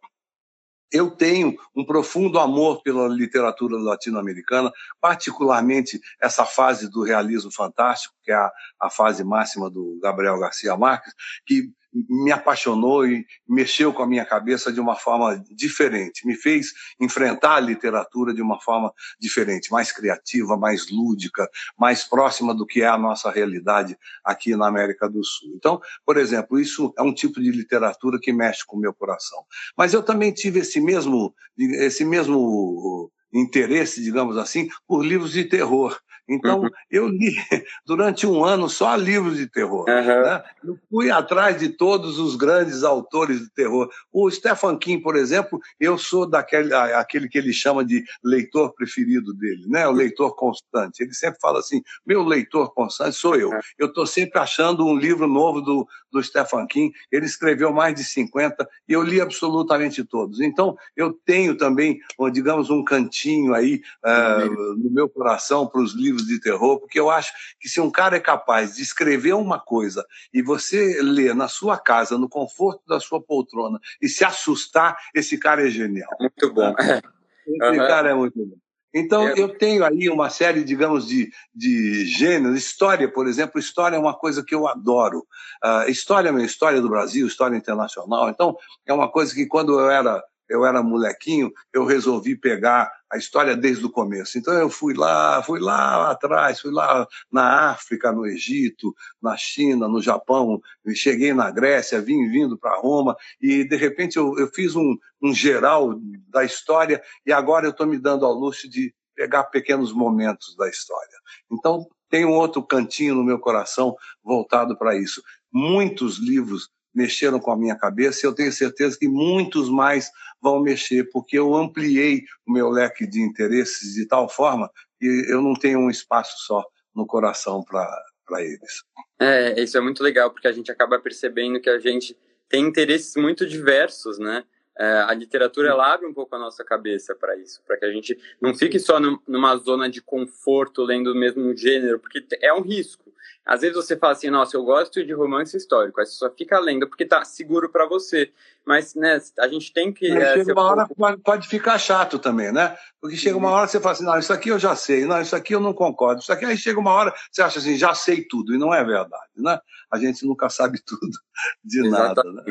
eu 0.92 1.12
tenho 1.12 1.56
um 1.76 1.86
profundo 1.86 2.40
amor 2.40 2.82
pela 2.82 3.08
literatura 3.08 3.78
latino-americana, 3.78 4.72
particularmente 5.02 6.00
essa 6.22 6.46
fase 6.46 6.90
do 6.90 7.04
realismo 7.04 7.52
fantástico, 7.52 8.16
que 8.24 8.32
é 8.32 8.36
a, 8.36 8.52
a 8.82 8.90
fase 8.90 9.24
máxima 9.24 9.70
do 9.70 10.00
Gabriel 10.02 10.40
Garcia 10.40 10.78
Marques, 10.78 11.14
que 11.46 11.72
me 12.10 12.32
apaixonou 12.32 13.06
e 13.06 13.26
mexeu 13.48 13.94
com 13.94 14.04
a 14.04 14.08
minha 14.08 14.26
cabeça 14.26 14.72
de 14.72 14.80
uma 14.80 14.96
forma 14.96 15.44
diferente, 15.52 16.26
me 16.26 16.36
fez 16.36 16.74
enfrentar 17.00 17.56
a 17.56 17.60
literatura 17.60 18.34
de 18.34 18.42
uma 18.42 18.60
forma 18.60 18.92
diferente, 19.20 19.72
mais 19.72 19.92
criativa, 19.92 20.58
mais 20.58 20.90
lúdica, 20.92 21.50
mais 21.78 22.04
próxima 22.04 22.54
do 22.54 22.66
que 22.66 22.82
é 22.82 22.88
a 22.88 22.98
nossa 22.98 23.32
realidade 23.32 23.98
aqui 24.24 24.56
na 24.56 24.68
América 24.68 25.10
do 25.10 25.24
Sul. 25.24 25.54
Então, 25.56 25.80
por 26.06 26.18
exemplo, 26.18 26.60
isso 26.60 26.94
é 26.98 27.02
um 27.02 27.14
tipo 27.14 27.42
de 27.42 27.52
literatura 27.52 28.20
que 28.22 28.34
mexe 28.34 28.66
com 28.66 28.78
o 28.78 28.80
meu 28.80 28.94
coração. 28.94 29.40
Mas 29.78 29.94
eu 29.94 30.04
também 30.04 30.32
tive 30.32 30.60
esse 30.60 30.80
mesmo 30.80 31.34
esse 31.58 32.06
mesmo 32.06 33.12
interesse, 33.34 34.02
digamos 34.02 34.38
assim, 34.38 34.70
por 34.88 35.04
livros 35.04 35.32
de 35.32 35.44
terror. 35.44 35.98
Então, 36.28 36.62
uhum. 36.62 36.70
eu 36.92 37.08
li 37.08 37.36
durante 37.86 38.28
um 38.28 38.44
ano 38.44 38.70
só 38.70 38.96
livros 38.96 39.38
de 39.38 39.48
terror. 39.48 39.86
Uhum. 39.88 40.22
Né? 40.24 40.44
Eu 40.64 40.78
fui 40.90 41.10
atrás 41.10 41.60
de 41.60 41.70
todos 41.70 42.20
os 42.20 42.36
grandes 42.36 42.84
autores 42.84 43.40
de 43.40 43.50
terror. 43.50 43.90
O 44.12 44.30
Stephen 44.30 44.78
King, 44.78 45.02
por 45.02 45.16
exemplo, 45.16 45.60
eu 45.80 45.98
sou 45.98 46.26
daquele 46.26 46.74
aquele 46.74 47.30
que 47.30 47.38
ele 47.38 47.54
chama 47.54 47.86
de 47.86 48.04
leitor 48.24 48.74
preferido 48.74 49.34
dele, 49.34 49.66
né? 49.68 49.88
o 49.88 49.92
leitor 49.92 50.36
constante. 50.36 51.02
Ele 51.02 51.14
sempre 51.14 51.40
fala 51.40 51.60
assim: 51.60 51.82
meu 52.06 52.24
leitor 52.24 52.74
constante 52.74 53.16
sou 53.16 53.36
eu. 53.36 53.52
Eu 53.78 53.88
estou 53.88 54.06
sempre 54.06 54.40
achando 54.40 54.86
um 54.86 54.98
livro 54.98 55.28
novo 55.28 55.62
do, 55.62 55.88
do 56.12 56.22
Stephen 56.22 56.66
King. 56.68 56.94
Ele 57.12 57.26
escreveu 57.26 57.72
mais 57.72 57.96
de 57.96 58.04
50 58.04 58.68
e 58.88 58.94
eu 58.94 59.02
li 59.02 59.22
absolutamente 59.22 60.04
todos. 60.04 60.42
Então, 60.42 60.78
eu 60.96 61.14
tenho 61.14 61.56
também, 61.56 62.00
digamos, 62.32 62.70
um 62.70 62.84
cantinho 62.84 63.54
aí 63.54 63.82
uh, 64.06 64.76
no 64.78 64.90
meu 64.90 65.10
coração 65.10 65.68
para 65.68 65.82
os 65.82 65.94
livros 65.94 66.17
livros 66.18 66.28
de 66.28 66.40
terror, 66.40 66.80
porque 66.80 67.00
eu 67.00 67.10
acho 67.10 67.32
que 67.60 67.70
se 67.70 67.80
um 67.80 67.92
cara 67.92 68.18
é 68.18 68.20
capaz 68.20 68.76
de 68.76 68.82
escrever 68.82 69.34
uma 69.34 69.60
coisa 69.60 70.06
e 70.34 70.42
você 70.42 71.02
ler 71.02 71.36
na 71.36 71.48
sua 71.48 71.78
casa, 71.78 72.18
no 72.18 72.30
conforto 72.30 72.82
da 72.88 73.00
sua 73.00 73.22
poltrona, 73.22 73.80
e 74.02 74.10
se 74.10 74.26
assustar, 74.26 74.98
esse 75.14 75.38
cara 75.38 75.68
é 75.68 75.70
genial. 75.70 76.10
Muito 76.20 76.54
bom. 76.54 76.74
Esse 77.48 77.80
uhum. 77.80 77.88
cara 77.88 78.10
é 78.10 78.14
muito 78.14 78.46
bom. 78.46 78.58
Então, 78.94 79.28
é. 79.28 79.34
eu 79.38 79.50
tenho 79.50 79.86
aí 79.86 80.10
uma 80.10 80.30
série, 80.30 80.64
digamos, 80.64 81.08
de, 81.08 81.32
de 81.54 82.06
gêneros. 82.06 82.58
História, 82.58 83.10
por 83.10 83.28
exemplo, 83.28 83.60
história 83.60 83.96
é 83.96 84.00
uma 84.00 84.14
coisa 84.14 84.44
que 84.44 84.56
eu 84.56 84.68
adoro. 84.68 85.20
Uh, 85.64 85.90
história 85.90 86.30
é 86.30 86.32
minha 86.32 86.46
história 86.46 86.82
do 86.82 86.90
Brasil, 86.90 87.28
história 87.28 87.56
internacional. 87.56 88.30
Então, 88.30 88.58
é 88.86 88.94
uma 88.94 89.10
coisa 89.10 89.34
que 89.34 89.46
quando 89.46 89.80
eu 89.80 89.90
era 89.90 90.22
eu 90.50 90.66
era 90.66 90.82
molequinho, 90.82 91.52
eu 91.74 91.86
resolvi 91.86 92.36
pegar 92.36 92.92
a 93.12 93.18
história 93.18 93.56
desde 93.56 93.86
o 93.86 93.92
começo. 93.92 94.38
Então 94.38 94.54
eu 94.54 94.70
fui 94.70 94.94
lá, 94.94 95.42
fui 95.44 95.60
lá 95.60 96.12
atrás, 96.12 96.60
fui 96.60 96.72
lá 96.72 97.08
na 97.32 97.72
África, 97.72 98.12
no 98.12 98.26
Egito, 98.26 98.94
na 99.22 99.38
China, 99.38 99.88
no 99.88 100.02
Japão, 100.02 100.62
cheguei 100.94 101.34
na 101.34 101.50
Grécia, 101.52 102.02
vim 102.02 102.30
vindo 102.30 102.58
para 102.58 102.80
Roma 102.80 103.16
e 103.42 103.64
de 103.64 103.76
repente 103.76 104.18
eu, 104.18 104.38
eu 104.38 104.48
fiz 104.48 104.76
um, 104.76 104.98
um 105.22 105.34
geral 105.34 105.94
da 106.28 106.44
história 106.44 107.02
e 107.26 107.32
agora 107.32 107.66
eu 107.66 107.72
estou 107.72 107.88
me 107.88 107.98
dando 107.98 108.26
ao 108.26 108.34
luxo 108.34 108.70
de 108.70 108.94
pegar 109.16 109.46
pequenos 109.46 109.92
momentos 109.92 110.56
da 110.56 110.70
história. 110.70 111.18
Então 111.52 111.88
tem 112.10 112.26
um 112.26 112.34
outro 112.34 112.64
cantinho 112.64 113.16
no 113.16 113.24
meu 113.24 113.40
coração 113.40 113.96
voltado 114.24 114.78
para 114.78 114.96
isso. 114.96 115.22
Muitos 115.52 116.20
livros 116.20 116.70
mexeram 116.98 117.40
com 117.40 117.52
a 117.52 117.56
minha 117.56 117.76
cabeça 117.76 118.26
e 118.26 118.28
eu 118.28 118.34
tenho 118.34 118.52
certeza 118.52 118.98
que 118.98 119.08
muitos 119.08 119.70
mais 119.70 120.10
vão 120.42 120.60
mexer, 120.60 121.08
porque 121.12 121.38
eu 121.38 121.54
ampliei 121.54 122.24
o 122.46 122.52
meu 122.52 122.70
leque 122.70 123.06
de 123.06 123.22
interesses 123.22 123.94
de 123.94 124.08
tal 124.08 124.28
forma 124.28 124.68
que 125.00 125.06
eu 125.30 125.40
não 125.40 125.54
tenho 125.54 125.78
um 125.78 125.92
espaço 125.92 126.36
só 126.48 126.66
no 126.96 127.06
coração 127.06 127.64
para 127.64 128.44
eles. 128.44 128.84
É, 129.20 129.62
isso 129.62 129.78
é 129.78 129.82
muito 129.82 130.02
legal, 130.02 130.32
porque 130.32 130.48
a 130.48 130.52
gente 130.52 130.72
acaba 130.72 130.98
percebendo 131.00 131.62
que 131.62 131.70
a 131.70 131.78
gente 131.78 132.18
tem 132.50 132.66
interesses 132.66 133.16
muito 133.16 133.46
diversos, 133.46 134.18
né? 134.18 134.44
É, 134.80 135.06
a 135.08 135.14
literatura 135.14 135.70
ela 135.70 135.94
abre 135.94 136.08
um 136.08 136.14
pouco 136.14 136.36
a 136.36 136.40
nossa 136.40 136.64
cabeça 136.64 137.14
para 137.14 137.36
isso, 137.36 137.62
para 137.66 137.78
que 137.78 137.86
a 137.86 137.92
gente 137.92 138.18
não 138.42 138.56
fique 138.56 138.80
só 138.80 139.00
numa 139.00 139.56
zona 139.58 139.88
de 139.88 140.02
conforto 140.02 140.84
lendo 140.84 141.12
o 141.12 141.16
mesmo 141.16 141.56
gênero, 141.56 142.00
porque 142.00 142.26
é 142.42 142.52
um 142.54 142.62
risco. 142.62 143.07
Às 143.48 143.62
vezes 143.62 143.78
você 143.78 143.96
fala 143.96 144.12
assim, 144.12 144.30
nossa, 144.30 144.58
eu 144.58 144.64
gosto 144.66 145.02
de 145.06 145.14
romance 145.14 145.56
histórico, 145.56 146.02
aí 146.02 146.06
você 146.06 146.16
só 146.16 146.30
fica 146.30 146.60
lendo 146.60 146.86
porque 146.86 147.06
tá 147.06 147.24
seguro 147.24 147.70
para 147.70 147.88
você. 147.88 148.30
Mas, 148.66 148.94
né, 148.94 149.22
a 149.40 149.48
gente 149.48 149.72
tem 149.72 149.94
que. 149.94 150.12
É, 150.12 150.34
chega 150.34 150.52
uma 150.52 150.64
hora 150.64 150.86
pouco... 150.86 151.20
pode 151.20 151.48
ficar 151.48 151.80
chato 151.80 152.20
também, 152.20 152.52
né? 152.52 152.76
Porque 153.00 153.16
chega 153.16 153.38
uma 153.38 153.50
hora 153.50 153.66
que 153.66 153.72
você 153.72 153.80
fala 153.80 153.94
assim, 153.94 154.04
não, 154.04 154.20
isso 154.20 154.34
aqui 154.34 154.50
eu 154.50 154.60
já 154.60 154.76
sei, 154.76 155.06
não, 155.06 155.22
isso 155.22 155.34
aqui 155.34 155.56
eu 155.56 155.62
não 155.62 155.74
concordo, 155.74 156.20
isso 156.20 156.34
aqui 156.34 156.44
aí 156.44 156.58
chega 156.58 156.78
uma 156.78 156.92
hora 156.92 157.14
você 157.32 157.42
acha 157.42 157.60
assim, 157.60 157.78
já 157.78 157.94
sei 157.94 158.22
tudo, 158.28 158.54
e 158.54 158.58
não 158.58 158.74
é 158.74 158.84
verdade, 158.84 159.32
né? 159.38 159.58
A 159.90 159.98
gente 159.98 160.26
nunca 160.26 160.50
sabe 160.50 160.80
tudo 160.86 161.18
de 161.64 161.90
nada, 161.90 162.22
né? 162.26 162.44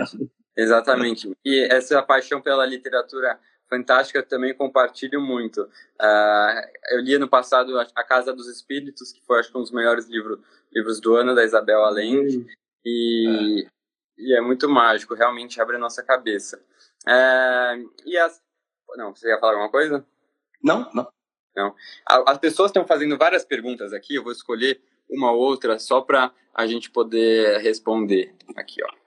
Exatamente. 0.56 1.36
E 1.44 1.68
essa 1.70 2.02
paixão 2.02 2.40
pela 2.40 2.64
literatura 2.64 3.38
fantástica, 3.68 4.22
também 4.22 4.54
compartilho 4.54 5.20
muito. 5.20 5.62
Uh, 5.62 6.60
eu 6.90 7.00
li 7.00 7.18
no 7.18 7.28
passado 7.28 7.78
A 7.78 8.04
Casa 8.04 8.32
dos 8.32 8.48
Espíritos, 8.48 9.12
que 9.12 9.24
foi 9.24 9.38
acho 9.38 9.50
que 9.50 9.58
um 9.58 9.62
dos 9.62 9.72
melhores 9.72 10.06
livros, 10.08 10.38
livros 10.72 11.00
do 11.00 11.16
ano, 11.16 11.34
da 11.34 11.44
Isabel 11.44 11.84
Allende, 11.84 12.46
e, 12.84 13.64
é. 13.64 13.70
e 14.18 14.36
é 14.36 14.40
muito 14.40 14.68
mágico, 14.68 15.14
realmente 15.14 15.60
abre 15.60 15.76
a 15.76 15.80
nossa 15.80 16.02
cabeça. 16.02 16.62
Uh, 17.06 17.90
e 18.04 18.16
as... 18.16 18.40
Não, 18.96 19.14
você 19.14 19.28
ia 19.28 19.38
falar 19.38 19.52
alguma 19.52 19.70
coisa? 19.70 20.06
Não, 20.62 20.90
não. 20.94 21.08
Não. 21.56 21.74
As 22.26 22.36
pessoas 22.36 22.68
estão 22.68 22.86
fazendo 22.86 23.16
várias 23.16 23.44
perguntas 23.44 23.92
aqui, 23.94 24.14
eu 24.14 24.22
vou 24.22 24.32
escolher 24.32 24.80
uma 25.08 25.32
ou 25.32 25.38
outra 25.38 25.78
só 25.78 26.02
para 26.02 26.30
a 26.54 26.66
gente 26.66 26.90
poder 26.90 27.58
responder 27.60 28.34
aqui, 28.54 28.82
ó. 28.84 29.05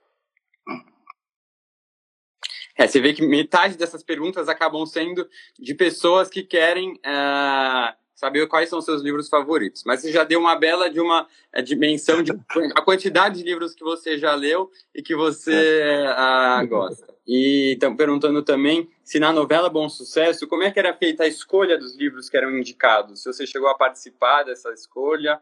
É, 2.80 2.86
você 2.86 2.98
vê 2.98 3.12
que 3.12 3.20
metade 3.20 3.76
dessas 3.76 4.02
perguntas 4.02 4.48
acabam 4.48 4.86
sendo 4.86 5.28
de 5.58 5.74
pessoas 5.74 6.30
que 6.30 6.42
querem 6.42 6.92
uh, 6.94 7.94
saber 8.14 8.46
quais 8.46 8.70
são 8.70 8.80
seus 8.80 9.02
livros 9.02 9.28
favoritos. 9.28 9.84
Mas 9.84 10.00
você 10.00 10.10
já 10.10 10.24
deu 10.24 10.40
uma 10.40 10.56
bela 10.56 10.88
de 10.88 10.98
uma 10.98 11.24
uh, 11.24 11.62
dimensão 11.62 12.22
de 12.22 12.32
a 12.74 12.80
quantidade 12.80 13.36
de 13.36 13.44
livros 13.44 13.74
que 13.74 13.84
você 13.84 14.16
já 14.16 14.34
leu 14.34 14.70
e 14.94 15.02
que 15.02 15.14
você 15.14 16.06
uh, 16.06 16.66
gosta. 16.66 17.14
E 17.26 17.74
estão 17.74 17.94
perguntando 17.94 18.42
também 18.42 18.88
se 19.04 19.20
na 19.20 19.30
novela 19.30 19.68
Bom 19.68 19.86
Sucesso, 19.86 20.48
como 20.48 20.62
é 20.62 20.70
que 20.70 20.78
era 20.78 20.94
feita 20.94 21.24
a 21.24 21.28
escolha 21.28 21.76
dos 21.76 21.94
livros 21.98 22.30
que 22.30 22.36
eram 22.38 22.56
indicados? 22.56 23.22
Se 23.22 23.30
você 23.30 23.46
chegou 23.46 23.68
a 23.68 23.74
participar 23.74 24.44
dessa 24.44 24.72
escolha, 24.72 25.38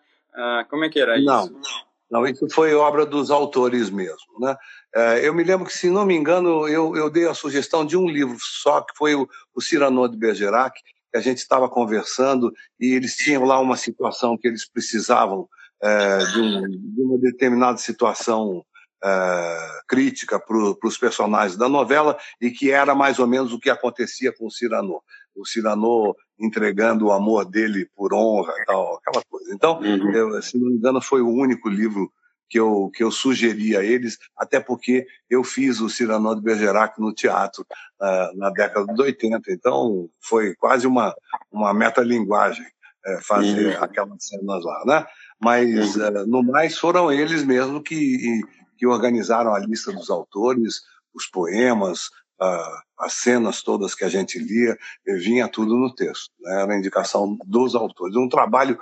como 0.68 0.84
é 0.84 0.88
que 0.88 0.98
era 0.98 1.18
não, 1.20 1.44
isso? 1.44 1.52
Não, 1.52 2.20
não, 2.22 2.26
isso 2.26 2.48
foi 2.50 2.74
obra 2.74 3.06
dos 3.06 3.30
autores 3.30 3.90
mesmo, 3.90 4.40
né? 4.40 4.56
É, 4.94 5.26
eu 5.26 5.34
me 5.34 5.44
lembro 5.44 5.66
que, 5.66 5.76
se 5.76 5.90
não 5.90 6.06
me 6.06 6.14
engano, 6.14 6.66
eu, 6.66 6.96
eu 6.96 7.10
dei 7.10 7.28
a 7.28 7.34
sugestão 7.34 7.84
de 7.84 7.96
um 7.96 8.08
livro 8.08 8.36
só, 8.40 8.80
que 8.80 8.96
foi 8.96 9.14
o, 9.14 9.28
o 9.54 9.60
Cyrano 9.60 10.08
de 10.08 10.16
Bergerac, 10.16 10.80
que 11.10 11.18
a 11.18 11.20
gente 11.20 11.38
estava 11.38 11.68
conversando 11.68 12.52
e 12.80 12.94
eles 12.94 13.16
tinham 13.16 13.44
lá 13.44 13.60
uma 13.60 13.76
situação 13.76 14.36
que 14.36 14.48
eles 14.48 14.68
precisavam 14.68 15.48
é, 15.82 16.18
de, 16.18 16.40
um, 16.40 16.68
de, 16.68 17.02
uma 17.02 17.18
determinada 17.18 17.78
situação 17.78 18.64
é, 19.04 19.80
crítica 19.86 20.40
para 20.40 20.56
os 20.56 20.98
personagens 20.98 21.56
da 21.56 21.68
novela 21.68 22.18
e 22.40 22.50
que 22.50 22.70
era 22.70 22.94
mais 22.94 23.18
ou 23.18 23.26
menos 23.26 23.52
o 23.52 23.60
que 23.60 23.70
acontecia 23.70 24.32
com 24.32 24.46
o 24.46 24.50
Cyrano. 24.50 25.02
O 25.36 25.46
Cyrano 25.46 26.16
entregando 26.38 27.06
o 27.06 27.12
amor 27.12 27.44
dele 27.44 27.88
por 27.94 28.12
honra, 28.12 28.52
tal, 28.66 28.96
aquela 28.96 29.24
coisa. 29.28 29.54
Então, 29.54 29.78
uhum. 29.80 30.12
eu, 30.12 30.42
se 30.42 30.58
não 30.58 30.68
me 30.68 30.76
engano, 30.76 31.00
foi 31.00 31.20
o 31.20 31.28
único 31.28 31.68
livro 31.68 32.10
que 32.48 32.58
eu, 32.58 32.90
que 32.94 33.02
eu 33.02 33.10
sugeri 33.10 33.76
a 33.76 33.84
eles, 33.84 34.18
até 34.36 34.58
porque 34.58 35.06
eu 35.28 35.44
fiz 35.44 35.80
o 35.80 35.88
Cyrano 35.88 36.34
de 36.34 36.40
Bergerac 36.40 36.98
no 37.00 37.12
teatro 37.12 37.66
uh, 38.00 38.36
na 38.36 38.50
década 38.50 38.92
de 38.92 39.02
80, 39.02 39.52
então 39.52 40.08
foi 40.20 40.54
quase 40.54 40.86
uma, 40.86 41.14
uma 41.52 41.74
metalinguagem 41.74 42.64
uh, 42.64 43.22
fazer 43.22 43.76
uhum. 43.76 43.84
aquelas 43.84 44.24
cenas 44.24 44.64
lá, 44.64 44.82
né? 44.86 45.06
Mas, 45.40 45.96
uh, 45.96 46.26
no 46.26 46.42
mais, 46.42 46.78
foram 46.78 47.12
eles 47.12 47.44
mesmo 47.44 47.82
que, 47.82 48.40
que 48.76 48.86
organizaram 48.86 49.54
a 49.54 49.58
lista 49.58 49.92
dos 49.92 50.10
autores, 50.10 50.80
os 51.14 51.26
poemas, 51.26 52.10
as 52.96 53.14
cenas 53.14 53.62
todas 53.62 53.96
que 53.96 54.04
a 54.04 54.08
gente 54.08 54.38
lia, 54.38 54.78
vinha 55.04 55.48
tudo 55.48 55.76
no 55.76 55.92
texto, 55.92 56.30
né? 56.40 56.62
era 56.62 56.72
a 56.72 56.78
indicação 56.78 57.36
dos 57.44 57.74
autores. 57.74 58.14
Um 58.14 58.28
trabalho 58.28 58.78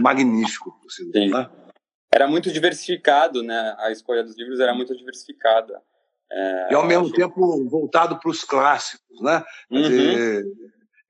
magnífico, 0.00 0.78
por 0.80 0.88
sinal, 0.88 1.40
né? 1.40 1.61
Era 2.12 2.28
muito 2.28 2.52
diversificado, 2.52 3.42
né? 3.42 3.74
A 3.78 3.90
escolha 3.90 4.22
dos 4.22 4.36
livros 4.36 4.60
era 4.60 4.74
muito 4.74 4.94
diversificada. 4.94 5.80
É, 6.30 6.68
e 6.72 6.74
ao 6.74 6.86
mesmo 6.86 7.06
acho... 7.06 7.14
tempo 7.14 7.68
voltado 7.68 8.18
para 8.18 8.30
os 8.30 8.44
clássicos, 8.44 9.20
né? 9.20 9.42
Uhum. 9.70 9.82
Dizer, 9.82 10.44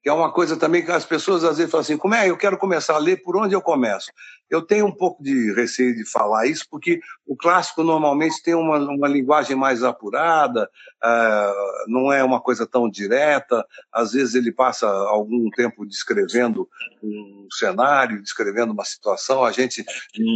que 0.02 0.08
é 0.08 0.12
uma 0.12 0.32
coisa 0.32 0.56
também 0.56 0.84
que 0.84 0.90
as 0.90 1.04
pessoas 1.04 1.44
às 1.44 1.58
vezes 1.58 1.70
falam 1.70 1.82
assim, 1.82 1.96
como 1.96 2.14
é, 2.14 2.28
eu 2.28 2.36
quero 2.36 2.58
começar 2.58 2.94
a 2.94 2.98
ler, 2.98 3.22
por 3.22 3.36
onde 3.36 3.54
eu 3.54 3.62
começo? 3.62 4.10
Eu 4.52 4.60
tenho 4.60 4.84
um 4.84 4.92
pouco 4.92 5.22
de 5.22 5.50
receio 5.54 5.96
de 5.96 6.04
falar 6.04 6.46
isso, 6.46 6.66
porque 6.70 7.00
o 7.26 7.34
clássico 7.34 7.82
normalmente 7.82 8.42
tem 8.42 8.54
uma, 8.54 8.78
uma 8.78 9.08
linguagem 9.08 9.56
mais 9.56 9.82
apurada, 9.82 10.68
uh, 11.02 11.88
não 11.88 12.12
é 12.12 12.22
uma 12.22 12.38
coisa 12.38 12.66
tão 12.66 12.86
direta, 12.86 13.66
às 13.90 14.12
vezes 14.12 14.34
ele 14.34 14.52
passa 14.52 14.86
algum 14.86 15.48
tempo 15.48 15.86
descrevendo 15.86 16.68
um 17.02 17.48
cenário, 17.50 18.22
descrevendo 18.22 18.74
uma 18.74 18.84
situação, 18.84 19.42
a 19.42 19.50
gente, 19.50 19.82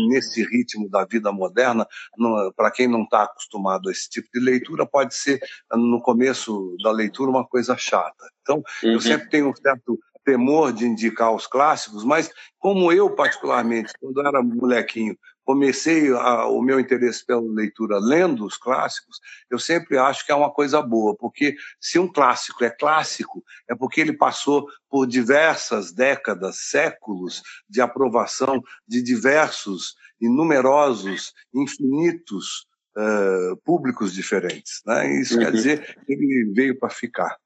nesse 0.09 0.43
ritmo 0.45 0.89
da 0.89 1.05
vida 1.05 1.31
moderna, 1.31 1.87
para 2.57 2.71
quem 2.71 2.89
não 2.89 3.03
está 3.03 3.25
acostumado 3.25 3.91
a 3.91 3.93
esse 3.93 4.09
tipo 4.09 4.29
de 4.33 4.41
leitura, 4.41 4.87
pode 4.87 5.15
ser, 5.15 5.41
no 5.75 6.01
começo 6.01 6.75
da 6.83 6.91
leitura, 6.91 7.31
uma 7.31 7.47
coisa 7.47 7.77
chata. 7.77 8.25
Então, 8.41 8.63
uhum. 8.83 8.93
eu 8.93 9.01
sempre 9.01 9.29
tenho 9.29 9.51
um 9.51 9.55
certo 9.55 9.99
temor 10.27 10.73
de 10.73 10.85
indicar 10.85 11.33
os 11.33 11.47
clássicos, 11.47 12.05
mas 12.05 12.29
como 12.59 12.91
eu, 12.93 13.09
particularmente, 13.15 13.93
quando 14.01 14.27
era 14.27 14.43
molequinho, 14.43 15.17
comecei 15.45 16.11
a, 16.11 16.47
o 16.49 16.61
meu 16.61 16.81
interesse 16.81 17.25
pela 17.25 17.41
leitura 17.41 18.01
lendo 18.01 18.45
os 18.45 18.57
clássicos, 18.57 19.21
eu 19.49 19.61
sempre 19.61 19.97
acho 19.97 20.27
que 20.27 20.33
é 20.33 20.35
uma 20.35 20.51
coisa 20.51 20.83
boa, 20.83 21.17
porque 21.17 21.55
se 21.81 21.97
um 21.97 22.13
clássico 22.13 22.65
é 22.65 22.71
clássico, 22.71 23.45
é 23.71 23.75
porque 23.77 24.01
ele 24.01 24.13
passou 24.13 24.67
por 24.91 25.07
diversas 25.07 25.93
décadas, 25.93 26.57
séculos 26.71 27.41
de 27.71 27.81
aprovação 27.81 28.61
de 28.87 29.01
diversos 29.01 29.95
e 30.21 30.29
numerosos, 30.29 31.33
infinitos 31.55 32.67
uh, 32.99 33.57
públicos 33.59 34.13
diferentes. 34.13 34.83
Né? 34.85 35.21
Isso 35.21 35.35
uhum. 35.35 35.45
quer 35.45 35.53
dizer 35.53 35.97
que 36.05 36.13
ele 36.13 36.53
veio 36.53 36.77
para 36.77 36.91
ficar. 36.91 37.37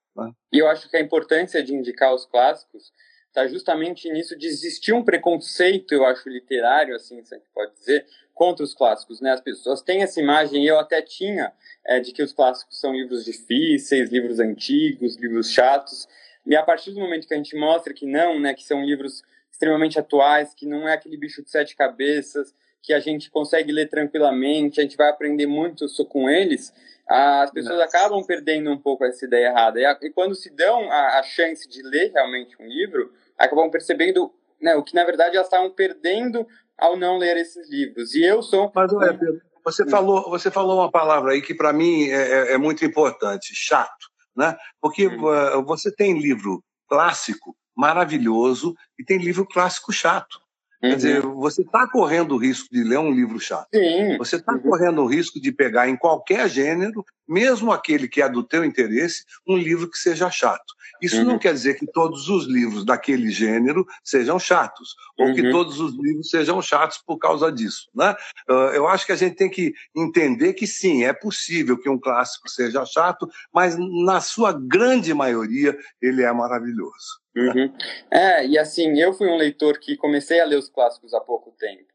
E 0.53 0.59
eu 0.59 0.69
acho 0.69 0.91
que 0.91 0.97
a 0.97 1.01
importância 1.01 1.63
de 1.63 1.75
indicar 1.75 2.15
os 2.15 2.27
clássicos 2.27 2.93
está 3.29 3.47
justamente 3.47 4.11
nisso 4.11 4.37
de 4.37 4.47
existir 4.47 4.93
um 4.93 5.05
preconceito, 5.05 5.93
eu 5.93 6.05
acho, 6.05 6.29
literário, 6.29 6.95
assim, 6.97 7.23
se 7.25 7.35
a 7.35 7.39
gente 7.39 7.49
pode 7.55 7.73
dizer, 7.75 8.05
contra 8.35 8.65
os 8.65 8.75
clássicos, 8.75 9.21
né? 9.21 9.33
As 9.33 9.41
pessoas 9.41 9.83
têm 9.83 10.03
essa 10.03 10.21
imagem, 10.21 10.65
eu 10.65 10.79
até 10.79 11.01
tinha, 11.01 11.53
é, 11.85 12.01
de 12.01 12.13
que 12.13 12.23
os 12.23 12.33
clássicos 12.33 12.81
são 12.81 12.93
livros 12.93 13.25
difíceis, 13.25 14.11
livros 14.11 14.41
antigos, 14.41 15.17
livros 15.17 15.51
chatos, 15.51 16.09
e 16.45 16.57
a 16.57 16.63
partir 16.63 16.91
do 16.93 17.01
momento 17.01 17.29
que 17.29 17.35
a 17.35 17.37
gente 17.37 17.57
mostra 17.57 17.95
que 17.95 18.07
não, 18.07 18.41
né, 18.41 18.55
que 18.55 18.65
são 18.65 18.85
livros 18.85 19.23
extremamente 19.51 19.99
atuais, 19.99 20.55
que 20.55 20.67
não 20.67 20.89
é 20.89 20.95
aquele 20.95 21.17
bicho 21.17 21.43
de 21.43 21.51
sete 21.51 21.77
cabeças, 21.77 22.55
que 22.83 22.93
a 22.93 23.01
gente 23.01 23.31
consegue 23.31 23.73
ler 23.73 23.89
tranquilamente, 23.89 24.81
a 24.81 24.83
gente 24.83 24.97
vai 24.97 25.09
aprender 25.09 25.47
muito 25.47 25.87
com 26.09 26.29
eles, 26.29 26.73
as 27.07 27.51
pessoas 27.51 27.79
Nossa. 27.79 27.97
acabam 27.97 28.25
perdendo 28.25 28.71
um 28.71 28.79
pouco 28.79 29.05
essa 29.05 29.25
ideia 29.25 29.49
errada. 29.49 29.81
E, 29.81 29.85
a, 29.85 29.99
e 30.01 30.11
quando 30.11 30.35
se 30.35 30.49
dão 30.49 30.91
a, 30.91 31.19
a, 31.19 31.23
chance 31.25 31.69
de 31.69 31.83
ler 31.83 32.13
realmente 32.13 32.57
um 32.61 32.67
livro, 32.67 33.13
acabam 33.37 33.69
percebendo 33.69 34.33
né, 34.61 34.77
o 34.77 34.83
que 34.83 34.95
na 34.95 35.05
verdade 35.05 35.35
elas 35.35 35.49
estavam 35.49 35.71
perdendo 35.71 36.47
ao 36.79 36.97
não 36.97 37.19
ler 37.19 37.37
esses 37.37 37.69
livros. 37.69 38.15
E 38.15 38.25
eu 38.25 38.43
sou. 38.43 38.71
Mas 38.73 38.93
Pedro, 38.97 39.41
você 39.65 39.89
falou, 39.89 40.31
você 40.31 40.51
falou 40.51 40.79
uma 40.79 40.91
palavra 40.91 41.33
aí 41.33 41.43
que 41.43 41.55
para 41.55 41.73
mim 41.73 42.05
é, 42.09 42.15
é, 42.15 42.53
é, 42.53 42.59
muito 42.59 42.85
importante, 42.85 43.55
chato, 43.55 44.07
né? 44.37 44.57
Porque 44.81 45.09
hum. 45.09 45.65
você 45.65 45.93
tem 45.93 46.19
livro 46.19 46.63
clássico 46.89 47.57
maravilhoso 47.77 48.75
e 48.99 49.05
tem 49.05 49.19
livro 49.19 49.47
clássico 49.47 49.93
chato. 49.93 50.41
Quer 50.81 50.97
dizer, 50.97 51.25
uhum. 51.25 51.35
você 51.35 51.61
está 51.61 51.87
correndo 51.87 52.35
o 52.35 52.39
risco 52.39 52.69
de 52.73 52.83
ler 52.83 52.99
um 52.99 53.13
livro 53.13 53.39
chato. 53.39 53.69
Sim. 53.75 54.17
Você 54.17 54.37
está 54.37 54.55
uhum. 54.55 54.61
correndo 54.61 55.03
o 55.03 55.07
risco 55.07 55.39
de 55.39 55.53
pegar 55.53 55.89
em 55.89 55.97
qualquer 55.97 56.49
gênero, 56.49 57.05
mesmo 57.29 57.71
aquele 57.71 58.09
que 58.09 58.23
é 58.23 58.29
do 58.29 58.43
teu 58.43 58.65
interesse, 58.65 59.25
um 59.47 59.59
livro 59.59 59.91
que 59.91 59.99
seja 59.99 60.31
chato. 60.31 60.75
Isso 61.03 61.19
uhum. 61.19 61.25
não 61.25 61.39
quer 61.39 61.53
dizer 61.53 61.75
que 61.75 61.87
todos 61.87 62.29
os 62.29 62.47
livros 62.47 62.85
daquele 62.85 63.31
gênero 63.31 63.87
sejam 64.03 64.39
chatos, 64.39 64.95
ou 65.19 65.35
que 65.35 65.43
uhum. 65.43 65.51
todos 65.51 65.81
os 65.81 65.95
livros 65.95 66.31
sejam 66.31 66.61
chatos 66.63 66.99
por 66.99 67.19
causa 67.19 67.53
disso. 67.53 67.89
Né? 67.95 68.15
Uh, 68.49 68.73
eu 68.75 68.89
acho 68.89 69.05
que 69.05 69.13
a 69.13 69.17
gente 69.17 69.37
tem 69.37 69.51
que 69.51 69.75
entender 69.95 70.55
que 70.55 70.67
sim, 70.67 71.05
é 71.05 71.13
possível 71.13 71.77
que 71.77 71.89
um 71.89 71.99
clássico 71.99 72.49
seja 72.49 72.85
chato, 72.87 73.29
mas 73.53 73.77
na 73.79 74.21
sua 74.21 74.53
grande 74.53 75.13
maioria 75.13 75.77
ele 76.01 76.23
é 76.23 76.33
maravilhoso. 76.33 77.21
Uhum. 77.37 77.73
É, 78.11 78.47
e 78.47 78.59
assim, 78.59 78.99
eu 79.01 79.13
fui 79.13 79.29
um 79.29 79.37
leitor 79.37 79.79
que 79.79 79.97
comecei 79.97 80.41
a 80.41 80.45
ler 80.45 80.57
os 80.57 80.69
clássicos 80.69 81.15
há 81.15 81.21
pouco 81.21 81.53
tempo. 81.53 81.91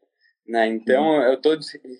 Né? 0.46 0.66
Então, 0.68 1.04
uhum. 1.04 1.22
eu 1.22 1.34
estou 1.34 1.56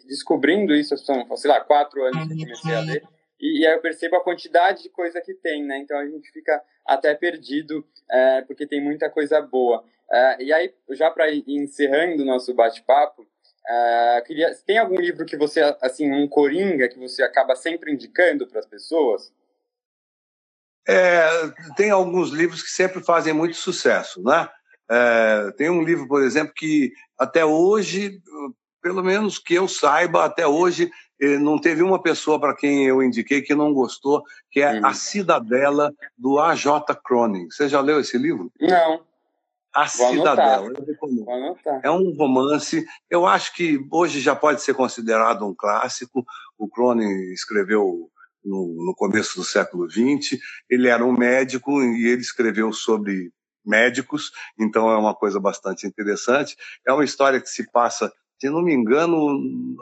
descobrindo 0.06 0.74
isso, 0.74 0.96
são, 0.96 1.36
sei 1.36 1.50
lá, 1.50 1.60
quatro 1.60 2.02
anos 2.04 2.28
que 2.28 2.34
eu 2.34 2.38
comecei 2.38 2.74
a 2.74 2.80
ler, 2.80 3.02
e, 3.40 3.60
e, 3.60 3.66
aí 3.66 3.74
eu 3.74 3.80
percebo 3.80 4.16
a 4.16 4.22
quantidade 4.22 4.82
de 4.82 4.88
coisa 4.88 5.20
que 5.20 5.34
tem, 5.34 5.62
né? 5.62 5.78
Então, 5.78 5.98
a 5.98 6.06
gente 6.06 6.30
fica 6.30 6.62
até 6.86 7.14
perdido, 7.14 7.86
é, 8.10 8.42
porque 8.42 8.66
tem 8.66 8.82
muita 8.82 9.10
coisa 9.10 9.40
boa. 9.42 9.84
É, 10.10 10.42
e 10.42 10.52
aí, 10.52 10.72
já 10.90 11.10
para 11.10 11.28
ir 11.28 11.44
encerrando 11.46 12.22
o 12.22 12.26
nosso 12.26 12.54
bate-papo, 12.54 13.26
é, 13.68 14.22
queria, 14.24 14.54
tem 14.64 14.78
algum 14.78 14.98
livro 14.98 15.26
que 15.26 15.36
você, 15.36 15.60
assim, 15.82 16.10
um 16.10 16.26
coringa, 16.28 16.88
que 16.88 16.98
você 16.98 17.22
acaba 17.22 17.54
sempre 17.56 17.92
indicando 17.92 18.46
para 18.46 18.60
as 18.60 18.66
pessoas? 18.66 19.32
É, 20.88 21.28
tem 21.76 21.90
alguns 21.90 22.30
livros 22.30 22.62
que 22.62 22.70
sempre 22.70 23.02
fazem 23.02 23.32
muito 23.32 23.56
sucesso, 23.56 24.22
né? 24.22 24.48
É, 24.88 25.52
tem 25.56 25.68
um 25.68 25.82
livro, 25.82 26.06
por 26.06 26.22
exemplo, 26.22 26.52
que 26.54 26.92
até 27.18 27.44
hoje, 27.44 28.20
pelo 28.80 29.02
menos 29.02 29.38
que 29.38 29.54
eu 29.54 29.66
saiba, 29.66 30.24
até 30.24 30.46
hoje 30.46 30.90
eh, 31.20 31.38
não 31.38 31.58
teve 31.58 31.82
uma 31.82 32.00
pessoa 32.00 32.38
para 32.38 32.54
quem 32.54 32.86
eu 32.86 33.02
indiquei 33.02 33.40
que 33.40 33.54
não 33.54 33.72
gostou, 33.72 34.22
que 34.50 34.60
é 34.60 34.74
hum. 34.74 34.86
A 34.86 34.92
Cidadela, 34.92 35.92
do 36.16 36.38
A.J. 36.38 36.94
Cronin. 37.02 37.50
Você 37.50 37.68
já 37.68 37.80
leu 37.80 38.00
esse 38.00 38.18
livro? 38.18 38.52
Não. 38.60 39.00
A 39.74 39.84
Vou 39.84 40.10
Cidadela. 40.10 40.72
É 41.82 41.90
um 41.90 42.14
romance. 42.16 42.86
Eu 43.10 43.26
acho 43.26 43.54
que 43.54 43.78
hoje 43.90 44.20
já 44.20 44.34
pode 44.34 44.62
ser 44.62 44.74
considerado 44.74 45.46
um 45.46 45.54
clássico. 45.54 46.24
O 46.58 46.68
Cronin 46.68 47.32
escreveu 47.32 48.10
no, 48.46 48.84
no 48.86 48.94
começo 48.94 49.36
do 49.36 49.44
século 49.44 49.90
XX. 49.90 50.38
Ele 50.70 50.88
era 50.88 51.04
um 51.04 51.12
médico 51.12 51.82
e 51.82 52.06
ele 52.06 52.20
escreveu 52.20 52.72
sobre 52.72 53.30
médicos, 53.64 54.30
então 54.58 54.88
é 54.90 54.96
uma 54.96 55.14
coisa 55.14 55.40
bastante 55.40 55.86
interessante. 55.86 56.56
É 56.86 56.92
uma 56.92 57.04
história 57.04 57.40
que 57.40 57.48
se 57.48 57.68
passa, 57.70 58.12
se 58.38 58.48
não 58.48 58.62
me 58.62 58.72
engano, 58.72 59.16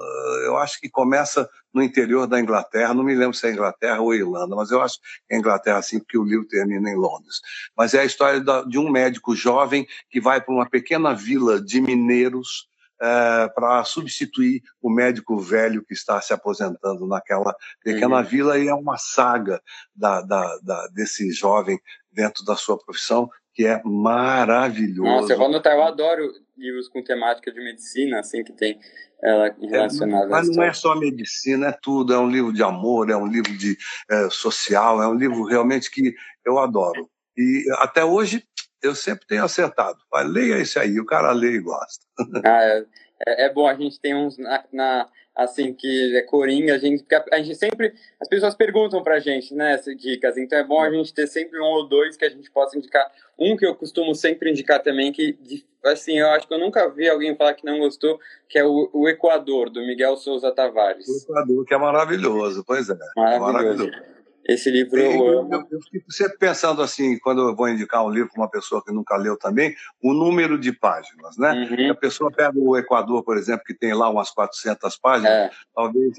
ah, 0.00 0.42
eu 0.46 0.56
acho 0.56 0.80
que 0.80 0.88
começa 0.88 1.48
no 1.72 1.82
interior 1.82 2.26
da 2.26 2.40
Inglaterra, 2.40 2.94
não 2.94 3.04
me 3.04 3.14
lembro 3.14 3.34
se 3.34 3.46
é 3.46 3.52
Inglaterra 3.52 4.00
ou 4.00 4.14
Irlanda, 4.14 4.56
mas 4.56 4.70
eu 4.70 4.80
acho 4.80 4.98
que 5.28 5.34
é 5.34 5.36
Inglaterra 5.36 5.82
sim, 5.82 5.98
porque 5.98 6.16
o 6.16 6.24
livro 6.24 6.46
termina 6.48 6.88
em 6.88 6.96
Londres. 6.96 7.40
Mas 7.76 7.92
é 7.92 8.00
a 8.00 8.04
história 8.04 8.42
de 8.66 8.78
um 8.78 8.90
médico 8.90 9.36
jovem 9.36 9.86
que 10.08 10.20
vai 10.20 10.40
para 10.40 10.54
uma 10.54 10.68
pequena 10.68 11.14
vila 11.14 11.60
de 11.60 11.80
mineiros 11.80 12.68
é, 13.00 13.48
para 13.48 13.84
substituir 13.84 14.62
o 14.80 14.90
médico 14.90 15.38
velho 15.38 15.84
que 15.84 15.92
está 15.94 16.20
se 16.20 16.32
aposentando 16.32 17.06
naquela 17.06 17.54
pequena 17.82 18.18
uhum. 18.18 18.24
vila 18.24 18.58
e 18.58 18.68
é 18.68 18.74
uma 18.74 18.96
saga 18.96 19.60
da, 19.94 20.20
da, 20.22 20.58
da, 20.62 20.86
desse 20.88 21.30
jovem 21.32 21.78
dentro 22.12 22.44
da 22.44 22.56
sua 22.56 22.78
profissão 22.78 23.28
que 23.54 23.64
é 23.64 23.80
maravilhoso. 23.84 25.02
Nossa, 25.02 25.34
anotar, 25.34 25.74
eu 25.74 25.84
adoro 25.84 26.32
livros 26.56 26.88
com 26.88 27.02
temática 27.02 27.52
de 27.52 27.60
medicina, 27.60 28.18
assim, 28.18 28.42
que 28.42 28.52
tem 28.52 28.78
ela 29.22 29.54
relacionada. 29.60 30.26
É, 30.26 30.28
mas 30.28 30.48
não 30.54 30.62
é 30.62 30.72
só 30.72 30.94
medicina, 30.96 31.68
é 31.68 31.78
tudo. 31.80 32.12
É 32.12 32.18
um 32.18 32.28
livro 32.28 32.52
de 32.52 32.62
amor, 32.62 33.10
é 33.10 33.16
um 33.16 33.26
livro 33.26 33.56
de 33.56 33.76
é, 34.10 34.28
social, 34.28 35.00
é 35.00 35.08
um 35.08 35.14
livro 35.14 35.44
realmente 35.44 35.90
que 35.90 36.14
eu 36.44 36.58
adoro. 36.58 37.08
E 37.36 37.64
até 37.78 38.04
hoje 38.04 38.44
eu 38.84 38.94
sempre 38.94 39.26
tenho 39.26 39.44
acertado. 39.44 39.98
Vai, 40.10 40.24
leia 40.24 40.58
esse 40.58 40.78
aí, 40.78 41.00
o 41.00 41.06
cara 41.06 41.32
lê 41.32 41.52
e 41.52 41.60
gosta. 41.60 42.04
Ah, 42.44 42.62
é, 42.62 42.84
é, 43.26 43.46
é 43.46 43.52
bom, 43.52 43.66
a 43.66 43.74
gente 43.74 43.98
tem 44.00 44.14
uns 44.14 44.36
na, 44.36 44.64
na, 44.72 45.08
assim, 45.34 45.72
que 45.72 46.16
é 46.16 46.22
coringa, 46.22 46.74
a 46.74 46.78
gente, 46.78 47.04
a 47.32 47.38
gente 47.38 47.56
sempre, 47.56 47.94
as 48.20 48.28
pessoas 48.28 48.54
perguntam 48.54 49.02
pra 49.02 49.18
gente, 49.18 49.54
né, 49.54 49.74
essas 49.74 49.96
dicas, 49.96 50.36
então 50.36 50.58
é 50.58 50.64
bom 50.64 50.80
a 50.80 50.90
gente 50.90 51.12
ter 51.12 51.26
sempre 51.26 51.60
um 51.60 51.64
ou 51.64 51.88
dois 51.88 52.16
que 52.16 52.24
a 52.24 52.28
gente 52.28 52.50
possa 52.50 52.76
indicar. 52.78 53.10
Um 53.38 53.56
que 53.56 53.66
eu 53.66 53.74
costumo 53.74 54.14
sempre 54.14 54.50
indicar 54.50 54.82
também, 54.82 55.12
que, 55.12 55.36
assim, 55.84 56.18
eu 56.18 56.28
acho 56.30 56.46
que 56.46 56.54
eu 56.54 56.58
nunca 56.58 56.88
vi 56.88 57.08
alguém 57.08 57.34
falar 57.34 57.54
que 57.54 57.66
não 57.66 57.78
gostou, 57.78 58.20
que 58.48 58.58
é 58.58 58.64
o, 58.64 58.90
o 58.92 59.08
Equador, 59.08 59.70
do 59.70 59.80
Miguel 59.80 60.16
Souza 60.16 60.52
Tavares. 60.52 61.08
O 61.08 61.22
Equador, 61.22 61.64
que 61.64 61.74
é 61.74 61.78
maravilhoso, 61.78 62.64
pois 62.64 62.88
é. 62.88 62.96
Maravilhoso. 63.16 63.52
maravilhoso. 63.52 64.14
Esse 64.46 64.70
livro 64.70 64.98
eu, 64.98 65.12
eu. 65.12 65.48
Eu, 65.50 65.66
eu, 65.70 65.80
fico 65.90 66.12
sempre 66.12 66.36
pensando 66.38 66.82
assim, 66.82 67.18
quando 67.18 67.48
eu 67.48 67.56
vou 67.56 67.68
indicar 67.68 68.04
um 68.04 68.10
livro 68.10 68.30
para 68.30 68.42
uma 68.42 68.50
pessoa 68.50 68.84
que 68.84 68.92
nunca 68.92 69.16
leu 69.16 69.38
também, 69.38 69.74
o 70.02 70.12
número 70.12 70.58
de 70.58 70.72
páginas, 70.72 71.38
né? 71.38 71.52
Uhum. 71.52 71.90
A 71.90 71.94
pessoa 71.94 72.30
pega 72.30 72.52
o 72.54 72.76
Equador, 72.76 73.24
por 73.24 73.38
exemplo, 73.38 73.64
que 73.64 73.74
tem 73.74 73.94
lá 73.94 74.08
umas 74.10 74.30
400 74.30 74.98
páginas, 74.98 75.32
é. 75.32 75.50
talvez... 75.74 76.14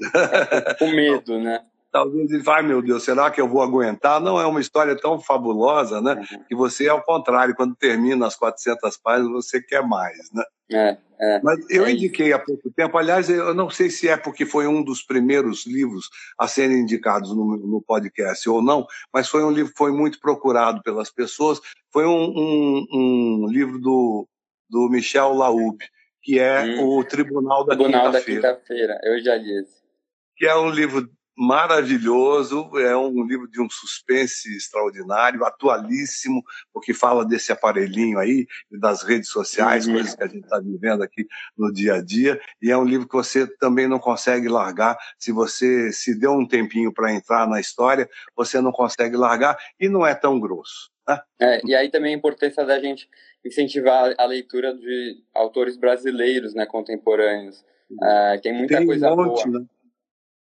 Com 0.78 0.88
medo, 0.88 1.38
né? 1.38 1.62
Talvez 1.96 2.30
ele 2.30 2.42
vai, 2.42 2.60
meu 2.60 2.82
Deus, 2.82 3.04
será 3.04 3.30
que 3.30 3.40
eu 3.40 3.48
vou 3.48 3.62
aguentar? 3.62 4.20
Não, 4.20 4.38
é 4.38 4.44
uma 4.44 4.60
história 4.60 4.94
tão 4.94 5.18
fabulosa, 5.18 5.98
né? 5.98 6.12
Uhum. 6.12 6.44
Que 6.46 6.54
você, 6.54 6.90
ao 6.90 7.02
contrário, 7.02 7.54
quando 7.54 7.74
termina 7.74 8.26
as 8.26 8.36
400 8.36 8.98
páginas, 8.98 9.32
você 9.32 9.62
quer 9.62 9.82
mais, 9.82 10.30
né? 10.30 10.44
É, 10.70 10.98
é, 11.18 11.40
Mas 11.42 11.58
eu 11.70 11.86
é 11.86 11.92
indiquei 11.92 12.34
há 12.34 12.38
pouco 12.38 12.70
tempo, 12.70 12.98
aliás, 12.98 13.30
eu 13.30 13.54
não 13.54 13.70
sei 13.70 13.88
se 13.88 14.08
é 14.08 14.14
porque 14.14 14.44
foi 14.44 14.66
um 14.66 14.84
dos 14.84 15.02
primeiros 15.02 15.64
livros 15.64 16.10
a 16.38 16.46
serem 16.46 16.80
indicados 16.80 17.34
no, 17.34 17.56
no 17.56 17.80
podcast 17.80 18.46
ou 18.46 18.60
não, 18.60 18.86
mas 19.10 19.26
foi 19.26 19.42
um 19.42 19.50
livro 19.50 19.72
que 19.72 19.78
foi 19.78 19.90
muito 19.90 20.20
procurado 20.20 20.82
pelas 20.82 21.10
pessoas. 21.10 21.62
Foi 21.90 22.04
um, 22.04 22.28
um, 22.28 22.86
um 22.92 23.46
livro 23.48 23.78
do, 23.78 24.28
do 24.68 24.90
Michel 24.90 25.32
Laub, 25.32 25.78
que 26.22 26.38
é 26.38 26.62
hum. 26.62 26.98
o 26.98 27.04
Tribunal 27.04 27.64
da 27.64 27.74
Tribunal 27.74 28.06
Quinta-feira. 28.06 28.42
da 28.42 28.54
Quinta-feira, 28.54 29.00
eu 29.02 29.18
já 29.24 29.38
disse. 29.38 29.82
Que 30.36 30.44
é 30.44 30.54
um 30.54 30.68
livro 30.68 31.08
maravilhoso, 31.36 32.70
é 32.78 32.96
um 32.96 33.24
livro 33.26 33.48
de 33.48 33.60
um 33.60 33.68
suspense 33.68 34.56
extraordinário, 34.56 35.44
atualíssimo, 35.44 36.42
porque 36.72 36.94
fala 36.94 37.24
desse 37.24 37.52
aparelhinho 37.52 38.18
aí, 38.18 38.46
das 38.70 39.02
redes 39.02 39.28
sociais, 39.28 39.86
uhum. 39.86 39.94
coisas 39.94 40.14
que 40.14 40.22
a 40.22 40.28
gente 40.28 40.44
está 40.44 40.58
vivendo 40.58 41.02
aqui 41.02 41.26
no 41.56 41.72
dia 41.72 41.94
a 41.94 42.02
dia, 42.02 42.40
e 42.60 42.70
é 42.70 42.76
um 42.76 42.84
livro 42.84 43.08
que 43.08 43.14
você 43.14 43.46
também 43.58 43.86
não 43.86 43.98
consegue 43.98 44.48
largar, 44.48 44.96
se 45.18 45.32
você 45.32 45.92
se 45.92 46.18
deu 46.18 46.32
um 46.32 46.46
tempinho 46.46 46.92
para 46.92 47.12
entrar 47.12 47.46
na 47.46 47.60
história, 47.60 48.08
você 48.34 48.60
não 48.60 48.72
consegue 48.72 49.16
largar, 49.16 49.56
e 49.78 49.88
não 49.88 50.06
é 50.06 50.14
tão 50.14 50.40
grosso. 50.40 50.90
Né? 51.06 51.20
É, 51.40 51.60
e 51.66 51.74
aí 51.74 51.90
também 51.90 52.14
a 52.14 52.16
importância 52.16 52.64
da 52.64 52.80
gente 52.80 53.08
incentivar 53.44 54.14
a 54.18 54.24
leitura 54.24 54.74
de 54.74 55.22
autores 55.34 55.76
brasileiros 55.76 56.54
né, 56.54 56.66
contemporâneos, 56.66 57.64
Uh, 57.90 58.40
tem 58.42 58.52
muita 58.52 58.78
tem 58.78 58.86
coisa 58.86 59.12
um 59.12 59.16
monte, 59.16 59.48
boa. 59.48 59.60
Né? 59.60 59.66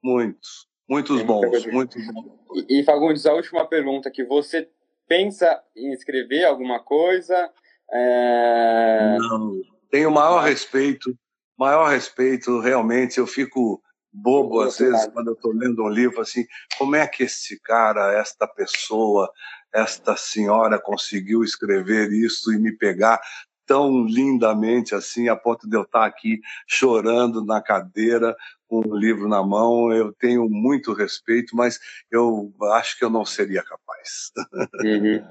Muitos, 0.03 0.67
muitos 0.91 1.21
bons, 1.23 1.65
muitos 1.67 2.05
bons. 2.07 2.31
E, 2.67 2.81
e 2.81 2.83
Fagundes, 2.83 3.25
a 3.25 3.33
última 3.33 3.65
pergunta 3.65 4.11
que 4.11 4.25
você 4.25 4.69
pensa 5.07 5.61
em 5.75 5.93
escrever 5.93 6.43
alguma 6.43 6.83
coisa? 6.83 7.49
É... 7.91 9.17
Não, 9.17 9.61
tenho 9.89 10.09
o 10.09 10.13
maior 10.13 10.43
respeito, 10.43 11.17
maior 11.57 11.89
respeito, 11.89 12.59
realmente, 12.59 13.17
eu 13.17 13.27
fico 13.27 13.81
bobo 14.13 14.59
às 14.59 14.77
vezes 14.77 15.07
quando 15.07 15.29
eu 15.29 15.33
estou 15.33 15.53
lendo 15.53 15.83
um 15.83 15.89
livro 15.89 16.19
assim, 16.19 16.45
como 16.77 16.97
é 16.97 17.07
que 17.07 17.23
esse 17.23 17.57
cara, 17.61 18.11
esta 18.19 18.45
pessoa, 18.45 19.31
esta 19.73 20.17
senhora 20.17 20.77
conseguiu 20.77 21.43
escrever 21.43 22.11
isso 22.11 22.51
e 22.51 22.59
me 22.59 22.75
pegar 22.75 23.21
tão 23.65 24.03
lindamente 24.03 24.93
assim, 24.93 25.29
a 25.29 25.35
ponto 25.35 25.69
de 25.69 25.77
eu 25.77 25.83
estar 25.83 26.05
aqui 26.05 26.41
chorando 26.67 27.45
na 27.45 27.61
cadeira 27.61 28.35
com 28.71 28.79
um 28.87 28.95
livro 28.95 29.27
na 29.27 29.43
mão. 29.43 29.91
Eu 29.91 30.13
tenho 30.13 30.47
muito 30.49 30.93
respeito, 30.93 31.53
mas 31.57 31.77
eu 32.09 32.49
acho 32.71 32.97
que 32.97 33.03
eu 33.03 33.09
não 33.09 33.25
seria 33.25 33.61
capaz. 33.61 34.31
Uhum. 34.81 35.21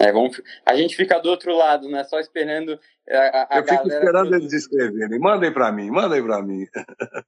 É, 0.00 0.12
vamos, 0.12 0.40
a 0.64 0.76
gente 0.76 0.94
fica 0.94 1.18
do 1.18 1.28
outro 1.28 1.56
lado, 1.56 1.88
né? 1.88 2.04
Só 2.04 2.20
esperando 2.20 2.78
a, 3.08 3.56
a 3.56 3.58
Eu 3.58 3.64
fico 3.64 3.88
esperando 3.88 4.34
eles 4.34 4.52
escreverem. 4.52 5.18
Mandem 5.18 5.52
para 5.52 5.72
mim, 5.72 5.90
mandem 5.90 6.22
para 6.22 6.40
mim. 6.40 6.66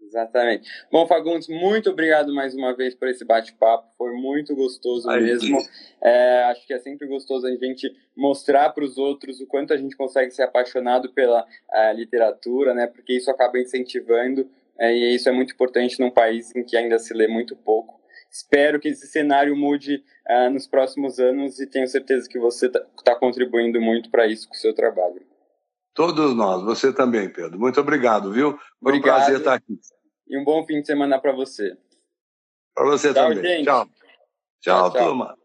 Exatamente. 0.00 0.68
Bom, 0.92 1.06
Fagundes, 1.08 1.48
muito 1.48 1.90
obrigado 1.90 2.32
mais 2.32 2.54
uma 2.54 2.76
vez 2.76 2.94
por 2.94 3.08
esse 3.08 3.24
bate-papo. 3.24 3.88
Foi 3.98 4.12
muito 4.12 4.54
gostoso 4.54 5.10
Aí, 5.10 5.22
mesmo. 5.22 5.58
É, 6.00 6.44
acho 6.44 6.64
que 6.66 6.74
é 6.74 6.78
sempre 6.78 7.08
gostoso 7.08 7.46
a 7.46 7.50
gente 7.50 7.90
mostrar 8.16 8.70
para 8.70 8.84
os 8.84 8.96
outros 8.96 9.40
o 9.40 9.46
quanto 9.46 9.72
a 9.72 9.76
gente 9.76 9.96
consegue 9.96 10.30
ser 10.30 10.42
apaixonado 10.42 11.12
pela 11.12 11.44
literatura, 11.94 12.74
né? 12.74 12.86
Porque 12.86 13.14
isso 13.14 13.30
acaba 13.30 13.58
incentivando 13.58 14.48
é, 14.78 14.92
e 14.92 15.14
isso 15.14 15.28
é 15.28 15.32
muito 15.32 15.54
importante 15.54 16.00
num 16.00 16.10
país 16.10 16.54
em 16.54 16.64
que 16.64 16.76
ainda 16.76 16.98
se 16.98 17.14
lê 17.14 17.28
muito 17.28 17.56
pouco. 17.56 18.00
Espero 18.30 18.80
que 18.80 18.88
esse 18.88 19.06
cenário 19.06 19.56
mude 19.56 20.02
uh, 20.28 20.50
nos 20.50 20.66
próximos 20.66 21.20
anos 21.20 21.60
e 21.60 21.66
tenho 21.68 21.86
certeza 21.86 22.28
que 22.28 22.38
você 22.38 22.66
está 22.66 22.80
tá 23.04 23.14
contribuindo 23.14 23.80
muito 23.80 24.10
para 24.10 24.26
isso 24.26 24.48
com 24.48 24.54
o 24.54 24.58
seu 24.58 24.74
trabalho. 24.74 25.24
Todos 25.94 26.34
nós, 26.34 26.64
você 26.64 26.92
também, 26.92 27.32
Pedro. 27.32 27.58
Muito 27.58 27.80
obrigado, 27.80 28.32
viu? 28.32 28.52
Foi 28.52 28.60
obrigado. 28.80 29.14
um 29.14 29.18
prazer 29.20 29.38
estar 29.38 29.54
aqui. 29.54 29.78
E 30.26 30.36
um 30.36 30.44
bom 30.44 30.66
fim 30.66 30.80
de 30.80 30.86
semana 30.86 31.20
para 31.20 31.32
você. 31.32 31.76
Para 32.74 32.86
você 32.86 33.14
tchau, 33.14 33.28
também. 33.28 33.44
Gente. 33.44 33.64
Tchau. 33.66 33.86
Tchau, 34.60 34.90
tchau, 34.90 35.04
turma. 35.04 35.43